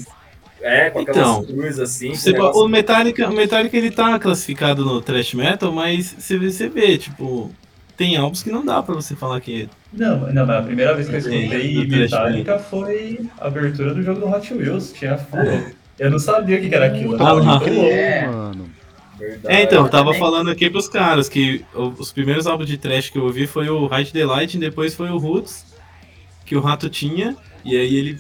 [0.63, 2.15] é, com aquelas Então, cruzes assim.
[2.15, 6.51] Você- negócio- o Metallica, o Metallica ele tá classificado no thrash metal, mas você vê,
[6.51, 7.51] você vê, tipo,
[7.97, 11.07] tem álbuns que não dá pra você falar que Não, não, mas a primeira vez
[11.09, 14.93] que eu Sim, escutei Trash Metallica foi a abertura do jogo do Hot Wheels.
[14.93, 15.73] Tinha fogo.
[15.99, 17.23] Eu não sabia o que era aquilo.
[17.23, 17.69] Ah, louco.
[17.69, 18.27] É.
[18.27, 18.69] mano.
[19.31, 19.55] Verdade.
[19.57, 20.21] É, então, eu tava também.
[20.21, 23.69] falando aqui pros caras que o- os primeiros álbuns de trash que eu ouvi foi
[23.69, 25.65] o Hide the Light, e depois foi o Roots,
[26.47, 28.19] que o Rato tinha, e aí ele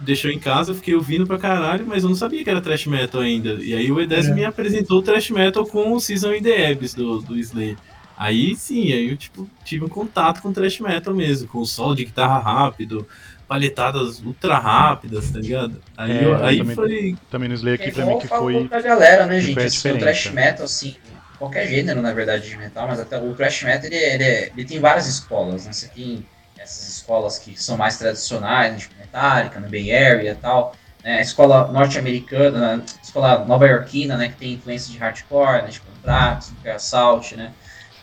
[0.00, 2.86] deixou em casa, eu fiquei ouvindo pra caralho, mas eu não sabia que era trash
[2.86, 3.54] metal ainda.
[3.62, 4.34] E aí o Edes É.
[4.34, 7.76] me apresentou o trash metal com o Season in the Abyss do, do Slayer.
[8.18, 11.94] Aí sim, aí eu tipo, tive um contato com trash metal mesmo, com o solo
[11.94, 13.06] de guitarra rápido,
[13.48, 15.80] palhetadas ultra rápidas, tá ligado?
[15.96, 17.16] Aí, É, eu- aí também- foi.
[17.30, 18.68] Também no Slayer aqui É pra mim que foi.
[18.68, 19.58] pra galera, né, que gente?
[19.60, 20.96] Assim, o thrash metal, assim,
[21.38, 24.64] qualquer gênero, na verdade, de metal, mas até o thrash metal, ele, ele, é- ele
[24.64, 25.72] tem várias escolas, né?
[25.72, 26.26] Você tem
[26.58, 30.74] essas escolas que são mais tradicionais, né, tipo Metallica, no Bay Area e tal,
[31.04, 31.18] né?
[31.18, 36.50] A escola norte-americana, a escola nova-iorquina, né, que tem influência de hardcore, né, tipo Anthrax,
[36.50, 37.52] Nuclear Assault, né?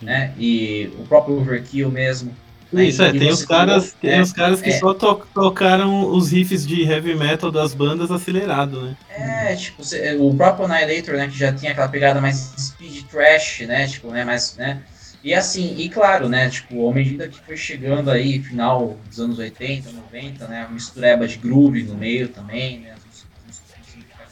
[0.02, 0.34] né?
[0.38, 2.36] E o próprio Overkill mesmo.
[2.74, 2.86] Né?
[2.88, 4.80] Isso, é, E tem os caras, tem é, os caras que é.
[4.80, 8.96] só to- tocaram os riffs de heavy metal das bandas acelerado, né?
[9.08, 13.60] É, tipo, cê- o próprio Annihilator, né, que já tinha aquela pegada mais speed trash,
[13.68, 14.84] né, tipo, né, mais, né,
[15.24, 19.38] e assim, e claro, né, tipo, à medida que foi chegando aí, final dos anos
[19.38, 22.96] 80, 90, né, mistureba de groove no meio também, né,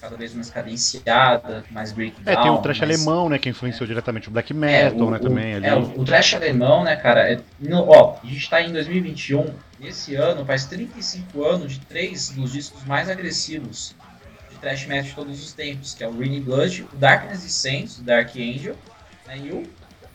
[0.02, 2.34] cada vez mais cadenciada, mais breakdown.
[2.34, 3.38] É, tem o trash mais- alemão, né?
[3.38, 5.18] Que influenciou diretamente o black metal, o- né?
[5.18, 5.66] o- Também ali.
[5.68, 7.32] É, o, o trash alemão, né, cara?
[7.32, 9.54] É, no- ó, a gente tá em 2021.
[9.80, 13.95] Esse ano faz 35 anos de três dos discos mais agressivos
[14.52, 17.97] de trash metal de todos os tempos, que é o Rainy Blood, o Darkness Descends,
[17.97, 18.76] do Dark Angel,
[19.28, 19.64] né, e o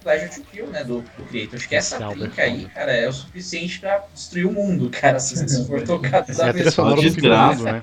[0.07, 1.57] Pleasure to Kill, né, do, do Creator.
[1.57, 2.73] Acho que essa é trinca aí, foda.
[2.75, 6.21] cara, é o suficiente pra destruir o mundo, cara, se você for tocar É a
[6.21, 6.75] da trilha vez.
[6.77, 7.73] do desgraça.
[7.73, 7.83] né?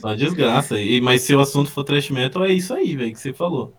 [0.00, 0.80] Só desgraça.
[0.80, 3.74] E, mas se o assunto for thrash metal, é isso aí, velho, que você falou.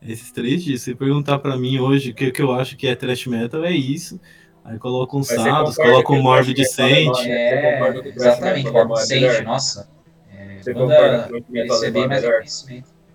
[0.00, 0.80] Esses três dias.
[0.80, 3.72] Se perguntar pra mim hoje o que, que eu acho que é thrash metal, é
[3.72, 4.18] isso.
[4.64, 7.16] Aí coloca um Sados, coloca um o Morbid metal Saint.
[7.18, 9.90] é- que É, exatamente, metal Morbid é Saint, nossa.
[10.34, 12.42] É, Você concorda que o metal alemão bem é melhor?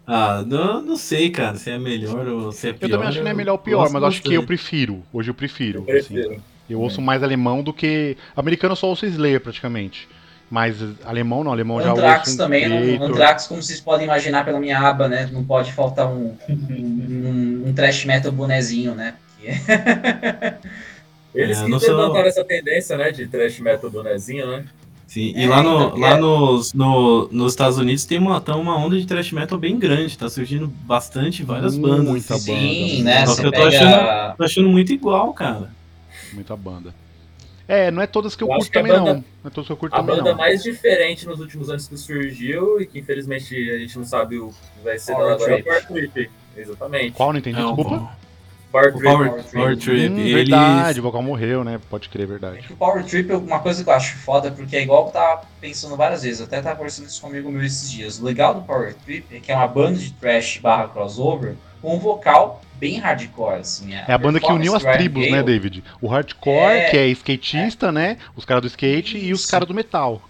[0.07, 2.87] Ah, não, não sei, cara, se é melhor ou se é pior.
[2.87, 5.01] Eu também acho que não é melhor ou pior, mas acho que eu prefiro.
[5.11, 5.83] Hoje eu prefiro.
[5.87, 6.13] Eu assim.
[6.13, 6.41] prefiro.
[6.69, 8.15] Eu ouço mais alemão do que.
[8.35, 10.07] Americano eu só ouço Slayer praticamente.
[10.49, 13.09] Mas alemão não, alemão já Anthrax ouço um também, não, Creator.
[13.09, 15.27] Anthrax, como vocês podem imaginar pela minha aba, né?
[15.31, 19.15] Não pode faltar um, um, um trash metal bonezinho, né?
[21.33, 24.65] Eles É, que não sou- levantaram essa tendência, né, de trash metal bonezinho, né?
[25.15, 26.17] Sim, É, e lá, no, então, lá é.
[26.19, 30.17] nos, no, nos Estados Unidos tem uma, tá uma onda de thrash metal bem grande,
[30.17, 32.03] tá surgindo bastante várias bandas.
[32.05, 32.53] Muita assim.
[32.53, 33.25] Sim, banda, né?
[33.25, 33.67] Só que eu tô pega.
[33.77, 35.71] achando- Tô achando muito igual, cara.
[36.33, 36.93] Muita banda.
[37.65, 39.15] É, não é todas que eu, Eu curto que também banda- não.
[39.15, 40.37] Não é todas que eu curto A também banda não.
[40.37, 44.49] mais diferente nos últimos anos que surgiu e que infelizmente a gente não sabe o
[44.49, 45.63] que vai ser da agora é o Trip.
[45.63, 46.29] Power Trip.
[46.57, 47.11] Exatamente.
[47.13, 47.31] Qual?
[47.31, 48.17] Não entendi, É, o- desculpa.
[48.75, 49.03] Power Trip.
[49.03, 50.09] Power, Power Power Trip.
[50.13, 51.79] Hum, eles- verdade, o vocal morreu, né?
[51.89, 52.57] Pode crer, É verdade.
[52.67, 55.41] que o Power Trip, uma coisa que eu acho foda, porque é igual eu tava
[55.61, 58.19] pensando várias vezes, eu até tava conversando isso comigo meu esses dias.
[58.19, 61.95] O legal do Power Trip é que é uma banda de trash barra crossover com
[61.95, 63.93] um vocal bem hardcore, assim.
[63.93, 65.83] É a banda que uniu as tribos, né, Gale, David?
[66.01, 66.89] O hardcore, É.
[66.89, 68.17] que é skatista, né?
[68.35, 69.51] Os caras do skate e os Isso.
[69.51, 70.21] caras do metal.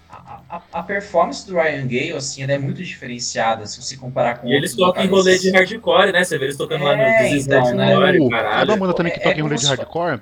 [0.72, 4.54] A, performance do Ryan Gale, assim, ela é muito diferenciada se você comparar com E
[4.54, 6.24] eles outros tocam em rolê de hardcore, né?
[6.24, 7.96] Você vê eles tocando lá no É, This Is então, né?
[7.96, 10.20] Sabe uma banda também que É- toca é em rolê de hardcore?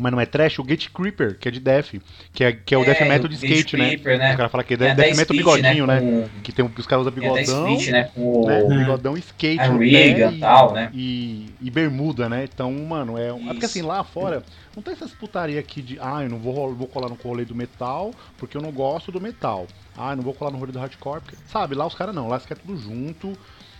[0.00, 1.94] Mas não é trash, o Gate Creeper, que é de Death.
[2.32, 3.88] Que é, que é o É, Death Metal de o skate, né?
[3.88, 4.34] Creeper, né?
[4.34, 6.00] O cara fala que é até Death Metal Split, bigodinho, né?
[6.00, 7.74] Com, Que tem, os caras usam bigodão.
[7.74, 8.04] Split, né?
[8.14, 8.46] Com o...
[8.46, 8.62] né?
[8.62, 8.78] Uhum.
[8.78, 10.90] Bigodão skate no Reagan pé e tal, né?
[10.94, 12.44] E, e bermuda, né?
[12.44, 13.66] Então, mano, é, é porque Isso.
[13.66, 14.42] assim, lá fora,
[14.74, 17.54] não tem essas putaria aqui de, ah, eu não vou, vou colar no rolê do
[17.54, 19.66] metal porque eu não gosto do metal.
[19.96, 22.28] Ah, eu não vou colar no rolê do hardcore, porque, sabe, lá os caras não,
[22.28, 23.36] lá eles querem tudo junto.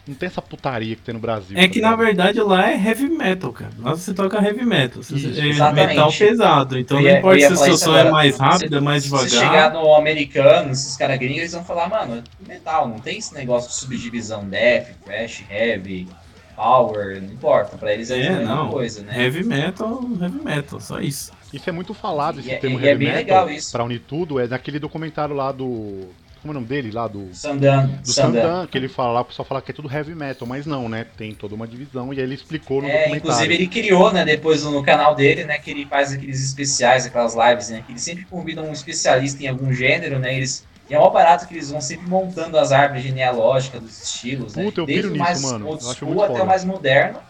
[0.09, 1.57] Não tem essa putaria que tem no Brasil.
[1.57, 3.71] É tá que na verdade lá é heavy metal, cara.
[3.79, 5.03] Lá você toca heavy metal.
[5.03, 5.89] Você- Isso, é exatamente.
[5.89, 6.79] metal pesado.
[6.79, 9.29] Então não importa se o seu som é mais rápido, Se- é mais Se você
[9.29, 9.51] devagar.
[9.53, 13.33] chegar no americano, esses caras gringos, eles vão falar, mano, é metal, não tem esse
[13.35, 16.09] negócio de subdivisão death, thrash, heavy,
[16.57, 17.77] power, não importa.
[17.77, 18.71] Pra eles é, É, a mesma não.
[18.71, 19.23] coisa, né?
[19.23, 21.31] Heavy metal, heavy metal, só isso.
[21.53, 23.71] Isso é muito falado, esse E é- termo e é heavy bem metal, legal isso.
[23.73, 26.09] pra unir tudo, é naquele documentário lá do...
[26.43, 26.91] Como é o nome dele?
[26.91, 27.29] Lá do...
[27.35, 28.67] Sandan, Do Sandan.
[28.67, 31.05] Que ele fala lá, o pessoal fala que é tudo heavy metal, mas não, né?
[31.17, 33.19] Tem toda uma divisão, e aí ele explicou no É, documentário.
[33.19, 37.35] inclusive ele criou, né, depois no canal dele, né, que ele faz aqueles especiais, aquelas
[37.35, 40.99] lives, né, que ele sempre convida um especialista em algum gênero, né, eles e é
[40.99, 44.87] mó barato que eles vão sempre montando as árvores genealógicas dos estilos, né, Puta, eu
[44.87, 45.69] desde o mais nisso, mano.
[45.69, 47.21] old school até o mais moderno,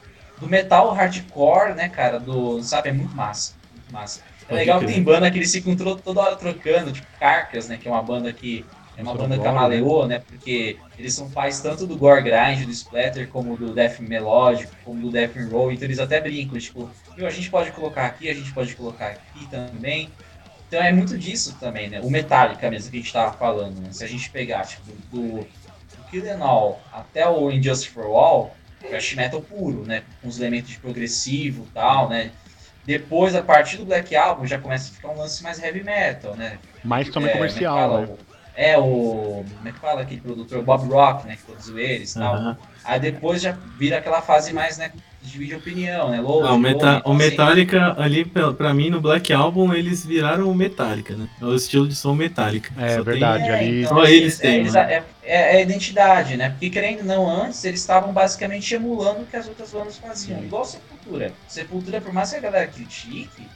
[0.41, 4.20] do metal hardcore, né, cara, do, sabe, é muito massa, muito massa.
[4.43, 7.77] É Pode legal que tem banda que eles ficam toda hora trocando, tipo Carcas, né,
[7.77, 8.65] que é uma banda que
[9.01, 10.18] é uma banda que gore, camaleou, né?
[10.18, 15.01] Porque eles são pais tanto do gore grind, do splatter, como do death melódico, como
[15.01, 15.72] do death and roll.
[15.72, 19.09] Então eles até brincam, tipo, "Meu, a gente pode colocar aqui, a gente pode colocar
[19.09, 20.10] aqui também.
[20.68, 22.01] Então é muito disso também, né?
[22.01, 23.89] O Metallica mesmo que a gente tava falando, né?
[23.93, 28.56] Se a gente pegar, tipo, do, do Kill Them All até o Injustice for All,
[28.81, 30.05] thrash metal puro, né?
[30.22, 32.31] Com os elementos de progressivo e tal, né?
[32.85, 36.35] Depois, a partir do Black Album, já começa a ficar um lance mais heavy metal,
[36.35, 36.59] né?
[36.82, 38.16] Mas também É, comercial, é né?
[38.62, 39.43] É o.
[39.57, 40.62] Como é que fala aquele produtor?
[40.62, 41.37] Bob Rock, né?
[41.37, 42.35] Que produziu eles e tal.
[42.35, 42.57] Aham.
[42.85, 44.93] Aí depois já vira aquela fase mais, né?
[45.23, 46.20] De divide opinião, né?
[46.20, 49.73] Low, Ah, o, Meta- então, o assim, Metallica ali, pra, pra mim, no Black Album,
[49.74, 51.28] eles viraram o Metallica, né?
[51.41, 52.70] É o estilo de som Metallica.
[52.78, 53.45] É, Só verdade.
[53.45, 54.81] tem- ali- Só eles têm, eles- né?
[54.95, 56.51] é, é- é a identidade, né?
[56.51, 60.39] Porque querendo ou não, antes eles estavam basicamente emulando o que as outras bandas faziam.
[60.39, 60.45] Sim.
[60.47, 61.32] Igual Sepultura.
[61.49, 63.47] Sepultura, por mais que a galera critique,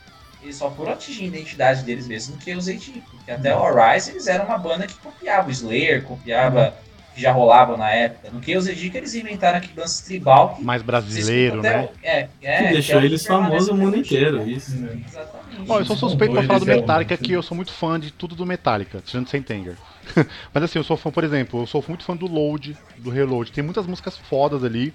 [0.44, 3.02] eles só foram atingir a identidade deles mesmo que os AD.
[3.10, 6.74] Porque até o Horizon eles eram uma banda que copiava o Slayer, copiava
[7.14, 8.30] que já rolava na época.
[8.30, 11.88] No que os AD que eles inventaram aquele lance tribal que Mais brasileiro, até né?
[12.02, 14.52] É, é, Que deixou é eles que permanece famosos o mundo inteiro, né?
[14.52, 14.72] isso.
[14.74, 15.44] Exatamente.
[15.68, 18.34] Ó, eu sou suspeito pra falar do Metallica, que eu sou muito fã de tudo
[18.34, 19.76] do Metallica, tirando Sentenger.
[20.52, 23.52] Mas assim, eu sou fã, por exemplo, eu sou muito fã do Load, do Reload.
[23.52, 24.92] Tem muitas músicas fodas ali.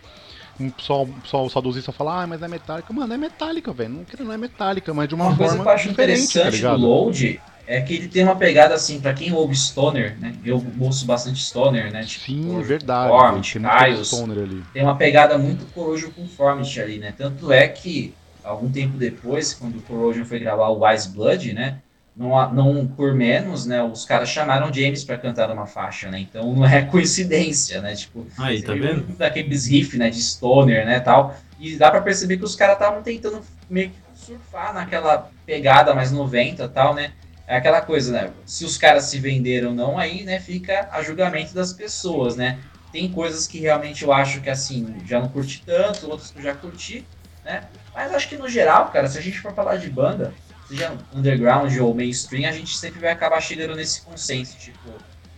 [0.59, 2.91] Um pessoal, um pessoal saudosista fala, ah, mas é Metallica.
[2.91, 3.89] Mano, é Metallica, velho.
[3.89, 5.91] Não, querendo, não é Metallica, mas de uma, Uma coisa forma que eu acho tá
[5.91, 6.81] interessante do ligado?
[6.81, 10.33] Load é que ele tem uma pegada assim, pra quem ouve Stoner, né?
[10.43, 12.03] Eu ouço bastante Stoner, né?
[12.03, 13.11] Tipo, Sim, Corrosion verdade.
[13.11, 14.07] Conformity, Caios.
[14.07, 14.63] stoner ali.
[14.73, 17.13] Tem uma pegada muito Corrosion Conformity ali, né?
[17.15, 18.13] Tanto é que,
[18.43, 21.79] algum tempo depois, quando o Corrosion foi gravar o Wise Blood, né?
[22.19, 23.81] Não, não por menos, né?
[23.81, 26.19] Os caras chamaram James pra cantar uma faixa, né?
[26.19, 27.95] Então não é coincidência, né?
[27.95, 29.03] Tipo, Aí, tá vendo?
[29.17, 31.33] Daqueles riff, né, de stoner, né, tal.
[31.57, 36.11] E dá pra perceber que os caras estavam tentando meio que surfar naquela pegada mais
[36.11, 37.13] 90 e tal, né.
[37.47, 41.01] É aquela coisa, né, se os caras se venderam ou não, aí, né, fica a
[41.01, 42.59] julgamento das pessoas, né.
[42.91, 46.43] Tem coisas que realmente eu acho que, assim, já não curti tanto, outras que eu
[46.43, 47.05] já curti,
[47.45, 47.63] né.
[47.95, 50.33] Mas acho que no geral, cara, se a gente for falar de banda,
[50.69, 54.89] seja underground ou mainstream, a gente sempre vai acabar chegando nesse consenso, tipo,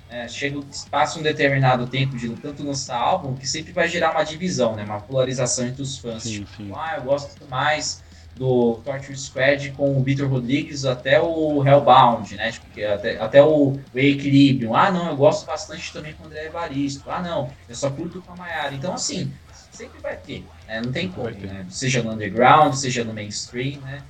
[0.09, 0.59] é, chega,
[0.89, 4.83] passa um determinado tempo de tanto lançar álbum que sempre vai gerar uma divisão, né?
[4.83, 6.23] Uma polarização entre os fãs.
[6.23, 6.71] Sim, tipo, sim.
[6.75, 8.03] ah, eu gosto mais
[8.35, 12.51] do Torture Squad com o Vitor Rodrigues até o Hellbound, né?
[12.51, 14.75] Tipo, que até, até o, o Equilibrium.
[14.75, 17.09] Ah, não, eu gosto bastante também com o André Evaristo.
[17.09, 18.75] Ah, não, eu só curto com a Maiara.
[18.75, 19.31] Então, assim,
[19.71, 20.81] sempre vai ter, né?
[20.81, 21.65] Não tem como, né?
[21.69, 24.01] Seja no underground, seja no mainstream, né?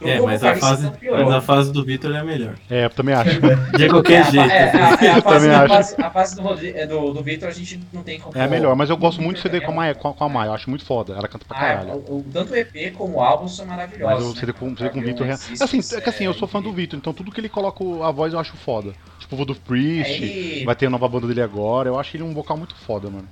[0.00, 2.54] É, mas a, fase, mas a fase do Vitor é melhor.
[2.68, 3.40] É, eu também acho.
[3.76, 4.50] De É, qualquer a, fa- jeito.
[4.50, 5.68] é, a- é, a Eu fase, também a acho.
[5.74, 8.36] fase- a fase do, é, do, do Victor a gente não tem como.
[8.36, 10.12] É a melhor, mas eu gosto muito do CD com a É, Maia, com a,
[10.14, 11.14] com a Maia, eu acho muito foda.
[11.14, 11.90] Ela canta pra Ah, caralho.
[11.92, 14.24] o, o- tanto o EP como o álbum são Mas maravilhosos.
[14.26, 14.40] o né?
[14.40, 15.26] CD com, CD com o Vitor.
[15.26, 15.54] é- Assim,
[15.96, 16.72] é que assim, eu sou fã do.
[16.72, 18.92] Vitor, então tudo que ele coloca a voz eu acho foda.
[19.18, 21.88] Tipo o É, Priest, ele- vai ter a nova banda dele agora.
[21.88, 23.26] Eu acho ele um vocal muito foda, mano.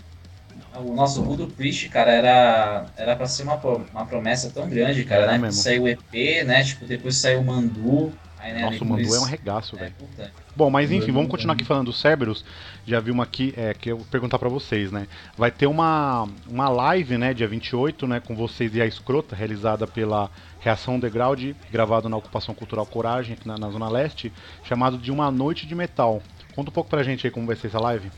[0.79, 3.55] O nosso Voodoo Priest, cara, era, era pra ser uma,
[3.93, 5.39] uma promessa tão grande, cara, né?
[5.39, 5.61] mesmo.
[5.63, 6.63] Saiu o EP, né?
[6.65, 8.13] Tipo, depois saiu o Mandu.
[8.39, 9.95] Aí, né, Nossa, o depois- Mandu é um regaço, É, velho.
[9.99, 10.31] puta.
[10.55, 12.45] Bom, mas enfim, vamos continuar aqui falando do Cerberus.
[12.87, 15.07] Já vi uma aqui, é, que eu vou perguntar pra vocês, né?
[15.37, 19.87] Vai ter uma, uma live, né, dia 28, né, com vocês e a Escrota, realizada
[19.87, 20.31] pela
[20.61, 21.43] Reação Underground,
[21.73, 24.31] gravado na Ocupação Cultural Coragem, aqui na, na Zona Leste,
[24.63, 26.23] chamado de Uma Noite de Metal.
[26.55, 28.11] Conta um pouco pra gente aí como vai ser essa live.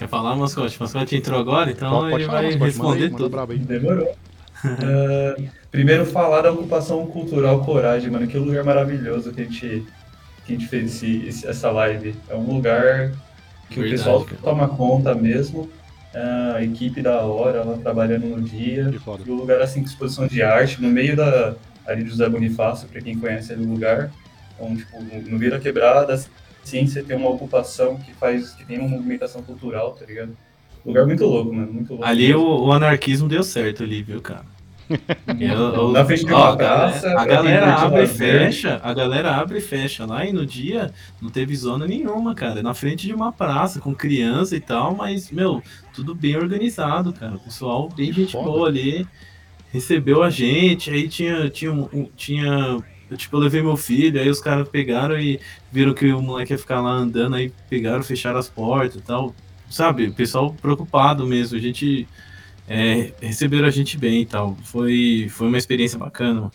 [0.00, 0.80] Quer falar, Mascote?
[0.80, 3.52] Mascote entrou agora, então Pode- ele pode vai responder manda tudo.
[3.52, 3.58] aí.
[3.58, 4.14] Demorou.
[4.64, 5.36] Ah,
[5.70, 8.26] primeiro falar da ocupação cultural Coragem, mano.
[8.26, 9.84] Que lugar maravilhoso que a gente,
[10.46, 12.14] que a gente fez esse- esse- essa live.
[12.30, 13.12] É um lugar
[13.68, 14.38] que o Verdade, pessoal cara.
[14.42, 15.68] toma conta mesmo.
[16.14, 18.90] Ah, a equipe da hora, lá trabalhando no dia.
[19.26, 21.54] E o lugar assim com exposição de arte, no meio da
[21.86, 24.10] ali do José Bonifácio, pra quem conhece ali o lugar.
[24.54, 26.18] Então, tipo, no no Vila Quebrada,
[26.70, 30.36] sim, você tem uma ocupação que faz, que tem uma movimentação cultural, tá ligado?
[30.84, 31.72] Lugar muito louco, mano.
[31.72, 32.04] Muito louco.
[32.04, 34.46] Ali o, o anarquismo deu certo ali, viu, cara?
[35.38, 39.58] Eu, Na frente de uma ó, praça, A galera abre e fecha, a galera abre
[39.58, 40.92] e fecha lá e no dia
[41.22, 42.62] não teve zona nenhuma, cara.
[42.62, 45.62] Na frente de uma praça com criança e tal, mas, meu,
[45.94, 47.36] tudo bem organizado, cara.
[47.36, 48.44] O pessoal bem gente Foda.
[48.44, 49.06] boa ali,
[49.72, 51.72] recebeu a gente, aí tinha, tinha,
[52.16, 52.78] tinha,
[53.10, 55.40] eu, tipo, eu levei meu filho, aí os caras pegaram e
[55.72, 59.34] viram que o moleque ia ficar lá andando, aí pegaram, fecharam as portas e tal.
[59.68, 62.06] Sabe, o pessoal preocupado mesmo, a gente
[62.68, 64.56] é, receberam a gente bem e tal.
[64.62, 66.50] Foi, foi uma experiência bacana.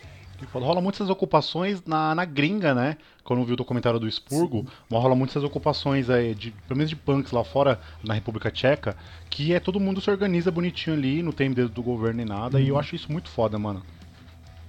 [0.53, 2.98] Rola muitas ocupações na, na gringa, né?
[3.23, 6.90] Quando eu vi o documentário do Spurgo, mas rola muitas ocupações aí, de, pelo menos
[6.90, 8.95] de punks lá fora, na República Tcheca,
[9.30, 12.61] que é todo mundo se organiza bonitinho ali, não tem dedo do governo nem nada,
[12.61, 13.82] e eu acho isso muito foda, mano.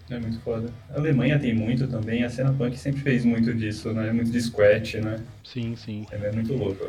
[0.08, 0.68] É muito foda.
[0.94, 4.12] A Alemanha tem muito também, a cena punk sempre fez muito disso, né?
[4.12, 5.18] Muito de scratch, né?
[5.42, 6.06] Sim, sim.
[6.12, 6.86] É muito louco.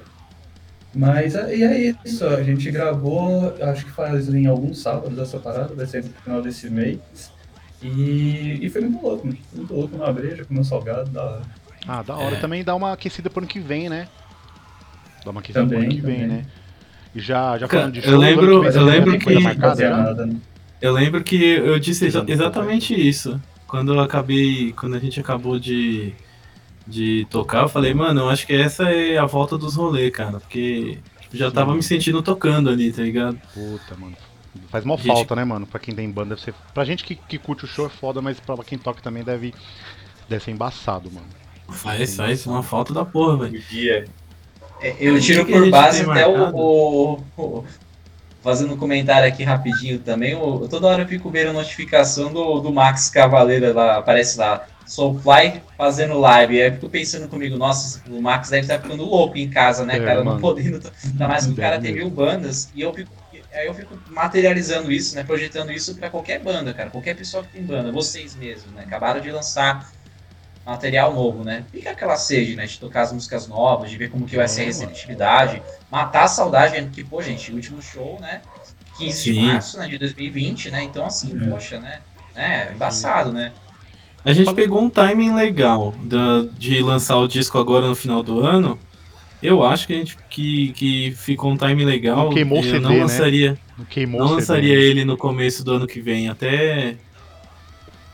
[0.94, 5.40] Mas é- e é isso, a gente gravou, acho que faz em alguns sábados essa
[5.40, 7.00] parada, vai ser no final desse mês.
[7.82, 9.38] E, e foi muito louco, mano.
[9.54, 11.42] Muito louco uma breja, comer um salgado, da hora.
[11.88, 12.36] Ah, da hora.
[12.36, 12.40] É.
[12.40, 14.08] Também dá uma aquecida pro ano que vem, né?
[15.24, 16.38] Dá uma aquecida Também, pro ano que vem, também.
[16.38, 16.46] né?
[17.16, 20.36] E já, já falando de eu shows, ano lembro- eu lembro que- marcada nada, né?
[20.82, 23.40] Eu lembro que eu disse exa- exatamente isso.
[23.68, 26.14] Quando eu acabei, quando a gente acabou de,
[26.86, 30.40] de tocar, eu falei, mano, eu acho que essa é a volta dos rolês, cara.
[30.40, 31.56] Porque tipo, já Sim.
[31.56, 33.38] tava me sentindo tocando ali, tá ligado?
[33.54, 34.16] Puta, mano.
[34.70, 35.66] Faz mó Gente- falta, né, mano?
[35.68, 36.54] Pra quem tem banda, deve ser.
[36.74, 39.54] Pra gente que, que curte o show é foda, mas pra quem toca também deve,
[40.30, 41.28] deve ser embaçado, mano.
[41.70, 43.62] Faz, faz uma falta da porra, velho.
[44.80, 46.56] É, Eu tiro por base até o-
[47.38, 47.66] o-
[48.48, 52.72] Fazendo um comentário aqui rapidinho também, o- toda hora eu fico vendo notificação do, do
[52.72, 56.62] Max Cavaleira lá, aparece lá, Soulfly fazendo live.
[56.62, 59.98] Aí eu fico pensando comigo, nossa, o Max deve estar ficando louco em casa, né,
[59.98, 60.20] É, cara?
[60.20, 60.40] Não mano.
[60.40, 60.80] podendo.
[61.04, 62.70] Ainda mais que o cara tem mil bandas.
[62.74, 63.12] E eu fico.
[63.54, 65.24] Aí eu fico materializando isso, né?
[65.24, 66.90] Projetando isso pra qualquer banda, cara.
[66.90, 68.84] Qualquer pessoa que tem banda, vocês mesmos, né?
[68.86, 69.92] Acabaram de lançar
[70.68, 71.64] material novo, né?
[71.72, 72.66] Fica aquela sede, né?
[72.66, 76.28] De tocar as músicas novas, de ver como que vai ser a receptividade, matar a
[76.28, 76.82] saudade, né?
[76.84, 78.42] porque, pô, gente, o último show, né?
[78.98, 79.46] 15 de Sim.
[79.46, 80.84] março né, de 2020, né?
[80.84, 81.50] Então, assim, É.
[81.50, 82.00] poxa, né?
[82.36, 83.52] É, embaçado, né?
[84.26, 88.42] A gente pegou um timing legal da- de lançar o disco agora no final do
[88.42, 88.78] ano.
[89.42, 92.26] Eu acho que a gente que, que ficou um timing legal.
[92.26, 93.02] Não queimou o Eu CD, não né?
[93.04, 94.82] lançaria, Não queimou não CD, lançaria né?
[94.82, 96.98] ele no começo do ano que vem, até.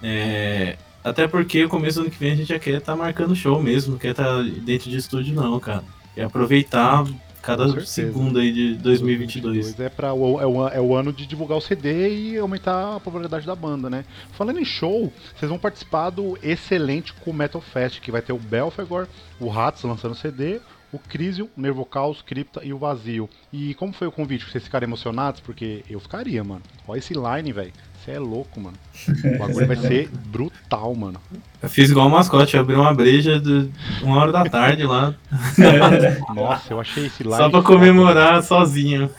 [0.04, 3.36] é, até porque o começo do ano que vem a gente já quer estar marcando
[3.36, 5.84] show mesmo, não quer estar dentro de estúdio, não, cara.
[6.16, 7.06] Quer aproveitar
[7.44, 9.78] cada Com segundo aí de 2022.
[9.78, 13.00] É, pra, o, é, o, é o ano de divulgar o CD e aumentar a
[13.02, 14.06] popularidade da banda, né?
[14.32, 18.40] Falando em show, vocês vão participar do excelente Cool Metal Fest, que vai ter o
[18.40, 19.08] Belfagor,
[19.42, 20.62] o Rats lançando CD,
[20.94, 23.30] o Crisium, o Nervocaus, Cripta e o Vazio.
[23.52, 24.50] E como foi o convite?
[24.50, 25.42] Vocês ficaram emocionados?
[25.42, 26.62] Porque eu ficaria, mano.
[26.88, 27.74] Olha esse line, velho.
[28.04, 28.76] Você é louco, mano.
[29.08, 31.22] O bagulho vai ser brutal, mano.
[31.62, 33.70] Eu fiz igual o mascote, eu abri uma breja de
[34.02, 35.16] uma hora da tarde lá,
[36.36, 37.36] Nossa, eu achei esse line.
[37.36, 39.10] só pra comemorar sozinho.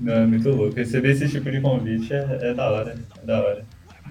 [0.00, 0.74] Não, é muito louco.
[0.74, 2.98] Receber esse tipo de convite é, é da hora.
[3.22, 3.64] É da hora.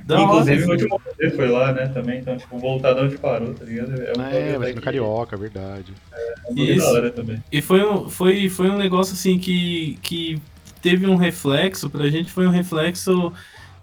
[0.06, 0.68] Da Inclusive, hora.
[0.68, 1.88] o último rolê foi lá, né?
[1.88, 3.91] Também, então, tipo, voltar de onde parou, tá ligado?
[4.02, 5.91] É um É, vai ser no Carioca, verdade.
[6.14, 6.85] É um Isso.
[6.85, 7.43] da hora também.
[7.52, 10.39] E foi um, foi, foi um negócio assim que, que
[10.81, 13.34] teve um reflexo, pra gente foi um reflexo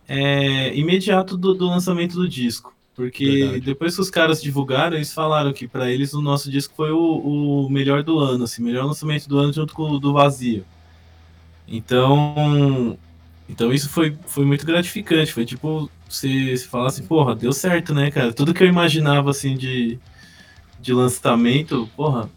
[0.08, 2.74] é, imediato do, do lançamento do disco.
[2.94, 3.60] Porque Verdade.
[3.60, 7.66] depois que os caras divulgaram, eles falaram que pra eles o nosso disco foi o,
[7.66, 10.64] o melhor do ano, assim, melhor lançamento do ano junto com o do Vazio.
[11.66, 12.98] Então,
[13.48, 15.32] então isso foi, foi muito gratificante.
[15.32, 18.32] Foi tipo, você, você falar assim, porra, deu certo, né, cara?
[18.32, 19.98] Tudo que eu imaginava assim de,
[20.78, 22.28] de lançamento, porra,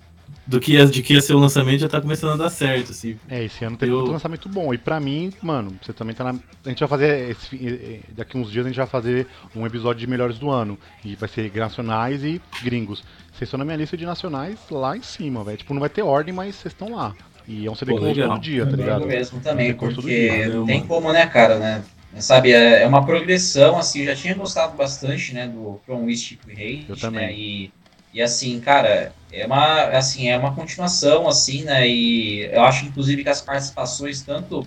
[0.48, 3.18] do que de que ia ser o lançamento já tá começando a dar certo, assim.
[3.28, 4.74] É, esse ano teve Eu- muito lançamento bom.
[4.74, 6.32] E pra mim, mano, você também tá na.
[6.66, 7.32] A gente vai fazer.
[7.32, 10.78] esse daqui uns dias a gente vai fazer um episódio de melhores do ano.
[11.04, 13.04] E vai ser nacionais e gringos.
[13.32, 15.58] Vocês estão na minha lista de nacionais lá em cima, velho.
[15.58, 17.14] Tipo, não vai ter ordem, mas vocês estão lá.
[17.48, 18.30] E é um CD Pô, que legal.
[18.30, 19.08] todo dia, tá Legal ligado?
[19.08, 21.84] Mesmo também, porque dia, não tem como, né, cara, né?
[22.18, 26.38] Sabe, é é uma progressão, assim, eu já tinha gostado bastante, né, do From Wish
[26.38, 27.28] to Hate, Eu também.
[27.28, 27.72] né, e,
[28.16, 33.22] e assim, cara, é uma, assim, é uma continuação, assim, né, e eu acho, inclusive,
[33.24, 34.62] que as participações, tanto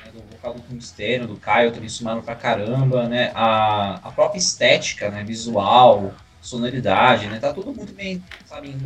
[0.00, 4.38] né, do vocal do Tungstênio, do Caio, também sumaram pra caramba, né, a, a própria
[4.38, 8.76] estética, né, visual, sonoridade, né, tá tudo muito bem, sabe,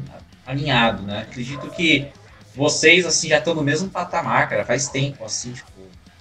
[0.47, 2.11] alinhado, né, acredito que
[2.55, 5.81] vocês, assim, já estão no mesmo patamar, cara, faz tempo, assim, tipo,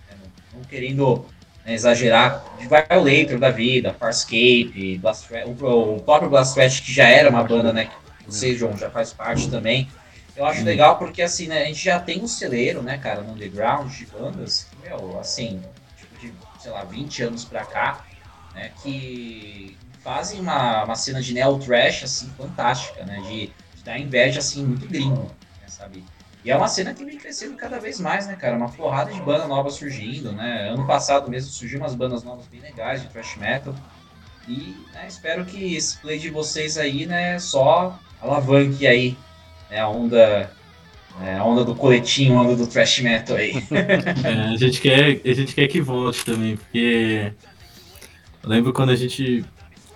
[0.10, 1.26] né, não, não querendo
[1.64, 6.92] né, exagerar, de Violator da vida, Farscape, Blast Threat- o, o próprio Blast Threat, que
[6.94, 9.94] já era uma banda, né, que vocês, João, já faz parte também,
[10.36, 13.34] Eu acho legal porque, assim, né, a gente já tem um celeiro, né, cara, no
[13.34, 18.08] underground de bandas, que, meu, assim, tipo de, sei lá, 20 anos pra cá,
[18.54, 24.00] né, que fazem uma, uma cena de neo trash, assim, fantástica, né, de, de dar
[24.00, 26.10] inveja, assim, muito gringo, né, sabe?
[26.44, 28.56] E é uma cena que vem crescendo cada vez mais, né, cara?
[28.58, 30.70] Uma porrada de banda nova surgindo, né?
[30.70, 33.76] Ano passado mesmo surgiu umas bandas novas bem legais de thrash metal.
[34.48, 39.16] E né, espero que esse play de vocês aí, né, só alavanque aí
[39.70, 40.52] né, a onda
[41.22, 43.54] é, a onda do coletinho, a onda do thrash metal aí.
[44.24, 47.32] é, a, gente quer, a gente quer que volte também, porque
[48.42, 49.46] eu lembro quando a gente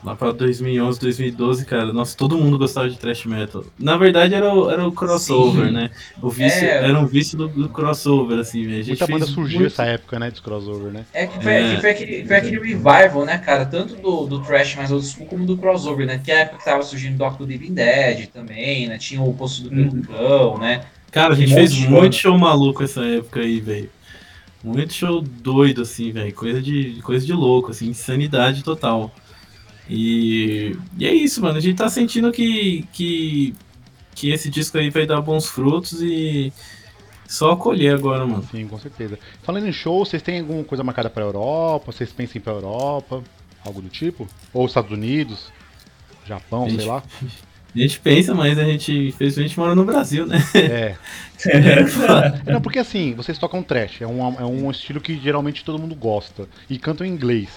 [0.05, 3.65] lá pra 2011, 2012, cara, nossa, todo mundo gostava de thrash metal.
[3.77, 5.73] Na verdade era o, era o crossover, Sim.
[5.73, 5.89] né?
[6.21, 6.87] O vício, é...
[6.87, 8.85] Era um vício do, do crossover, assim, velho.
[8.85, 9.73] Muita banda surgiu muito...
[9.73, 11.05] essa época, né, de crossover, né?
[11.11, 11.75] É que foi, é.
[11.75, 15.25] Que foi, aquele, foi aquele revival, né, cara, tanto do, do thrash mais old school
[15.25, 16.21] como do crossover, né?
[16.23, 18.99] Que é a época que tava surgindo o Doc do Living Dead também, né?
[18.99, 20.59] Tinha o Poço do Pelucão, uhum.
[20.59, 20.85] né?
[21.11, 23.89] Cara, a gente um fez muito show maluco essa época aí, velho.
[24.63, 26.33] Muito show doido, assim, velho.
[26.33, 29.13] Coisa de, coisa de louco, assim, insanidade total.
[29.89, 31.57] E, e é isso, mano.
[31.57, 33.53] A gente tá sentindo que, que,
[34.13, 36.51] que esse disco aí vai dar bons frutos e
[37.27, 38.47] só colher agora, mano.
[38.51, 39.17] Sim, com certeza.
[39.43, 41.91] Falando em show, vocês têm alguma coisa marcada pra Europa?
[41.91, 43.23] Vocês pensam pra Europa?
[43.65, 44.27] Algo do tipo?
[44.53, 45.51] Ou Estados Unidos?
[46.25, 47.03] Japão, gente, sei lá?
[47.75, 50.37] A gente pensa, mas a gente infelizmente mora no Brasil, né?
[50.55, 50.95] É.
[52.49, 55.93] Não, porque assim, vocês tocam trash, é um, é um estilo que geralmente todo mundo
[55.93, 56.47] gosta.
[56.69, 57.49] E cantam em inglês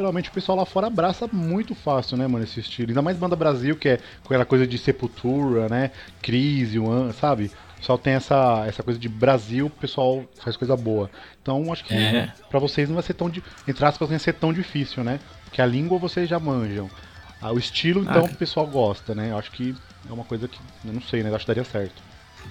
[0.00, 2.88] geralmente o pessoal lá fora abraça muito fácil, né, mano, esse estilo.
[2.88, 5.90] Ainda mais banda Brasil, que é com aquela coisa de Sepultura, né,
[6.22, 7.50] Crise, One, sabe?
[7.74, 11.10] O pessoal tem essa, essa coisa de Brasil, o pessoal faz coisa boa.
[11.42, 12.32] Então, acho que é.
[12.48, 15.20] para vocês não vai ser tão, entre aspas, não vai ser tão difícil, né?
[15.44, 16.90] Porque a língua vocês já manjam.
[17.40, 19.30] Ah, o estilo, então, ah, o pessoal gosta, né?
[19.30, 19.74] Eu acho que
[20.08, 21.30] é uma coisa que, eu não sei, né?
[21.30, 22.09] Eu acho que daria certo.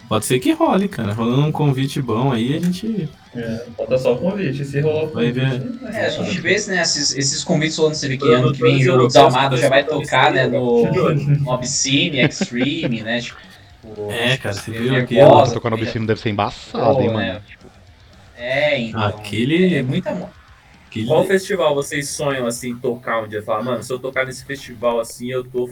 [0.10, 1.14] Pode ser que role, cara.
[1.14, 3.08] Rolando um convite bom aí, a gente.
[3.36, 4.66] É, falta só o convite.
[4.66, 5.40] Se rolar o convite.
[5.40, 5.94] Vai ver.
[5.94, 8.90] É, a gente vê né, esses, esses convites rolando, você vê que ano que vem
[8.90, 10.48] o Dalmado já vai tocar, né?
[10.48, 13.22] No, no Obscene, Extreme, né?
[13.22, 13.38] Tipo,
[14.10, 15.22] é, cara, você viu aqui.
[15.22, 17.40] Nossa, tocar no Obscene deve ser embaçado, hein, mano.
[17.48, 17.68] Tipo,
[18.36, 19.04] é, então.
[19.04, 19.76] Aquele.
[19.76, 20.32] É muita.
[20.88, 21.06] Aquele...
[21.06, 23.44] Qual festival vocês sonham assim tocar um dia?
[23.44, 25.70] Falar, mano, se eu tocar nesse festival assim, eu tô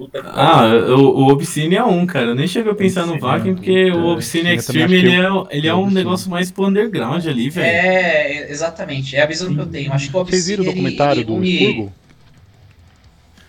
[0.00, 0.64] Puta ah,
[0.96, 2.28] o, o Obscene é um, cara.
[2.28, 5.68] Eu nem cheguei a pensar no Vacuum, porque é, o Obscene Extreme ele é, ele
[5.68, 7.66] é um negócio mais pro underground ali, velho.
[7.66, 9.14] É, exatamente.
[9.14, 9.56] É a visão Sim.
[9.56, 9.92] que eu tenho.
[9.92, 10.42] Acho que o Obscene.
[10.42, 11.92] Vocês viram o documentário do Spurgo?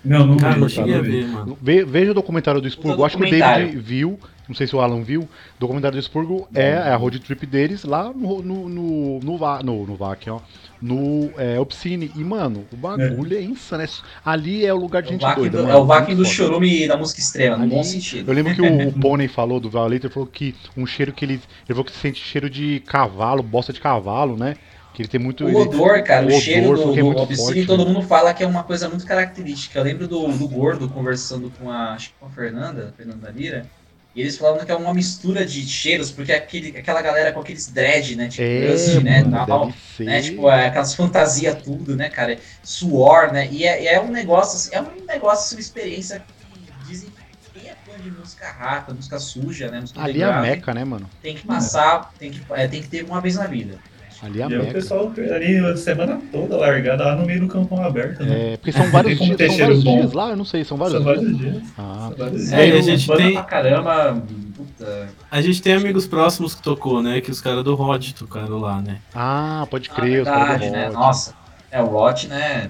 [0.03, 1.57] Não, não, cara, não cheguei a ver, mano.
[1.61, 3.05] veja o documentário do Spurgo.
[3.05, 4.19] Acho que o David viu
[4.51, 7.85] não sei se o Alan viu, o documentário do Spurgo é a road trip deles
[7.85, 10.41] lá no, no, no, no, no, no VAC, ó.
[10.81, 12.11] No é, Obscene.
[12.15, 13.83] E, mano, o bagulho é, é insano.
[13.83, 13.87] É,
[14.25, 15.57] ali é o lugar de é gente doida.
[15.59, 18.29] Do, mano, é o VAC do chorume da música extrema, no bom sentido.
[18.29, 21.33] Eu lembro que o, Pony falou do Violator, falou que um cheiro que ele.
[21.33, 24.57] Ele falou que sente cheiro de cavalo, bosta de cavalo, né?
[24.93, 25.45] Que ele tem muito.
[25.45, 27.93] O odor, cara, o, cheiro do, é do Obscene, todo né?
[27.93, 29.79] mundo fala que é uma coisa muito característica.
[29.79, 33.65] Eu lembro do, do Gordo conversando com a, acho que com a Fernanda, Fernanda Lira
[34.13, 37.39] e eles falavam que é uma mistura de cheiros, porque é aquele, aquela galera com
[37.39, 38.27] aqueles dread, né?
[38.27, 39.23] Tipo, é, né?
[39.47, 40.21] Tal, né?
[40.21, 42.37] Tipo, é, aquelas fantasias tudo, né, cara?
[42.61, 43.47] Suor, né?
[43.49, 47.59] E é, é um negócio, assim, é um negócio, assim, uma experiência que dizem que
[47.59, 49.79] quem é fã de música rata, música suja, né?
[49.79, 51.09] Música Ali é a meca, né, mano?
[51.21, 53.79] Tem que passar, tem que, é, tem que ter uma vez na vida.
[54.21, 57.47] Ali é a e o pessoal ali a semana toda largada lá no meio do
[57.47, 58.23] campão aberto.
[58.23, 58.53] Né?
[58.53, 61.03] É, porque são vários, dias, são vários dias lá, eu não sei, são vários, são
[61.03, 61.63] vários dias.
[61.75, 63.33] Ah, vários é, a gente tem.
[63.33, 64.21] Pra caramba,
[64.55, 65.09] puta.
[65.29, 67.19] A gente tem amigos próximos que tocou, né?
[67.19, 68.99] Que os caras do Rod tocaram lá, né?
[69.15, 70.71] Ah, pode crer, ah, verdade, os caras do Rod.
[70.71, 70.89] Né?
[70.91, 71.33] Nossa,
[71.71, 72.69] é o Rod, né?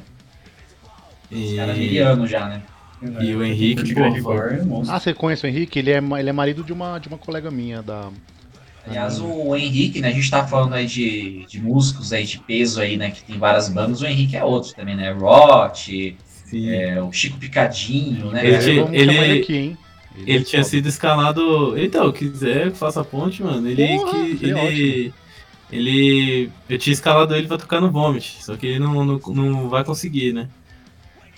[1.30, 1.45] E...
[1.45, 2.61] Os caras já, né?
[3.19, 5.80] E o Henrique, pô, é Ah, você conhece o Henrique?
[5.80, 8.10] Ele é, ele é marido de uma, de uma colega minha da,
[8.88, 10.10] Aliás, o Henrique, né?
[10.10, 13.12] A gente tá falando aí de, de músicos aí de peso aí, né?
[13.12, 14.02] Que tem várias bandas.
[14.02, 15.12] O Henrique é outro também, né?
[15.12, 15.90] Roth,
[16.53, 18.45] é, o Chico Picadinho, né?
[18.45, 19.78] Ele, tinha, ele, ele, aqui, hein?
[20.18, 21.78] ele, ele tinha sido escalado.
[21.78, 23.68] Então, quiser, faça a ponte, mano.
[23.68, 23.98] Ele.
[23.98, 25.14] Porra, que, ele,
[25.72, 26.52] ele.
[26.68, 28.44] Eu tinha escalado ele pra tocar no Vomit.
[28.44, 30.49] Só que ele não, não, não vai conseguir, né?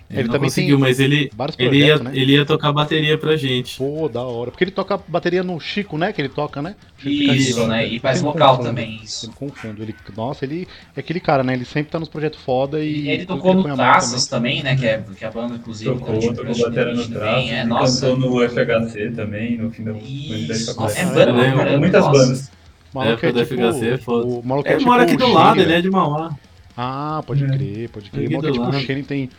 [0.10, 2.12] Ele, ele também conseguiu, mas ele, ele, ia, né?
[2.14, 3.78] ele ia tocar bateria pra gente.
[3.78, 4.52] Pô, da hora.
[4.52, 6.14] Porque ele toca bateria no Chico, né?
[6.14, 6.76] Que ele toca, né?
[6.98, 7.88] Chico isso, né?
[7.88, 9.26] E faz vocal confundo, também, isso.
[9.28, 9.82] Eu confundo.
[9.82, 11.54] Ele, nossa, ele é aquele cara, né?
[11.54, 13.02] Ele sempre tá nos projetos foda e...
[13.02, 14.76] e ele tocou no Traças também, né?
[14.76, 15.92] Que é, que é a banda, inclusive...
[15.92, 17.50] Tocou, tocou bateria no Traças.
[17.50, 18.08] É, nossa.
[18.08, 19.94] Cantou no FHC também, no fim da...
[19.94, 20.72] Isso.
[20.96, 22.52] É banda, Muitas bandas.
[22.94, 24.28] O maluco é, é tipo, FHC, é foda.
[24.28, 26.36] O maluco é, ele tipo mora aqui do lado, ele é de Mauá.
[26.78, 28.28] Ah, pode crer, pode crer.
[28.28, 29.30] O maluco é tipo o Shane tem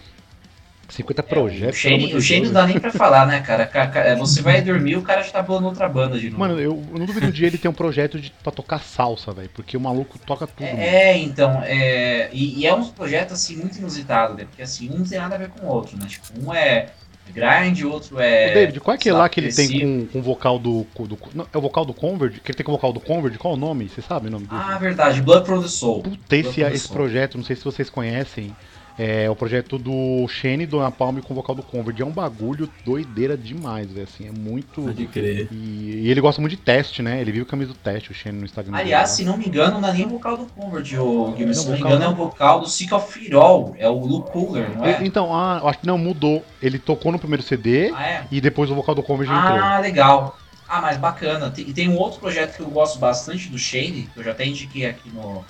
[0.95, 1.85] 50 projetos.
[1.85, 3.69] É, o Shane não dá nem pra falar, né, cara?
[3.95, 6.41] É, você vai dormir o cara já tá bolando outra banda de novo.
[6.41, 9.51] Mano, eu, eu não duvido dia ele tem um projeto de, pra tocar salsa, velho.
[9.53, 10.65] Porque o maluco toca tudo.
[10.65, 11.63] É, é então.
[11.65, 14.45] É, e, e, é um projeto, assim, muito inusitado, né?
[14.45, 16.07] Porque, assim, um não tem nada a ver com o outro, né?
[16.07, 16.91] Tipo, um é
[17.33, 18.51] grind, o outro é.
[18.51, 20.87] O David, qual é aquele lá que ele tem com, com o vocal do.
[21.01, 22.41] do não, é o vocal do Convert?
[22.41, 23.37] Que ele tem com o vocal do Convert?
[23.39, 23.89] Qual o nome?
[23.89, 24.63] Você sabe o nome dele?
[24.65, 25.21] Ah, verdade.
[25.21, 26.03] Blood from the Soul.
[26.03, 28.55] Puta, esse, esse projeto, não sei se vocês conhecem.
[28.99, 31.99] É o projeto do Shane, do Napalm com o vocal do Convert.
[32.01, 34.83] É um bagulho doideira demais, véio, assim, é muito.
[34.83, 35.49] Pode crer.
[35.51, 37.21] E, e, ele gosta muito de teste, né?
[37.21, 38.77] Ele vive o camisa do teste, o Shane no Instagram.
[38.77, 41.55] Aliás, se não me engano, não é nem o vocal do Convert, o Guilherme.
[41.55, 44.77] Se não me engano, é o vocal do Sick of Firol, é o Lu Cooler,
[44.77, 45.05] não é?
[45.05, 46.45] Então, ah, acho que não, mudou.
[46.63, 48.27] Ele tocou no primeiro CD ah, é?
[48.31, 49.59] e depois o vocal do Convert ah, entrou.
[49.59, 50.39] Ah, legal.
[50.69, 51.53] Ah, mas bacana.
[51.57, 54.47] E tem um outro projeto que eu gosto bastante do Shane, que eu já até
[54.47, 55.45] indiquei aqui no,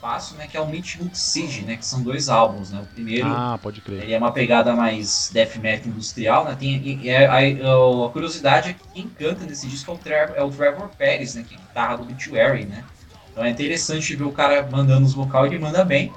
[0.00, 3.28] espaço, né, que é o Midwood Siege, né, que são dois álbuns, né, o primeiro
[3.28, 4.02] ah, pode crer.
[4.02, 8.70] ele é uma pegada mais death metal industrial, né, tem, é, a, a, a, curiosidade
[8.70, 11.54] é que quem canta nesse disco é o, Trevor, é o Trevor Pérez, né, que
[11.54, 12.82] é a guitarra do Obituary, né,
[13.30, 16.10] então é interessante ver o cara mandando os vocal e ele manda bem,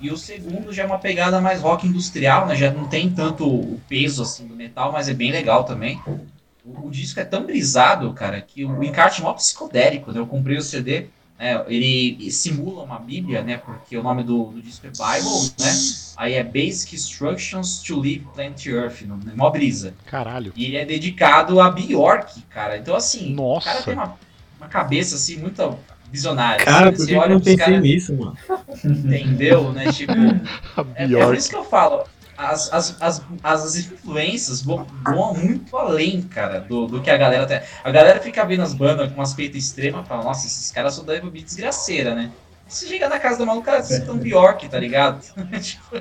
[0.00, 3.44] e o segundo já é uma pegada mais rock industrial, né, já não tem tanto
[3.48, 7.44] o peso, assim, do metal, mas é bem legal também, o, o disco é tão
[7.44, 11.08] brisado, cara, que o encarte é mó psicodélico, né, eu comprei o CD
[11.38, 13.58] é, ele simula uma Bíblia, né?
[13.58, 15.72] Porque o nome do, do, disco é Bible, né?
[16.16, 19.94] Aí é Basic Instructions to Live Plant Earth, no, no mó brisa.
[20.06, 20.52] Caralho.
[20.56, 22.76] E ele é dedicado a Bjork, cara.
[22.76, 23.68] Então, assim, Nossa.
[23.68, 24.16] o cara tem uma,
[24.58, 25.78] uma cabeça, assim, muito
[26.10, 26.64] visionária.
[26.64, 28.36] Cara, por que eu não pensei cara, nisso, mano?
[28.84, 29.92] Entendeu, né?
[29.92, 30.12] Tipo,
[30.96, 32.04] é, é por isso que eu falo
[32.38, 37.44] as, as, as, as influências vão, vão muito além, cara, do, do que a galera
[37.46, 37.60] tem.
[37.82, 40.94] A galera fica vendo as bandas com umas peitas extremas e fala, nossa, esses caras
[40.94, 42.30] só devem ouvir desgraceira, né?
[42.68, 45.20] Se chega na casa do maluco, cara, vocês estão Bjork, tá ligado?
[45.60, 45.96] Tipo,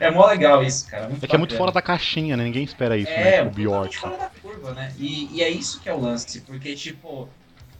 [0.00, 1.08] é mó legal isso, cara.
[1.08, 2.44] Muito é que é muito fora da caixinha, né?
[2.44, 3.42] Ninguém espera isso, é, né?
[3.42, 3.96] O Bjork.
[3.98, 4.92] fora da curva, né?
[4.98, 7.28] E, e é isso que é o lance, porque, tipo,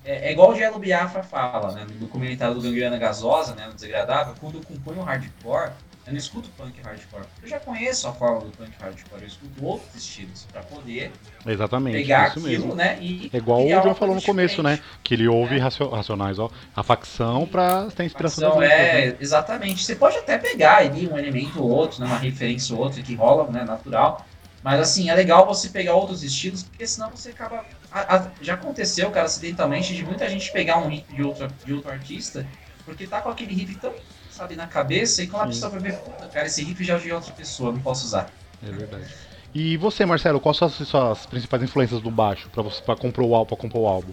[0.05, 1.87] é, é igual o Gelo Biafra fala, né?
[1.89, 3.67] No documentário do Gangrena Gasosa, né?
[3.67, 5.73] No Desagradável, quando compõe o hardcore,
[6.07, 7.25] eu não escuto punk hardcore.
[7.43, 9.23] Eu já conheço a forma do punk hardcore.
[9.23, 11.11] Eu escuto outros estilos para poder
[11.45, 12.75] Exatamente, pegar isso aquilo, mesmo.
[12.77, 12.97] né?
[13.01, 14.79] E é igual o João falou no começo, né?
[15.03, 15.59] Que ele ouve é.
[15.59, 16.49] Racionais, ó.
[16.77, 18.53] A facção para ter inspiração.
[18.53, 19.17] Facção, é, né?
[19.19, 19.85] exatamente.
[19.85, 22.07] Você pode até pegar ali um elemento ou outro, né?
[22.07, 23.65] uma referência ou outra que rola, né?
[23.65, 24.25] Natural.
[24.63, 27.65] Mas assim, é legal você pegar outros estilos, porque senão você acaba.
[27.91, 31.73] A, a, já aconteceu, cara, acidentalmente, de muita gente pegar um riff de outro, de
[31.73, 32.47] outro artista,
[32.85, 33.93] porque tá com aquele riff tão
[34.37, 36.99] sabe, na cabeça, e quando a pessoa vai ver, puta, cara, esse riff já é
[36.99, 38.31] de outra pessoa, não posso usar.
[38.63, 39.07] É verdade.
[39.55, 43.25] E você, Marcelo, quais são as suas principais influências do baixo para você para comprar
[43.25, 44.13] o álbum, para comprar o álbum?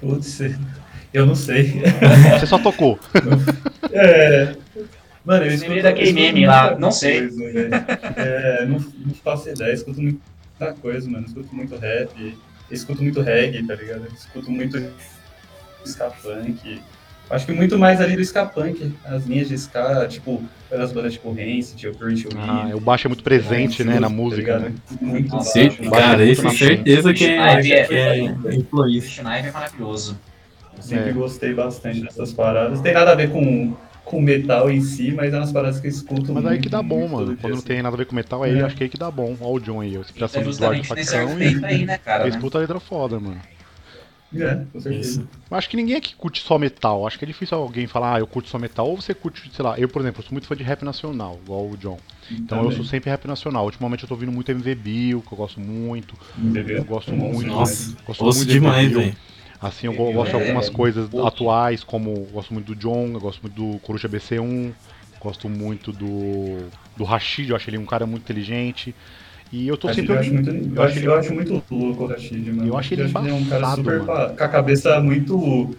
[0.00, 0.38] Putz,
[1.12, 1.82] eu não sei.
[2.38, 2.98] Você só tocou.
[3.92, 4.56] é.
[5.24, 7.28] Mano, eu escuto, daquele meme lá, não sei.
[7.28, 7.68] Coisa,
[8.16, 11.26] é, não, não faço ideia, escuto muita coisa, mano.
[11.26, 12.38] Escuto muito rap,
[12.70, 14.06] escuto muito reggae, tá ligado?
[14.14, 14.90] Escuto muito
[15.84, 16.80] ska punk.
[17.30, 21.12] Acho que muito mais ali do ska punk, as linhas de ska, tipo, pelas bandas
[21.12, 24.74] tipo Rancid, o Kurt Ah, o baixo é muito presente, né, na música, tá né?
[25.00, 25.90] Muito Nossa, baixo.
[25.90, 29.10] Cara, isso com certeza que é, que é, é influência.
[29.10, 30.18] Schneider é maravilhoso.
[30.76, 31.12] Eu sempre é.
[31.12, 32.80] gostei bastante dessas paradas.
[32.80, 33.76] Tem nada a ver com
[34.08, 36.82] com metal em si, mas é umas paradas que eu escuto Mas aí que dá
[36.82, 37.36] bom, mano.
[37.36, 38.62] Quando não tem nada a ver com metal, aí é.
[38.62, 39.36] acho que aí que dá bom.
[39.38, 42.40] Olha o John aí, a inspiração do Eduardo Facção e aí, né, cara, fez né?
[42.40, 43.38] puta letra foda, mano.
[44.34, 45.26] É, com certeza.
[45.50, 47.06] Acho que ninguém aqui curte só metal.
[47.06, 48.88] Acho que é difícil alguém falar, ah, eu curto só metal.
[48.88, 51.68] Ou você curte, sei lá, eu, por exemplo, sou muito fã de rap nacional, igual
[51.68, 51.98] o John.
[52.30, 52.64] Então Também.
[52.70, 53.64] eu sou sempre rap nacional.
[53.64, 56.14] Ultimamente eu tô ouvindo muito MV Bill, que eu gosto muito.
[56.36, 57.46] MV eu gosto muito.
[57.46, 59.16] Nossa, gosto muito demais, velho.
[59.60, 63.40] Assim, eu gosto de algumas coisas atuais, como eu gosto muito do John, eu gosto
[63.42, 64.72] muito do Coruja BC1,
[65.20, 68.94] gosto muito do, do Rashid, eu acho ele um cara muito inteligente.
[69.52, 70.12] E eu tô sempre.
[70.12, 72.68] Eu acho, muito, eu, acho, eu acho muito louco o Rashid, mano.
[72.68, 74.28] Eu acho ele, eu acho ele é um cara super pa...
[74.30, 75.76] com a cabeça muito.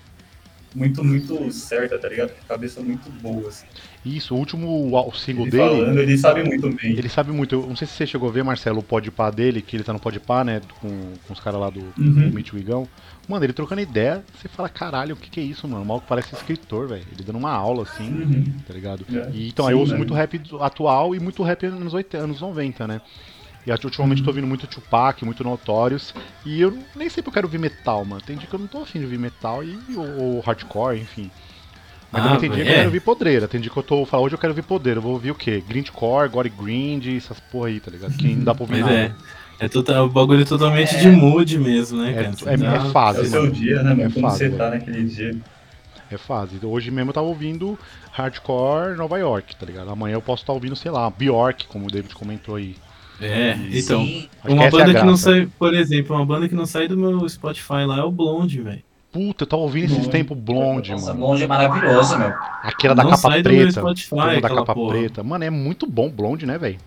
[0.75, 2.29] Muito, muito certa, tá ligado?
[2.29, 3.65] Com a cabeça muito boa, assim.
[4.05, 5.63] Isso, o último single ele dele.
[5.63, 6.91] Falando, ele sabe muito bem.
[6.91, 7.55] Ele sabe muito.
[7.55, 9.91] Eu não sei se você chegou a ver, Marcelo, o podpá dele, que ele tá
[9.91, 10.61] no podpá, né?
[10.79, 12.29] Com, com os caras lá do, uhum.
[12.29, 12.87] do Meet Wigão.
[13.27, 15.83] Mano, ele trocando ideia, você fala, caralho, o que, que é isso, mano?
[15.83, 17.03] O maluco parece escritor, velho.
[17.11, 18.43] Ele dando uma aula, assim, uhum.
[18.65, 19.05] tá ligado?
[19.11, 19.29] É.
[19.33, 22.41] E, então, Sim, aí eu ouço muito rap atual e muito rap nos 80, anos
[22.41, 23.01] 90, né?
[23.69, 26.13] E ultimamente tô ouvindo muito Tupac, muito Notorious.
[26.43, 28.21] E eu nem sei se eu quero ouvir metal, mano.
[28.21, 31.29] Tem dia que eu não tô afim de ouvir metal e, ou, ou hardcore, enfim.
[32.11, 33.47] Mas ah, também tem dia que eu quero ouvir podreira.
[33.47, 34.97] Tem dia que eu tô falando, hoje eu quero ouvir podreira.
[34.97, 35.63] Eu vou ouvir o quê?
[35.67, 38.17] Grindcore, Gore Grind, essas porra aí, tá ligado?
[38.17, 38.93] Que não dá pra ouvir nada.
[38.93, 39.11] É.
[39.59, 42.31] É, é o bagulho totalmente é, de mood mesmo, né, cara?
[42.45, 44.03] É, é, é fase, É o seu dia, né, mano?
[44.03, 45.37] É Como fase, você tá naquele dia.
[46.09, 46.59] É fase.
[46.63, 47.77] Hoje mesmo eu tava ouvindo
[48.11, 49.91] hardcore Nova York, tá ligado?
[49.91, 52.75] Amanhã eu posso estar ouvindo, sei lá, Bjork, como o David comentou aí.
[53.21, 54.05] É, então.
[54.05, 54.29] Sim.
[54.45, 57.27] Uma é banda que não sai, por exemplo, uma banda que não sai do meu
[57.27, 58.83] Spotify lá é o Blonde, velho.
[59.11, 61.19] Puta, eu tava ouvindo esses tempos Blonde, Nossa, mano.
[61.25, 62.31] Blonde é maravilhoso, meu.
[62.61, 63.81] Aquela da Não capa sai do meu preta.
[63.81, 64.97] Spotify, da capa porra.
[64.97, 65.23] preta.
[65.23, 66.77] Mano, é muito bom Blonde, né, velho?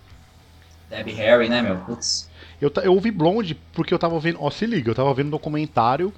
[0.89, 1.75] Debbie Harry, né, meu?
[1.77, 2.29] Putz.
[2.61, 4.37] Eu, eu ouvi Blonde porque eu tava vendo.
[4.39, 6.13] Ó, se liga, eu tava vendo um documentário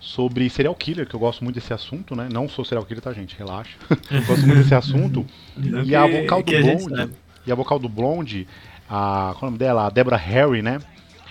[0.00, 2.28] sobre serial killer, que eu gosto muito desse assunto, né?
[2.32, 3.36] Não sou serial killer, tá, gente?
[3.36, 3.76] Relaxa.
[4.10, 5.26] Eu gosto muito desse assunto.
[5.84, 7.10] E a vocal do Blonde,
[7.46, 8.48] e a vocal do Blonde,
[8.88, 9.86] a, qual é o nome dela?
[9.86, 10.80] A Deborah Harry, né?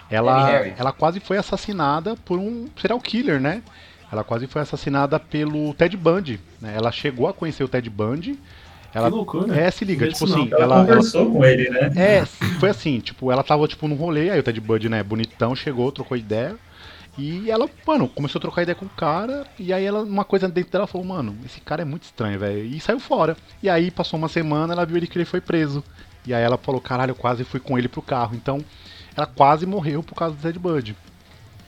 [0.09, 0.73] Ela, Harry.
[0.77, 3.63] ela quase foi assassinada por um serial killer, né?
[4.11, 6.73] Ela quase foi assassinada pelo Ted Bundy, né?
[6.75, 8.39] Ela chegou a conhecer o Ted Bundy.
[8.93, 9.59] Ela, Que loucura.
[9.59, 10.35] É, se liga, tipo não.
[10.35, 11.91] assim, Ela, ela, ela, conversou com ele, né?
[11.95, 12.25] é,
[12.59, 15.91] foi assim, tipo, ela tava tipo num rolê, aí o Ted Bundy, né, bonitão, chegou,
[15.91, 16.55] trocou ideia.
[17.17, 20.47] E ela, mano, começou a trocar ideia com o cara, e aí ela, uma coisa
[20.47, 22.65] dentro dela falou, mano, esse cara é muito estranho, velho.
[22.65, 23.37] E saiu fora.
[23.61, 25.83] E aí passou uma semana, ela viu ele que ele foi preso.
[26.25, 28.35] E aí ela falou, caralho, eu quase fui com ele pro carro.
[28.35, 28.63] Então,
[29.15, 30.95] ela quase morreu por causa do Ted Bundy.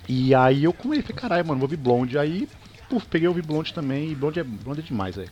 [0.08, 2.18] E aí eu com ele, falei, caralho, mano, vou ouvir Blonde.
[2.18, 2.48] Aí,
[2.90, 5.30] puf, peguei ouvir Blonde também, e Blonde é, Blonde é demais, velho.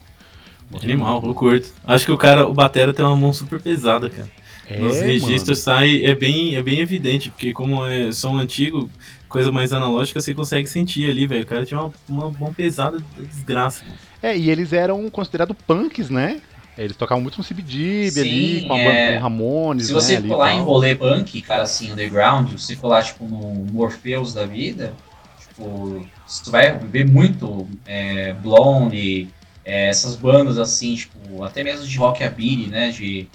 [0.82, 1.72] Animal, eu curto.
[1.86, 4.30] Acho que o cara, o Batera tem uma mão super pesada, cara.
[4.68, 5.08] É, Nos mano.
[5.08, 8.90] registros sai, é bem, é bem evidente, porque como é som antigo,
[9.28, 11.44] coisa mais analógica, você consegue sentir ali, velho.
[11.44, 13.84] O cara tinha uma, uma mão pesada de desgraça.
[13.84, 13.98] mano.
[14.22, 16.42] É, e eles eram considerados punks, né?
[16.78, 18.84] Eles tocavam muito no CBGB ali, com a é.
[18.84, 22.58] banda com Ramones, Se você né, for lá em rolê punk, cara, assim, underground, se
[22.58, 24.94] você for lá, tipo, no Morpheus da vida,
[25.40, 29.28] tipo, você vai ver muito é, Blonde,
[29.64, 33.28] é, essas bandas, assim, tipo, até mesmo de rockabilly, né, de,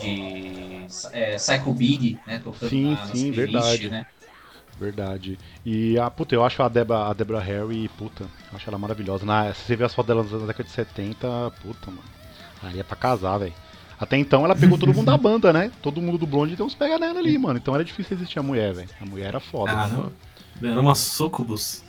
[0.00, 3.90] de é, psychobilly, né, tocando Sim, na, sim, verdade.
[3.90, 4.06] né.
[4.78, 5.36] Verdade.
[5.66, 9.26] E a puta, eu acho a Debra, a Deborah Harry, puta, eu acho ela maravilhosa.
[9.26, 12.17] Na, se você vê as fotos dela na década de 70, puta, mano.
[12.62, 13.54] Aí é pra casar, velho.
[14.00, 15.72] Até então ela pegou todo mundo da banda, né?
[15.82, 17.58] Todo mundo do Blonde tem uns pega nela ali, mano.
[17.58, 18.88] Então era difícil existir a mulher, velho.
[19.00, 19.72] A mulher era foda.
[19.72, 20.12] Ah, não.
[20.70, 21.82] Era uma socobus.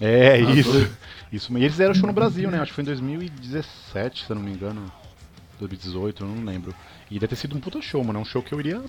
[0.00, 0.90] É, Ah, isso.
[1.32, 2.58] Isso, e eles fizeram show no Brasil, né?
[2.58, 4.92] Acho que foi em 2017, se eu não me engano.
[5.58, 6.74] 2018, eu não lembro.
[7.10, 8.18] E deve ter sido um puta show, mano.
[8.18, 8.82] É um show que eu iria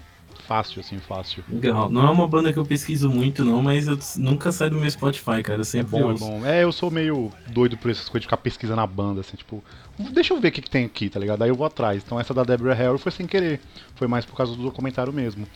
[0.48, 1.44] fácil, assim, fácil.
[1.50, 1.90] Legal.
[1.90, 4.90] Não é uma banda que eu pesquiso muito, não, mas eu nunca sai do meu
[4.90, 5.58] Spotify, cara.
[5.58, 6.26] Eu É sempre bom, é ouço.
[6.26, 6.46] bom.
[6.46, 9.64] É, eu sou meio doido por essas coisas de ficar pesquisando a banda, assim, tipo,
[10.12, 11.42] deixa eu ver o que, que tem aqui, tá ligado?
[11.44, 12.04] Aí eu vou atrás.
[12.06, 13.60] Então essa da Deborah Harry foi sem querer.
[13.96, 15.48] Foi mais por causa do documentário mesmo.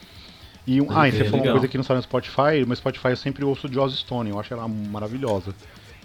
[0.66, 2.76] E um, ah, e você falou uma coisa que não saiu no Spotify, no meu
[2.76, 5.56] Spotify eu sempre ouço Joss Stone, eu acho ela maravilhosa.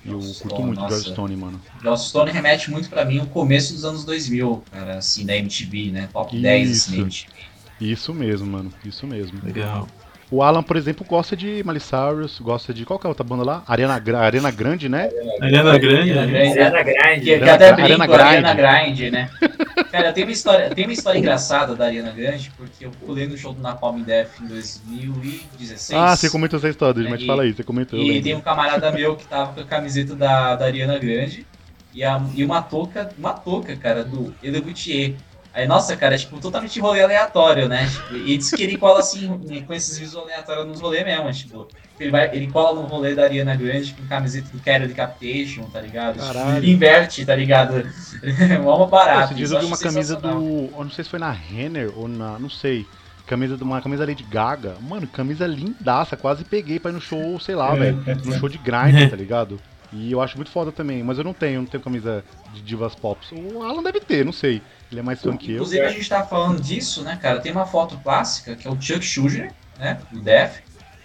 [0.05, 0.95] Eu Joss curto Stone, muito nossa.
[0.97, 1.61] Joss Stone, mano.
[1.83, 5.91] Joss Stone remete muito pra mim o começo dos anos 2000, cara, assim, da MTV,
[5.91, 7.25] né, top 10, assim, da Isso.
[7.27, 7.52] MTV.
[7.91, 8.73] Isso mesmo, mano.
[8.85, 9.39] Isso mesmo.
[9.43, 9.89] Legal.
[10.31, 12.87] O Alan, por exemplo, gosta de Cyrus, gosta de.
[12.87, 13.63] Qual que é a outra banda lá?
[13.67, 15.11] Arena, Gra- Arena Grande, né?
[15.43, 16.33] Ariana Grande, Ariana né?
[16.33, 16.55] Grande.
[16.55, 17.25] Cena grande.
[17.39, 19.11] Que, até brinco, Ariana Grande.
[19.11, 19.31] Né?
[19.93, 23.37] Cara, tem uma história, tem uma história engraçada da Ariana Grande, porque eu pulei no
[23.37, 25.93] show do Napalm Death em 2016.
[26.01, 27.99] Ah, você comentou essa história, mas E- fala aí, você comentou.
[27.99, 31.47] eu E tem um camarada meu que tava com a camiseta da, da Ariana Grande
[31.95, 35.15] e, a, e uma touca, uma touca, cara, do Elegoutier.
[35.55, 37.87] Aí, nossa, cara, tipo, totalmente rolê aleatório, né?
[37.87, 39.29] Tipo, e diz que ele cola assim,
[39.66, 41.69] com esses visuais aleatórios nos rolês mesmo, tipo.
[42.01, 45.81] Ele, vai, ele cola no rolê da Ariana Grande com camiseta do Carol Decapitation, tá
[45.81, 46.19] ligado?
[46.19, 46.55] Caralho.
[46.55, 47.87] Tipo, inverte, tá ligado?
[48.23, 49.24] É uma barata.
[49.27, 50.29] Esse dia isso eu vi uma camisa do.
[50.29, 52.39] Eu não sei se foi na Renner ou na.
[52.39, 52.87] Não sei.
[53.27, 54.77] Camisa de uma camisa Lady Gaga.
[54.81, 56.16] Mano, camisa lindaça.
[56.16, 58.03] Quase peguei pra ir no show, sei lá, velho.
[58.24, 59.61] No show de grind, tá ligado?
[59.93, 61.03] E eu acho muito foda também.
[61.03, 62.24] Mas eu não tenho, eu não tenho camisa
[62.55, 63.20] de divas pop.
[63.33, 64.62] O Alan deve ter, não sei.
[64.93, 65.55] Ele é mais fã que eu.
[65.55, 67.40] Inclusive, a gente tá falando disso, né, cara?
[67.40, 69.98] Tem uma foto clássica que é o Chuck Schumer, né?
[70.12, 70.59] Do Def,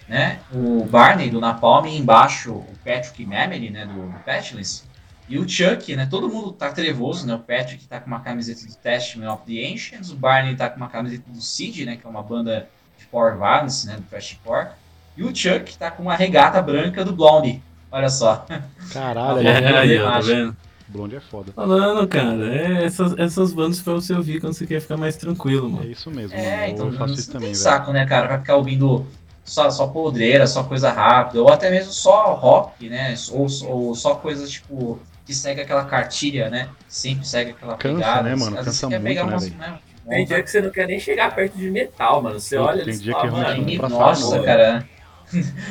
[0.10, 0.40] né?
[0.54, 3.86] O Barney do Napalm e embaixo o Patrick Memory, né?
[3.86, 4.84] Do Petless.
[5.30, 6.06] E o Chuck, né?
[6.10, 7.34] Todo mundo tá trevoso, né?
[7.36, 10.12] O Patrick tá com uma camiseta do Testament of the Ancients.
[10.12, 11.96] O Barney tá com uma camiseta do Seed, né?
[11.96, 12.68] Que é uma banda
[13.00, 13.96] de Power Violence, né?
[13.96, 14.70] Do Trashcore.
[15.16, 17.62] E o Chuck tá com uma regata branca do Blondie.
[17.90, 18.46] Olha só.
[18.92, 20.36] Caralho, É, aí, tá imagem.
[20.36, 20.58] vendo?
[20.90, 21.52] Blonde é foda.
[21.52, 25.68] Falando, cara, é essas, essas bandas pra você ouvir quando você quer ficar mais tranquilo,
[25.68, 25.92] É mano.
[25.92, 26.68] isso mesmo, É, mano.
[26.70, 27.62] então eu faço isso tem também, velho.
[27.64, 28.28] saco, né, cara?
[28.28, 29.06] Vai ficar ouvindo
[29.44, 33.16] só, só podreira, só coisa rápida, ou até mesmo só rock, né?
[33.32, 36.70] Ou, ou só coisa, tipo, que segue aquela cartilha, né?
[36.88, 38.30] Sempre segue aquela Cansa, pegada.
[38.30, 38.56] né, mano?
[38.56, 41.36] Cansa você muito, pegar né, umas, né, Tem dia que você não quer nem chegar
[41.36, 42.40] perto de metal, mano.
[42.40, 44.86] Você olha tem e dia fala, que mano, pra nossa, falar, cara.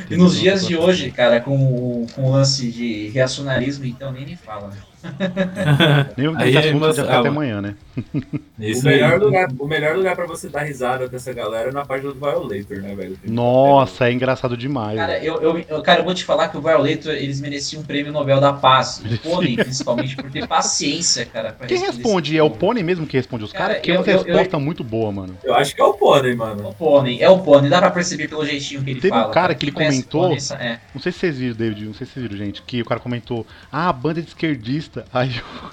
[0.09, 4.25] E nos dias de hoje, cara, com, o- com o lance de reacionarismo, então nem
[4.25, 4.77] me fala, né?
[6.17, 7.07] Nem o Aí é assunto já embaçado.
[7.07, 7.75] fica até amanhã, né?
[8.59, 9.19] Isso O melhor, aí.
[9.19, 12.77] lugar, o melhor lugar pra você dar risada dessa galera é na página do Violator,
[12.81, 13.17] né, velho?
[13.25, 14.97] Nossa, é engraçado demais.
[14.97, 17.85] Cara, eu, eu, eu- cara, eu vou te falar que o Violator, eles mereciam um
[17.85, 19.01] prêmio Nobel da Paz.
[19.05, 21.51] O Pônei, principalmente, por ter paciência, cara.
[21.53, 22.37] pra Quem responde?
[22.37, 22.49] É o.
[22.57, 23.81] Pony mesmo que responde os Cara, caras?
[23.83, 25.37] Que é eu- uma eu- resposta muito boa, mano.
[25.43, 26.69] Eu acho que é o Pônei, É mano.
[26.69, 29.31] o Pônei, é o Pônei, dá pra perceber pelo jeitinho que ele Teve um fala.
[29.33, 30.79] cara que ele comentou- essa- é.
[30.93, 32.99] Não sei se vocês viram, David, não sei se vocês viram, gente, que o cara
[32.99, 34.33] comentou, ah, banda de
[34.87, 35.05] esquerdista.
[35.13, 35.71] Aí, o-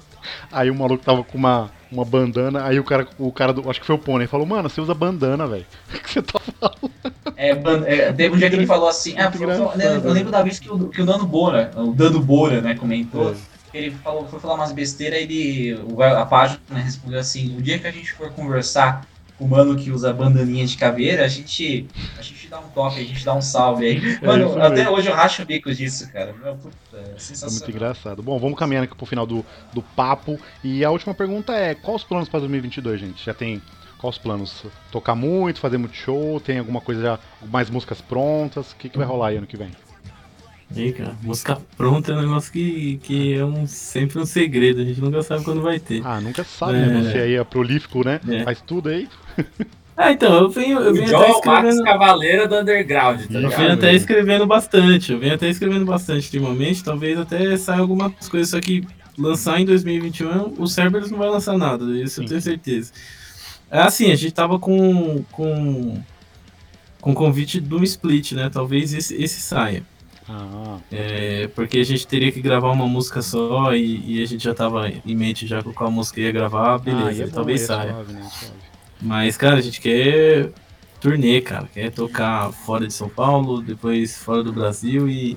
[0.52, 3.80] aí o maluco tava com uma, uma bandana, aí o cara, o cara do, acho
[3.80, 5.66] que foi o Pony, falou, mano, você usa bandana, velho.
[5.94, 6.92] O que você tá falando?
[7.36, 10.30] É, ban- é, teve um dia que ele falou assim, ah, foi- engraçado, eu lembro
[10.30, 13.34] da vez que o, que o Dano Bora, o Dano Bora, né, comentou, É.
[13.76, 17.86] ele falou, foi falar umas besteiras, ele, a página né, respondeu assim, o dia que
[17.86, 19.06] a gente for conversar
[19.38, 23.04] o mano que usa bandaninha de caveira, a gente, a gente dá um toque, a
[23.04, 24.18] gente dá um salve aí.
[24.22, 24.92] Mano, É até mesmo.
[24.92, 26.32] hoje eu racho o bico disso, cara.
[26.32, 28.22] Meu, puta, é É muito engraçado.
[28.22, 30.38] Bom, vamos caminhando aqui pro final do, do papo.
[30.62, 33.24] E a última pergunta é: quais os planos para 2022, gente?
[33.24, 33.60] Já tem.
[33.98, 34.64] Quais os planos?
[34.92, 36.38] Tocar muito, fazer muito show?
[36.38, 37.18] Tem alguma coisa já.
[37.50, 38.72] Mais músicas prontas?
[38.72, 39.70] O que, que vai rolar aí ano que vem?
[40.76, 44.84] Aí, cara, música pronta é um negócio que, que é um, sempre um segredo, a
[44.84, 46.02] gente nunca sabe quando vai ter.
[46.04, 46.86] Ah, nunca sabe, É.
[46.86, 47.10] né?
[47.12, 48.20] Você aí é prolífico, né?
[48.28, 48.42] É.
[48.44, 49.08] Faz tudo aí.
[49.96, 51.38] Ah, então, eu venho, eu venho até é o Max
[51.68, 51.84] escrevendo.
[51.84, 53.70] Cavaleira do Underground, tá Eu Isso venho ligado?
[53.78, 58.60] até escrevendo bastante, eu venho até escrevendo bastante ultimamente, talvez até saia algumas coisas, só
[58.60, 58.84] que
[59.16, 62.28] lançar em 2021, o Cerberus não vai lançar nada, isso eu Sim.
[62.28, 62.92] tenho certeza.
[63.70, 66.02] É assim, a gente tava com com
[67.00, 68.50] com convite do split, né?
[68.52, 69.84] Talvez esse, esse saia.
[70.28, 74.42] Ah, É, porque a gente teria que gravar uma música só e, e a gente
[74.42, 77.32] já tava em mente já com qual música ia gravar, ah, beleza, e é bom,
[77.32, 77.92] talvez é saia.
[77.92, 78.22] suave, né?
[78.32, 78.54] Suave.
[79.02, 80.50] Mas, cara, a gente quer
[80.98, 81.68] turnê, cara.
[81.72, 85.36] Quer tocar fora de São Paulo, depois fora do Brasil e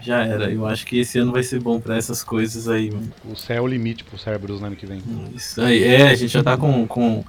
[0.00, 0.50] já era.
[0.50, 3.12] Eu acho que esse ano vai ser bom pra essas coisas aí, mano.
[3.30, 5.02] O céu é o limite pro Cerberus no ano que vem.
[5.34, 5.82] Isso aí.
[5.84, 7.22] É, a gente já tá com, com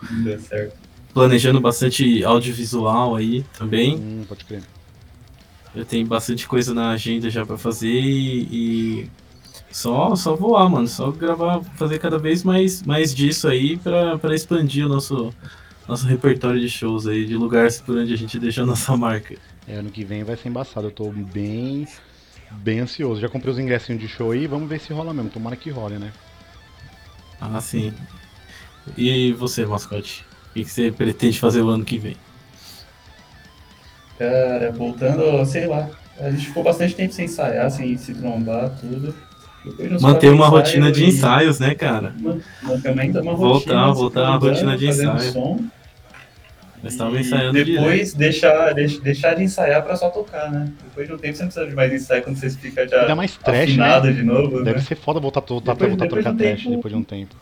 [1.14, 3.96] planejando bastante audiovisual aí também.
[3.96, 4.64] Hum, pode crer.
[5.76, 9.10] Já tem bastante coisa na agenda já pra fazer e, e
[9.70, 10.88] só, só voar, mano.
[10.88, 15.34] Só gravar, fazer cada vez mais, mais disso aí pra, pra expandir o nosso,
[15.88, 19.36] nosso repertório de shows aí, de lugares por onde a gente deixou a nossa marca.
[19.68, 20.88] É, ano que vem vai ser embaçado.
[20.88, 21.86] Eu tô bem.
[22.52, 23.20] Bem ansioso.
[23.20, 25.30] Já comprei os ingressinhos de show aí, vamos ver se rola mesmo.
[25.30, 26.14] Tomara que role, né?
[27.42, 27.92] Ah, sim.
[28.98, 30.24] E você, mascote?
[30.52, 32.16] O que você pretende fazer o ano que vem?
[34.18, 35.90] Cara, voltando, sei lá.
[36.20, 39.14] A gente ficou bastante tempo sem ensaiar, sem se trombar, tudo.
[40.00, 42.14] Manter uma ensaios rotina de e- ensaios, né, cara?
[42.20, 43.94] Man- Manter uma, ainda uma Voltar, rotina.
[43.94, 45.32] voltar a cuidando, rotina de fazendo ensaio.
[45.34, 45.60] som,
[46.84, 50.72] Nós estávamos e ensaiando Depois deixar, deix- deixar de ensaiar pra só tocar, né?
[50.84, 53.16] Depois de um tempo você não precisa de mais ensaio quando você fica já Ainda
[53.16, 54.14] mais trash, afinado né?
[54.14, 54.86] de novo, Deve né?
[54.86, 57.00] ser foda voltar, voltar, Depois- voltar a depois trocar de um trash tempo- depois de
[57.00, 57.36] um tempo.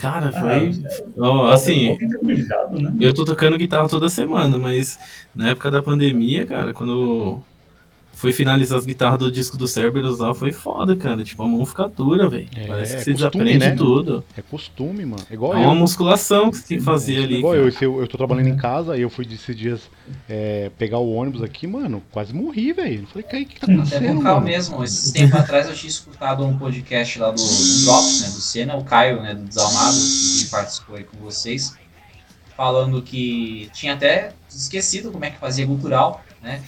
[0.00, 0.70] Cara, Ah, foi.
[0.70, 2.92] é, Ó, um assim, enferrujado, né?
[3.00, 4.98] eu tô tocando guitarra toda semana, mas
[5.34, 7.42] na época da pandemia, cara, quando
[8.12, 11.24] fui finalizar as guitarras do disco do Cerberus lá, foi foda, cara.
[11.24, 12.48] Tipo, a mão fica dura, velho.
[12.54, 13.74] É, Parece que é você costume, desaprende né?
[13.76, 14.24] tudo.
[14.36, 15.22] É costume, mano.
[15.28, 15.74] É É igual uma eu.
[15.74, 17.38] musculação que você tem que fazer É, ali.
[17.38, 17.64] Igual cara.
[17.66, 19.80] eu, eu, eu tô trabalhando em casa e eu fui esses dias
[20.28, 23.06] é, pegar o ônibus aqui, mano, quase morri, velho.
[23.06, 24.46] Falei, cara, o que tá Até acontecendo, vocal mano?
[24.46, 24.84] mesmo.
[24.84, 28.76] Esses tempos atrás eu tinha escutado um podcast lá do, do Drops, né, do Senna,
[28.76, 31.74] o Caio, né, do Desalmado, que participou aí com vocês,
[32.56, 36.60] falando que tinha até esquecido como é que fazia gutural, né?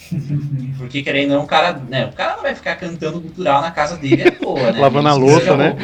[0.77, 3.71] Porque querendo ou não, o cara, né, o cara não vai ficar cantando gutural na
[3.71, 4.81] casa dele, é boa, né?
[4.81, 5.75] Lavando a louça, seja né?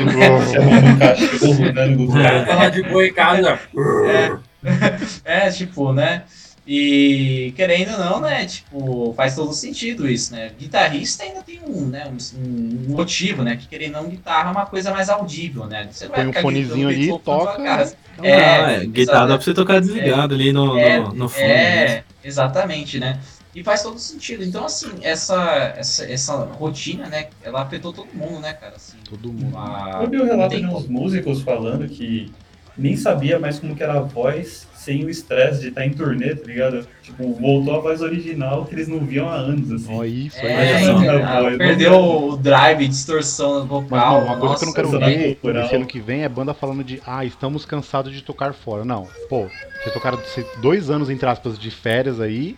[1.73, 2.47] cara Google.
[2.47, 3.59] tava de boa em casa.
[5.25, 6.25] É, tipo, né?
[6.67, 8.45] E querendo ou não, né?
[8.45, 10.51] Tipo, faz todo sentido isso, né?
[10.59, 13.57] Guitarrista ainda tem um, né, um, um motivo, né?
[13.57, 15.89] Que querendo ou não, guitarra é uma coisa mais audível, né?
[15.91, 17.97] Você não vai Põe um ficar fonezinho ali, na toca, sua casa.
[18.19, 21.47] Não É, é, guitarra dá pra você tocar desligado ali no, É, no, no fone.
[21.47, 21.85] né?
[21.85, 23.19] É, exatamente, né?
[23.55, 24.45] E faz todo sentido.
[24.45, 27.29] Então, assim, essa, essa, essa rotina, né?
[27.43, 28.77] Ela afetou todo mundo, né, cara?
[28.77, 29.49] Assim, Todo mundo.
[29.57, 32.31] uma- Eu vi o relato tem de uns músicos falando que
[32.77, 36.37] nem sabia mais como que era a voz sem o estresse de estar em turnê,
[36.37, 36.87] tá ligado?
[37.03, 40.05] Tipo, voltou a voz original que eles não viam há anos, assim.
[40.05, 40.47] Isso aí.
[40.47, 42.29] É, então, Não, não, perdeu não.
[42.29, 44.13] o drive, distorção Mas, vocal.
[44.21, 45.65] mano, uma coisa nossa, que eu não quero ver natural.
[45.67, 48.85] esse ano que vem é banda falando de ah, estamos cansados de tocar fora.
[48.85, 49.49] Não, pô,
[49.83, 50.19] vocês tocaram
[50.63, 52.57] dois anos, entre aspas, de férias aí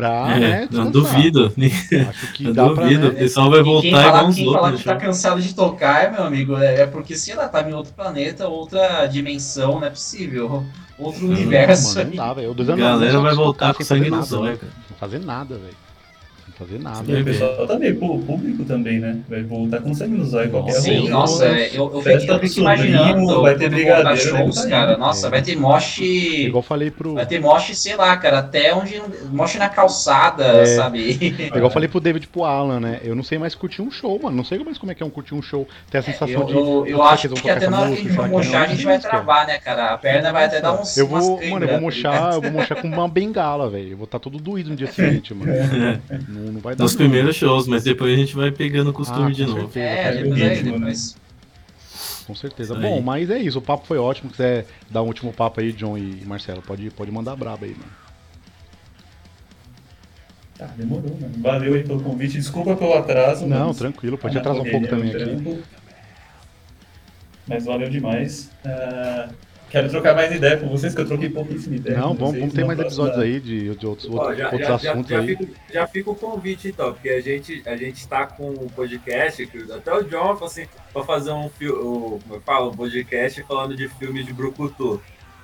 [0.00, 1.52] pra, É, né, não duvido.
[2.08, 3.08] Acho que Eu dá pra, duvido.
[3.08, 4.78] O né, pessoal vai E voltar quem igual falar, uns quem falar loucos.
[4.80, 7.92] que tá cansado de tocar, meu amigo, é, é porque se ela tava em outro
[7.92, 10.64] planeta, outra dimensão, não é possível.
[10.98, 11.96] Outro Não, universo.
[11.98, 12.54] mano, não dá, velho.
[12.54, 14.58] Dois A galera vai voltar com sangue fazer no nada, zóio, né?
[14.58, 14.72] cara.
[14.88, 15.76] Sem fazer nada, velho.
[16.60, 17.10] Fazer nada.
[17.10, 19.18] E o pessoal tá meio pô, público também, né?
[19.28, 21.10] Vai voltar sangue nos olhos qualquer Sim, rua.
[21.10, 24.70] nossa, é, eu, eu Festa eu fico imaginando vai ter brigadeiro, shows, né?
[24.70, 24.96] cara.
[24.96, 25.30] Nossa, É.
[25.30, 26.46] vai ter moche.
[26.46, 27.14] Igual eu falei pro.
[27.14, 29.00] Vai ter moche, sei lá, cara, até onde.
[29.30, 30.66] Moche na calçada, É.
[30.66, 31.10] sabe?
[31.48, 33.00] Igual eu falei pro David pro Alan, né?
[33.02, 34.36] Eu não sei mais curtir um show, mano.
[34.36, 35.66] Não sei mais como é que é um curtir um show.
[35.90, 36.52] Ter a sensação Eu, de.
[36.52, 38.66] eu, eu será acho que tocar até na hora que a gente que mochar, a
[38.66, 39.94] gente vai travar, né, cara?
[39.94, 40.96] A perna vai até dar uns.
[40.96, 43.90] Eu vou, mano, eu vou tá mochar, eu vou mochar com uma bengala, velho.
[43.92, 45.52] Eu vou estar todo doído no dia seguinte, mano.
[46.50, 46.84] Não, não vai dar.
[46.84, 46.98] Nos não.
[46.98, 49.72] primeiros shows, mas depois a gente vai pegando o costume Ah, de com novo.
[49.72, 50.62] certeza, É, depois, né?
[50.62, 51.16] depois.
[52.26, 52.74] Com certeza.
[52.74, 52.88] Isso aí.
[52.90, 53.58] Bom, mas é isso.
[53.58, 54.30] O papo foi ótimo.
[54.30, 57.90] Quiser dar um último papo aí, John e Marcelo, pode, pode mandar braba aí, mano.
[60.56, 61.32] Tá, demorou, mano.
[61.38, 62.34] Valeu aí pelo convite.
[62.34, 63.46] Desculpa pelo atraso.
[63.46, 65.62] Não, mas- tranquilo, pode atrasar um pouco também aqui.
[67.48, 68.50] Mas valeu demais.
[68.64, 69.28] Ah,
[69.70, 71.96] quero trocar mais ideia com vocês, que eu troquei pouquíssima ideia.
[71.98, 72.40] Não, com vamos, vocês.
[72.40, 75.18] vamos ter mais próxima- episódios aí de, de outros, Ó, já, outros já, assuntos já
[75.20, 75.26] aí.
[75.36, 79.46] fica, já fica o convite então, porque a gente, a gente tá com o podcast,
[79.46, 83.42] que até o John falou assim, pra fazer um filme, como eu falo, um podcast
[83.44, 85.00] falando de filmes de Brucutu.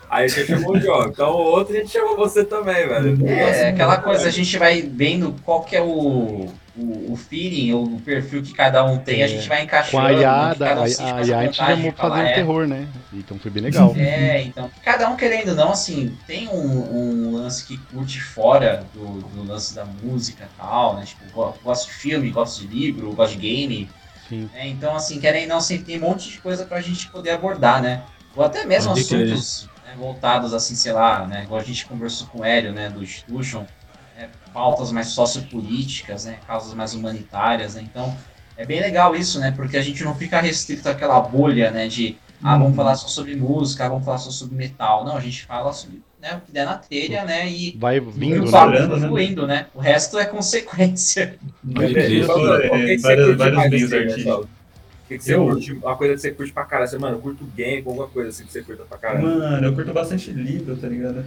[0.09, 3.29] Aí você chamou o John, então o outro a gente chamou você também, velho.
[3.29, 6.47] É, aquela coisa, a gente vai vendo qual que é o,
[6.77, 10.03] o, o feeling, o perfil que cada um tem, a gente vai encaixando.
[10.03, 12.23] Com a né, que cada um a, a, a, a gente vontade chamou pra fazer
[12.23, 12.33] um é.
[12.35, 12.89] terror, né?
[13.13, 13.95] Então foi bem legal.
[13.97, 18.85] É, então, cada um querendo ou não, assim, tem um, um lance que curte fora
[18.95, 21.05] do, do lance da música e tal, né?
[21.05, 23.89] Tipo, go- gosta de filme, gosta de livro, gosta de game.
[24.29, 24.49] Sim.
[24.53, 24.69] né?
[24.69, 27.83] Então, assim, querem ou não, sempre tem um monte de coisa pra gente poder abordar,
[27.83, 28.03] né?
[28.37, 31.45] Ou até mesmo Pode assuntos né, voltados, assim, sei lá, né?
[31.45, 33.65] Igual a gente conversou com o Hélio, né, do Institution,
[34.17, 36.39] né, pautas mais sociopolíticas, né?
[36.47, 37.83] Causas mais humanitárias, né?
[37.83, 38.15] Então,
[38.57, 39.53] é bem legal isso, né?
[39.55, 41.87] Porque a gente não fica restrito àquela bolha, né?
[41.89, 42.61] De, ah, Uhum.
[42.65, 45.05] vamos falar só sobre música, ah, vamos falar só sobre metal.
[45.05, 47.49] Não, a gente fala sobre né, o que der na telha, né?
[47.49, 48.51] E Vai vindo, o né?
[48.51, 49.07] papo Né?
[49.07, 49.67] fluindo, né?
[49.75, 51.39] O resto é consequência.
[51.75, 52.27] Pode crer.
[52.27, 53.37] Vários-
[53.71, 54.47] meios artísticos.
[55.07, 55.45] O que, que você Eu?
[55.47, 55.73] curte?
[55.73, 56.91] Uma coisa que você curte pra caralho.
[56.91, 59.23] Você, mano, eu curto game, alguma coisa assim que você curta pra caralho.
[59.25, 61.19] Mano, eu curto bastante livro, tá ligado?
[61.19, 61.25] Eu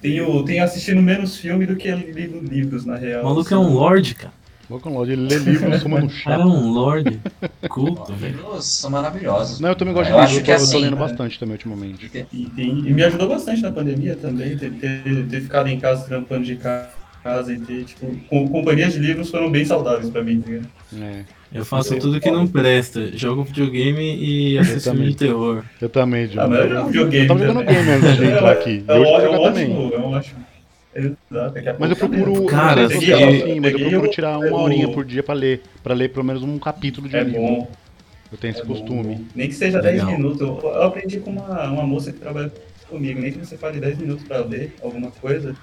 [0.00, 3.22] tenho, tenho assistindo menos filme do que lido livros, na real.
[3.22, 4.32] O maluco é um lord, cara.
[4.68, 6.46] Vou com loja, ele lê livro, suma no O cara é chá.
[6.46, 7.20] um lord
[7.68, 8.36] culto, velho.
[8.36, 9.58] Livros são maravilhosos.
[9.58, 11.00] Não, eu também gosto de Eu livro, acho eu que tô, assim, lendo né?
[11.00, 12.06] bastante também ultimamente.
[12.06, 15.68] E tem- E, tem- e me ajudou bastante na pandemia também, ter, ter, ter ficado
[15.68, 16.88] em casa trampando de ca-
[17.24, 20.68] casa e ter, tipo, com, companhias de livros foram bem saudáveis pra mim, tá ligado?
[21.02, 23.10] É, Eu faço tudo que não presta.
[23.16, 25.64] Jogo videogame e assisto filme de terror.
[25.80, 26.40] eu também, John.
[26.42, 27.74] Ah, mas eu jogo videogame Eu tava jogando também.
[27.74, 28.84] game antes de entrar aqui.
[28.86, 29.92] É um, eu é um jogar ótimo, também.
[29.94, 30.50] é um ótimo.
[30.94, 32.46] Exato, Mas eu procuro.
[32.46, 35.34] Cara, se peguei- é assim, mas eu procuro tirar uma o- horinha por dia pra
[35.34, 35.62] ler.
[35.82, 37.40] Pra ler pelo menos um capítulo de É livro.
[37.40, 37.70] bom.
[38.32, 39.14] Eu tenho esse é costume.
[39.16, 39.24] bom.
[39.34, 40.06] Nem que seja Legal.
[40.06, 40.40] 10 minutos.
[40.40, 42.52] Eu, eu aprendi com uma, uma moça que trabalha
[42.88, 43.20] comigo.
[43.20, 45.54] Nem que você fale 10 minutos pra ler alguma coisa.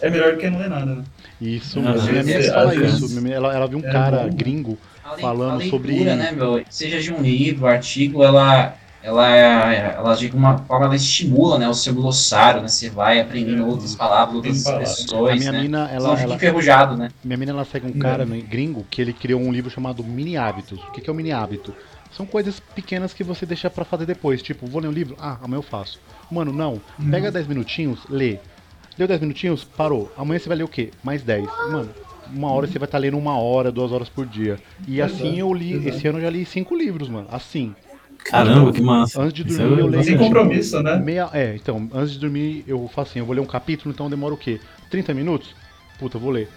[0.00, 1.04] É melhor do que não ler nada, né?
[1.40, 3.28] Isso, Às minha amiga fala vezes- isso.
[3.28, 4.30] Ela, ela viu um É cara bom.
[4.34, 4.78] gringo
[5.18, 6.62] Falando a leitura, sobre- né, meu?
[6.70, 9.28] Seja de um livro, artigo, ela, ela,
[9.74, 12.68] ela de alguma forma ela estimula, né, o seu glossário, né?
[12.68, 14.88] Você vai aprendendo outras palavras, outras palavras.
[14.88, 15.62] A expressões, minha né?
[15.62, 17.10] mina, Você ela, fica ela, enferrujado, né?
[17.24, 20.36] minha mina, ela segue um cara né, gringo que ele criou um livro chamado Mini
[20.36, 20.78] Hábitos.
[20.84, 21.74] O que, que é o Mini Hábito?
[22.12, 24.42] São coisas pequenas que você deixa pra fazer depois.
[24.42, 25.16] Tipo, vou ler um livro?
[25.18, 26.00] Ah, amanhã eu faço.
[26.30, 26.80] Mano, não.
[27.10, 28.38] Pega 10 minutinhos, lê.
[28.98, 29.62] Leu 10 minutinhos?
[29.62, 30.12] Parou.
[30.18, 30.90] Amanhã você vai ler o quê?
[31.04, 31.46] Mais 10.
[31.70, 31.88] Mano,
[32.34, 34.58] uma hora você vai estar lendo uma hora, duas horas por dia.
[34.86, 35.74] E assim eu li.
[35.74, 35.88] exato.
[35.88, 37.28] Esse ano eu já li cinco livros, mano.
[37.30, 37.74] Assim.
[38.24, 39.22] Caramba, que massa.
[39.22, 40.04] Antes de Isso dormir, é eu leio.
[40.04, 40.96] Sem tipo, compromisso, né?
[40.98, 44.10] Meia, é, então, antes de dormir eu faço assim, eu vou ler um capítulo, então
[44.10, 44.60] demora o quê?
[44.90, 45.54] 30 minutos?
[45.98, 46.48] Puta, eu vou ler.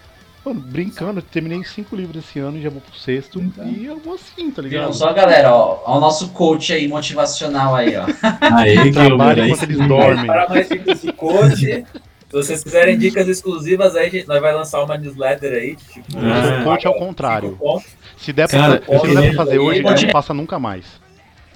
[0.45, 3.39] Mano, brincando, eu terminei cinco livros esse ano e já vou pro sexto.
[3.39, 3.65] Então.
[3.65, 4.93] E eu vou assim, tá Viram ligado?
[4.93, 8.05] só, galera, ó, ó, o nosso coach aí, motivacional aí, ó.
[8.41, 10.25] Aê, que Trabalha aí enquanto eles dormem.
[10.25, 10.67] Para mais
[11.15, 11.85] coach,
[12.33, 15.75] vocês quiserem dicas exclusivas, aí a gente, nós vai lançar uma newsletter aí.
[15.75, 16.63] Tipo, Ah.
[16.63, 17.49] Coach é o contrário.
[17.49, 17.87] cinco pontos.
[18.17, 20.85] Se der pra, Cara, se não der pra fazer hoje, queria- não passa nunca mais.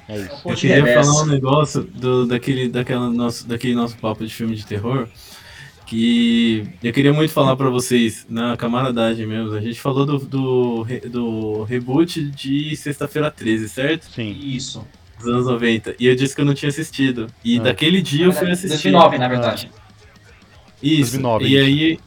[0.09, 0.41] É isso.
[0.45, 4.65] Eu queria falar um negócio do, daquele, daquela nosso, daquele nosso papo de filme de
[4.65, 5.07] terror.
[5.85, 9.53] Que eu queria muito falar pra vocês, na camaradagem mesmo.
[9.53, 14.03] A gente falou do, do, do reboot de Sexta-feira 13, certo?
[14.13, 14.37] Sim.
[14.41, 14.85] Isso.
[15.17, 15.95] Dos anos 90.
[15.97, 17.27] E eu disse que eu não tinha assistido.
[17.43, 17.63] E Ah.
[17.63, 18.91] daquele dia eu fui assistir.
[18.91, 19.71] 2009, na verdade.
[20.81, 21.19] Isso.
[21.19, 21.99] 2009, e aí.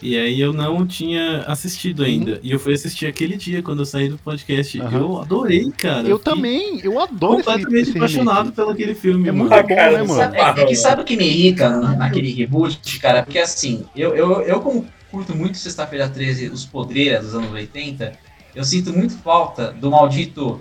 [0.00, 2.38] E aí eu não tinha assistido ainda.
[2.40, 4.80] E eu fui assistir aquele dia quando eu saí do podcast.
[4.80, 4.96] Aham.
[4.96, 6.06] Eu adorei, cara.
[6.06, 9.28] Eu também, eu adoro Completamente esse apaixonado pelo aquele filme.
[9.28, 9.50] É mano.
[9.50, 10.14] muito Ah, bom, cara, né, mano?
[10.14, 13.24] Sabe, é, é que sabe o que me irrita na- naquele reboot, cara?
[13.24, 18.12] Porque assim, eu, eu, eu como curto muito Sexta-feira 13, os podreiras dos anos 80,
[18.54, 20.60] eu sinto muito falta do maldito.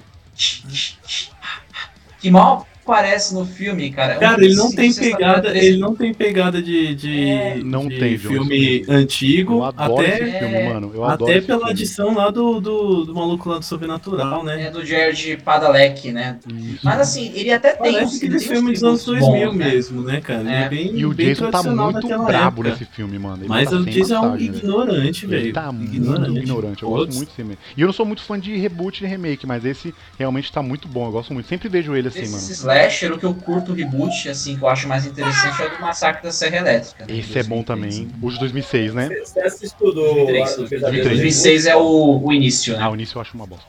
[2.19, 4.13] Que mal parece no filme, cara.
[4.13, 7.99] É cara, ele não tem pegada, ele não tem pegada de, de, é, não de
[7.99, 9.55] tem, filme antigo.
[9.55, 10.91] Eu adoro até, esse filme, mano.
[10.95, 11.71] Eu até pela filme.
[11.71, 14.67] adição lá do, do, do, maluco lá do Sobrenatural, né?
[14.67, 16.39] É do Jared Padalecki, né?
[16.47, 16.79] Isso.
[16.85, 19.65] Mas assim, ele até tem Parece aquele filme dos anos 2000 bons, né?
[19.65, 20.49] mesmo, né, cara?
[20.49, 20.63] É.
[20.63, 22.69] é bem, e o bem Jason tá muito brabo época.
[22.69, 23.43] nesse filme, mano.
[23.43, 25.41] Ele Mas tá o Jason é um ignorante, velho.
[25.41, 26.29] Ele tá ignorante.
[26.29, 26.83] muito ignorante.
[26.83, 27.57] Eu gosto muito desse filme.
[27.75, 30.87] E eu não sou muito fã de reboot e remake, mas esse realmente tá muito
[30.87, 31.07] bom.
[31.07, 31.47] Eu gosto muito.
[31.47, 32.37] Sempre vejo ele assim, mano.
[32.77, 35.69] Slasher, o que eu curto o reboot, assim, que eu acho mais interessante é o
[35.69, 37.05] do Massacre da Serra Elétrica.
[37.05, 37.17] Né?
[37.17, 38.07] Esse é bom também.
[38.21, 39.09] O de 2006, né?
[39.09, 40.25] Você assistiu do...
[40.25, 41.03] 2003.
[41.05, 42.79] 2006 é o, o início, né?
[42.83, 43.67] Ah, o início eu acho uma bosta.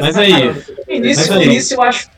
[0.00, 0.32] mas aí...
[0.88, 1.44] Início, mas aí.
[1.44, 2.10] início eu acho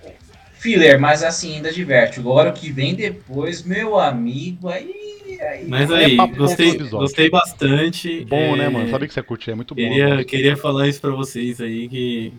[0.58, 2.18] filler, mas assim, ainda diverte.
[2.18, 5.16] Agora o que vem depois, meu amigo, aí...
[5.38, 8.24] Aí, Mas aí, é gostei, gostei bastante.
[8.24, 8.56] Bom, é...
[8.56, 8.88] né, mano?
[8.88, 9.82] Sabia que você curte, é muito bom.
[9.82, 12.32] Queria, queria falar isso pra vocês aí, que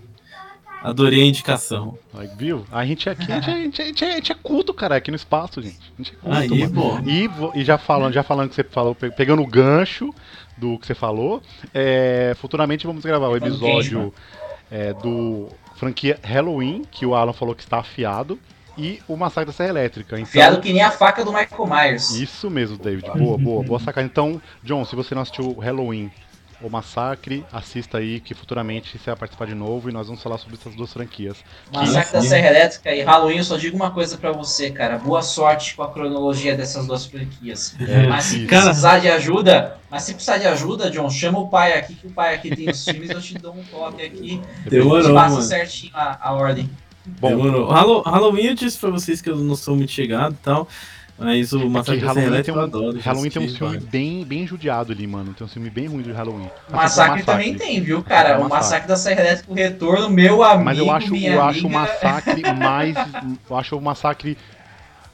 [0.83, 1.97] Adorei a indicação.
[2.13, 2.65] Aí, viu?
[2.71, 5.11] A gente, aqui, a, gente, a, gente, a, gente, a gente é culto, cara, aqui
[5.11, 5.91] no espaço, gente.
[5.97, 6.99] A gente é culto, Aí, bom.
[7.05, 7.29] E,
[7.59, 10.13] e já falando, já falando que você falou, pegando o gancho
[10.57, 11.41] do que você falou,
[11.73, 14.13] é, futuramente vamos gravar o episódio
[14.71, 18.39] é, do franquia Halloween, que o Alan falou que está afiado,
[18.77, 20.15] e o Massacre da Serra Elétrica.
[20.15, 22.11] Então, afiado que nem a faca do Michael Myers.
[22.11, 23.09] Isso mesmo, David.
[23.17, 24.05] Boa, boa, boa sacada.
[24.05, 26.11] Então, John, se você não assistiu Halloween
[26.61, 30.38] o Massacre, assista aí que futuramente você vai participar de novo e nós vamos falar
[30.38, 31.38] sobre essas duas franquias.
[31.71, 34.97] Massacre da Serra Elétrica e Halloween, eu só digo uma coisa para você, cara.
[34.97, 37.75] Boa sorte com a cronologia dessas duas franquias.
[37.79, 38.65] É, mas se cara...
[38.65, 42.11] precisar de ajuda, mas se precisar de ajuda, John, chama o pai aqui, que o
[42.11, 44.41] pai aqui tem os filmes, eu te dou um toque aqui.
[44.67, 45.43] Demorou, passa mano.
[45.43, 46.69] certinho a, a ordem.
[47.05, 47.69] Bom, Demorou.
[47.69, 50.67] Halloween eu disse pra vocês que eu não sou muito chegado e tal.
[51.18, 54.91] Mas o Massacre é Halloween tem um, adoro, Halloween tem um filme bem, bem judiado
[54.91, 55.34] ali, mano.
[55.34, 56.49] Tem um filme bem ruim de Halloween.
[56.69, 58.30] O Massacre, Massacre, também tem, viu, cara?
[58.30, 60.65] É o Massacre da Serra Elétrica, o retorno, meu amigo.
[60.65, 62.95] Mas eu acho, eu acho o Massacre mais.
[63.49, 64.38] Eu acho o Massacre.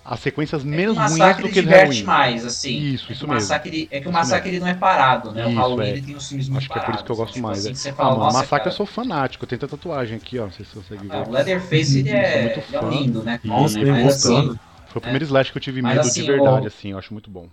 [0.06, 2.04] As sequências menos é ruins do que o Halloween.
[2.04, 2.78] mais, assim.
[2.78, 3.34] Isso, isso é mesmo.
[3.36, 5.44] Massacre, é que o Massacre ele não é parado, né?
[5.44, 5.90] Isso, o Halloween é.
[5.92, 7.66] ele tem os filmes muito Acho que é por isso que eu gosto tipo mais.
[7.66, 7.94] Assim, é.
[7.94, 9.46] fala, ah, mano, Massacre cara, eu sou fanático.
[9.46, 10.44] Eu tenho tatuagem aqui, ó.
[10.44, 11.16] Não sei se você consegue ver.
[11.16, 13.40] Ah, o Leatherface ele é, é lindo, né?
[13.46, 14.60] Nossa, é assim,
[14.94, 15.28] foi o primeiro é.
[15.28, 17.48] slash que eu tive medo assim, de verdade, assim, eu acho muito bom.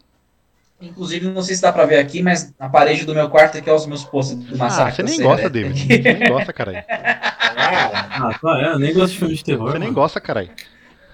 [0.81, 3.69] Inclusive, não sei se dá pra ver aqui, mas na parede do meu quarto aqui
[3.69, 5.03] é os meus posts do massacre.
[5.03, 5.79] Ah, você nem gosta, David.
[5.79, 6.85] Você nem gosta, caralho.
[6.89, 9.67] Ah, tá, é, eu nem gosto de filme de terror.
[9.67, 9.85] Você mano.
[9.85, 10.51] nem gosta, caralho.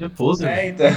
[0.01, 0.90] É pose, É, então.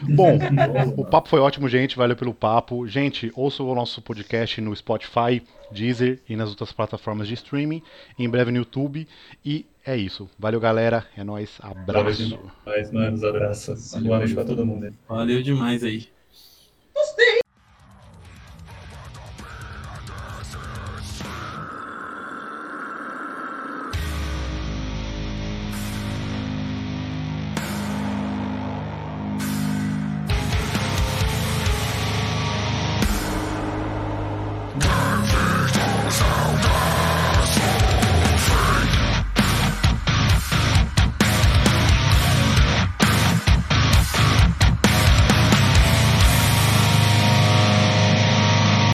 [0.00, 0.38] Bom,
[0.96, 1.96] o papo foi ótimo, gente.
[1.96, 2.86] Valeu pelo papo.
[2.86, 7.82] Gente, ouça o nosso podcast no Spotify, Deezer e nas outras plataformas de streaming.
[8.18, 9.08] Em breve no YouTube.
[9.44, 10.28] E é isso.
[10.38, 11.06] Valeu, galera.
[11.16, 11.58] É nóis.
[11.60, 12.38] Abraço.
[12.64, 14.34] Valeu demais, Um Abraço.
[14.34, 14.92] para todo mundo.
[15.08, 16.08] Valeu demais aí.
[16.92, 17.45] Gostei!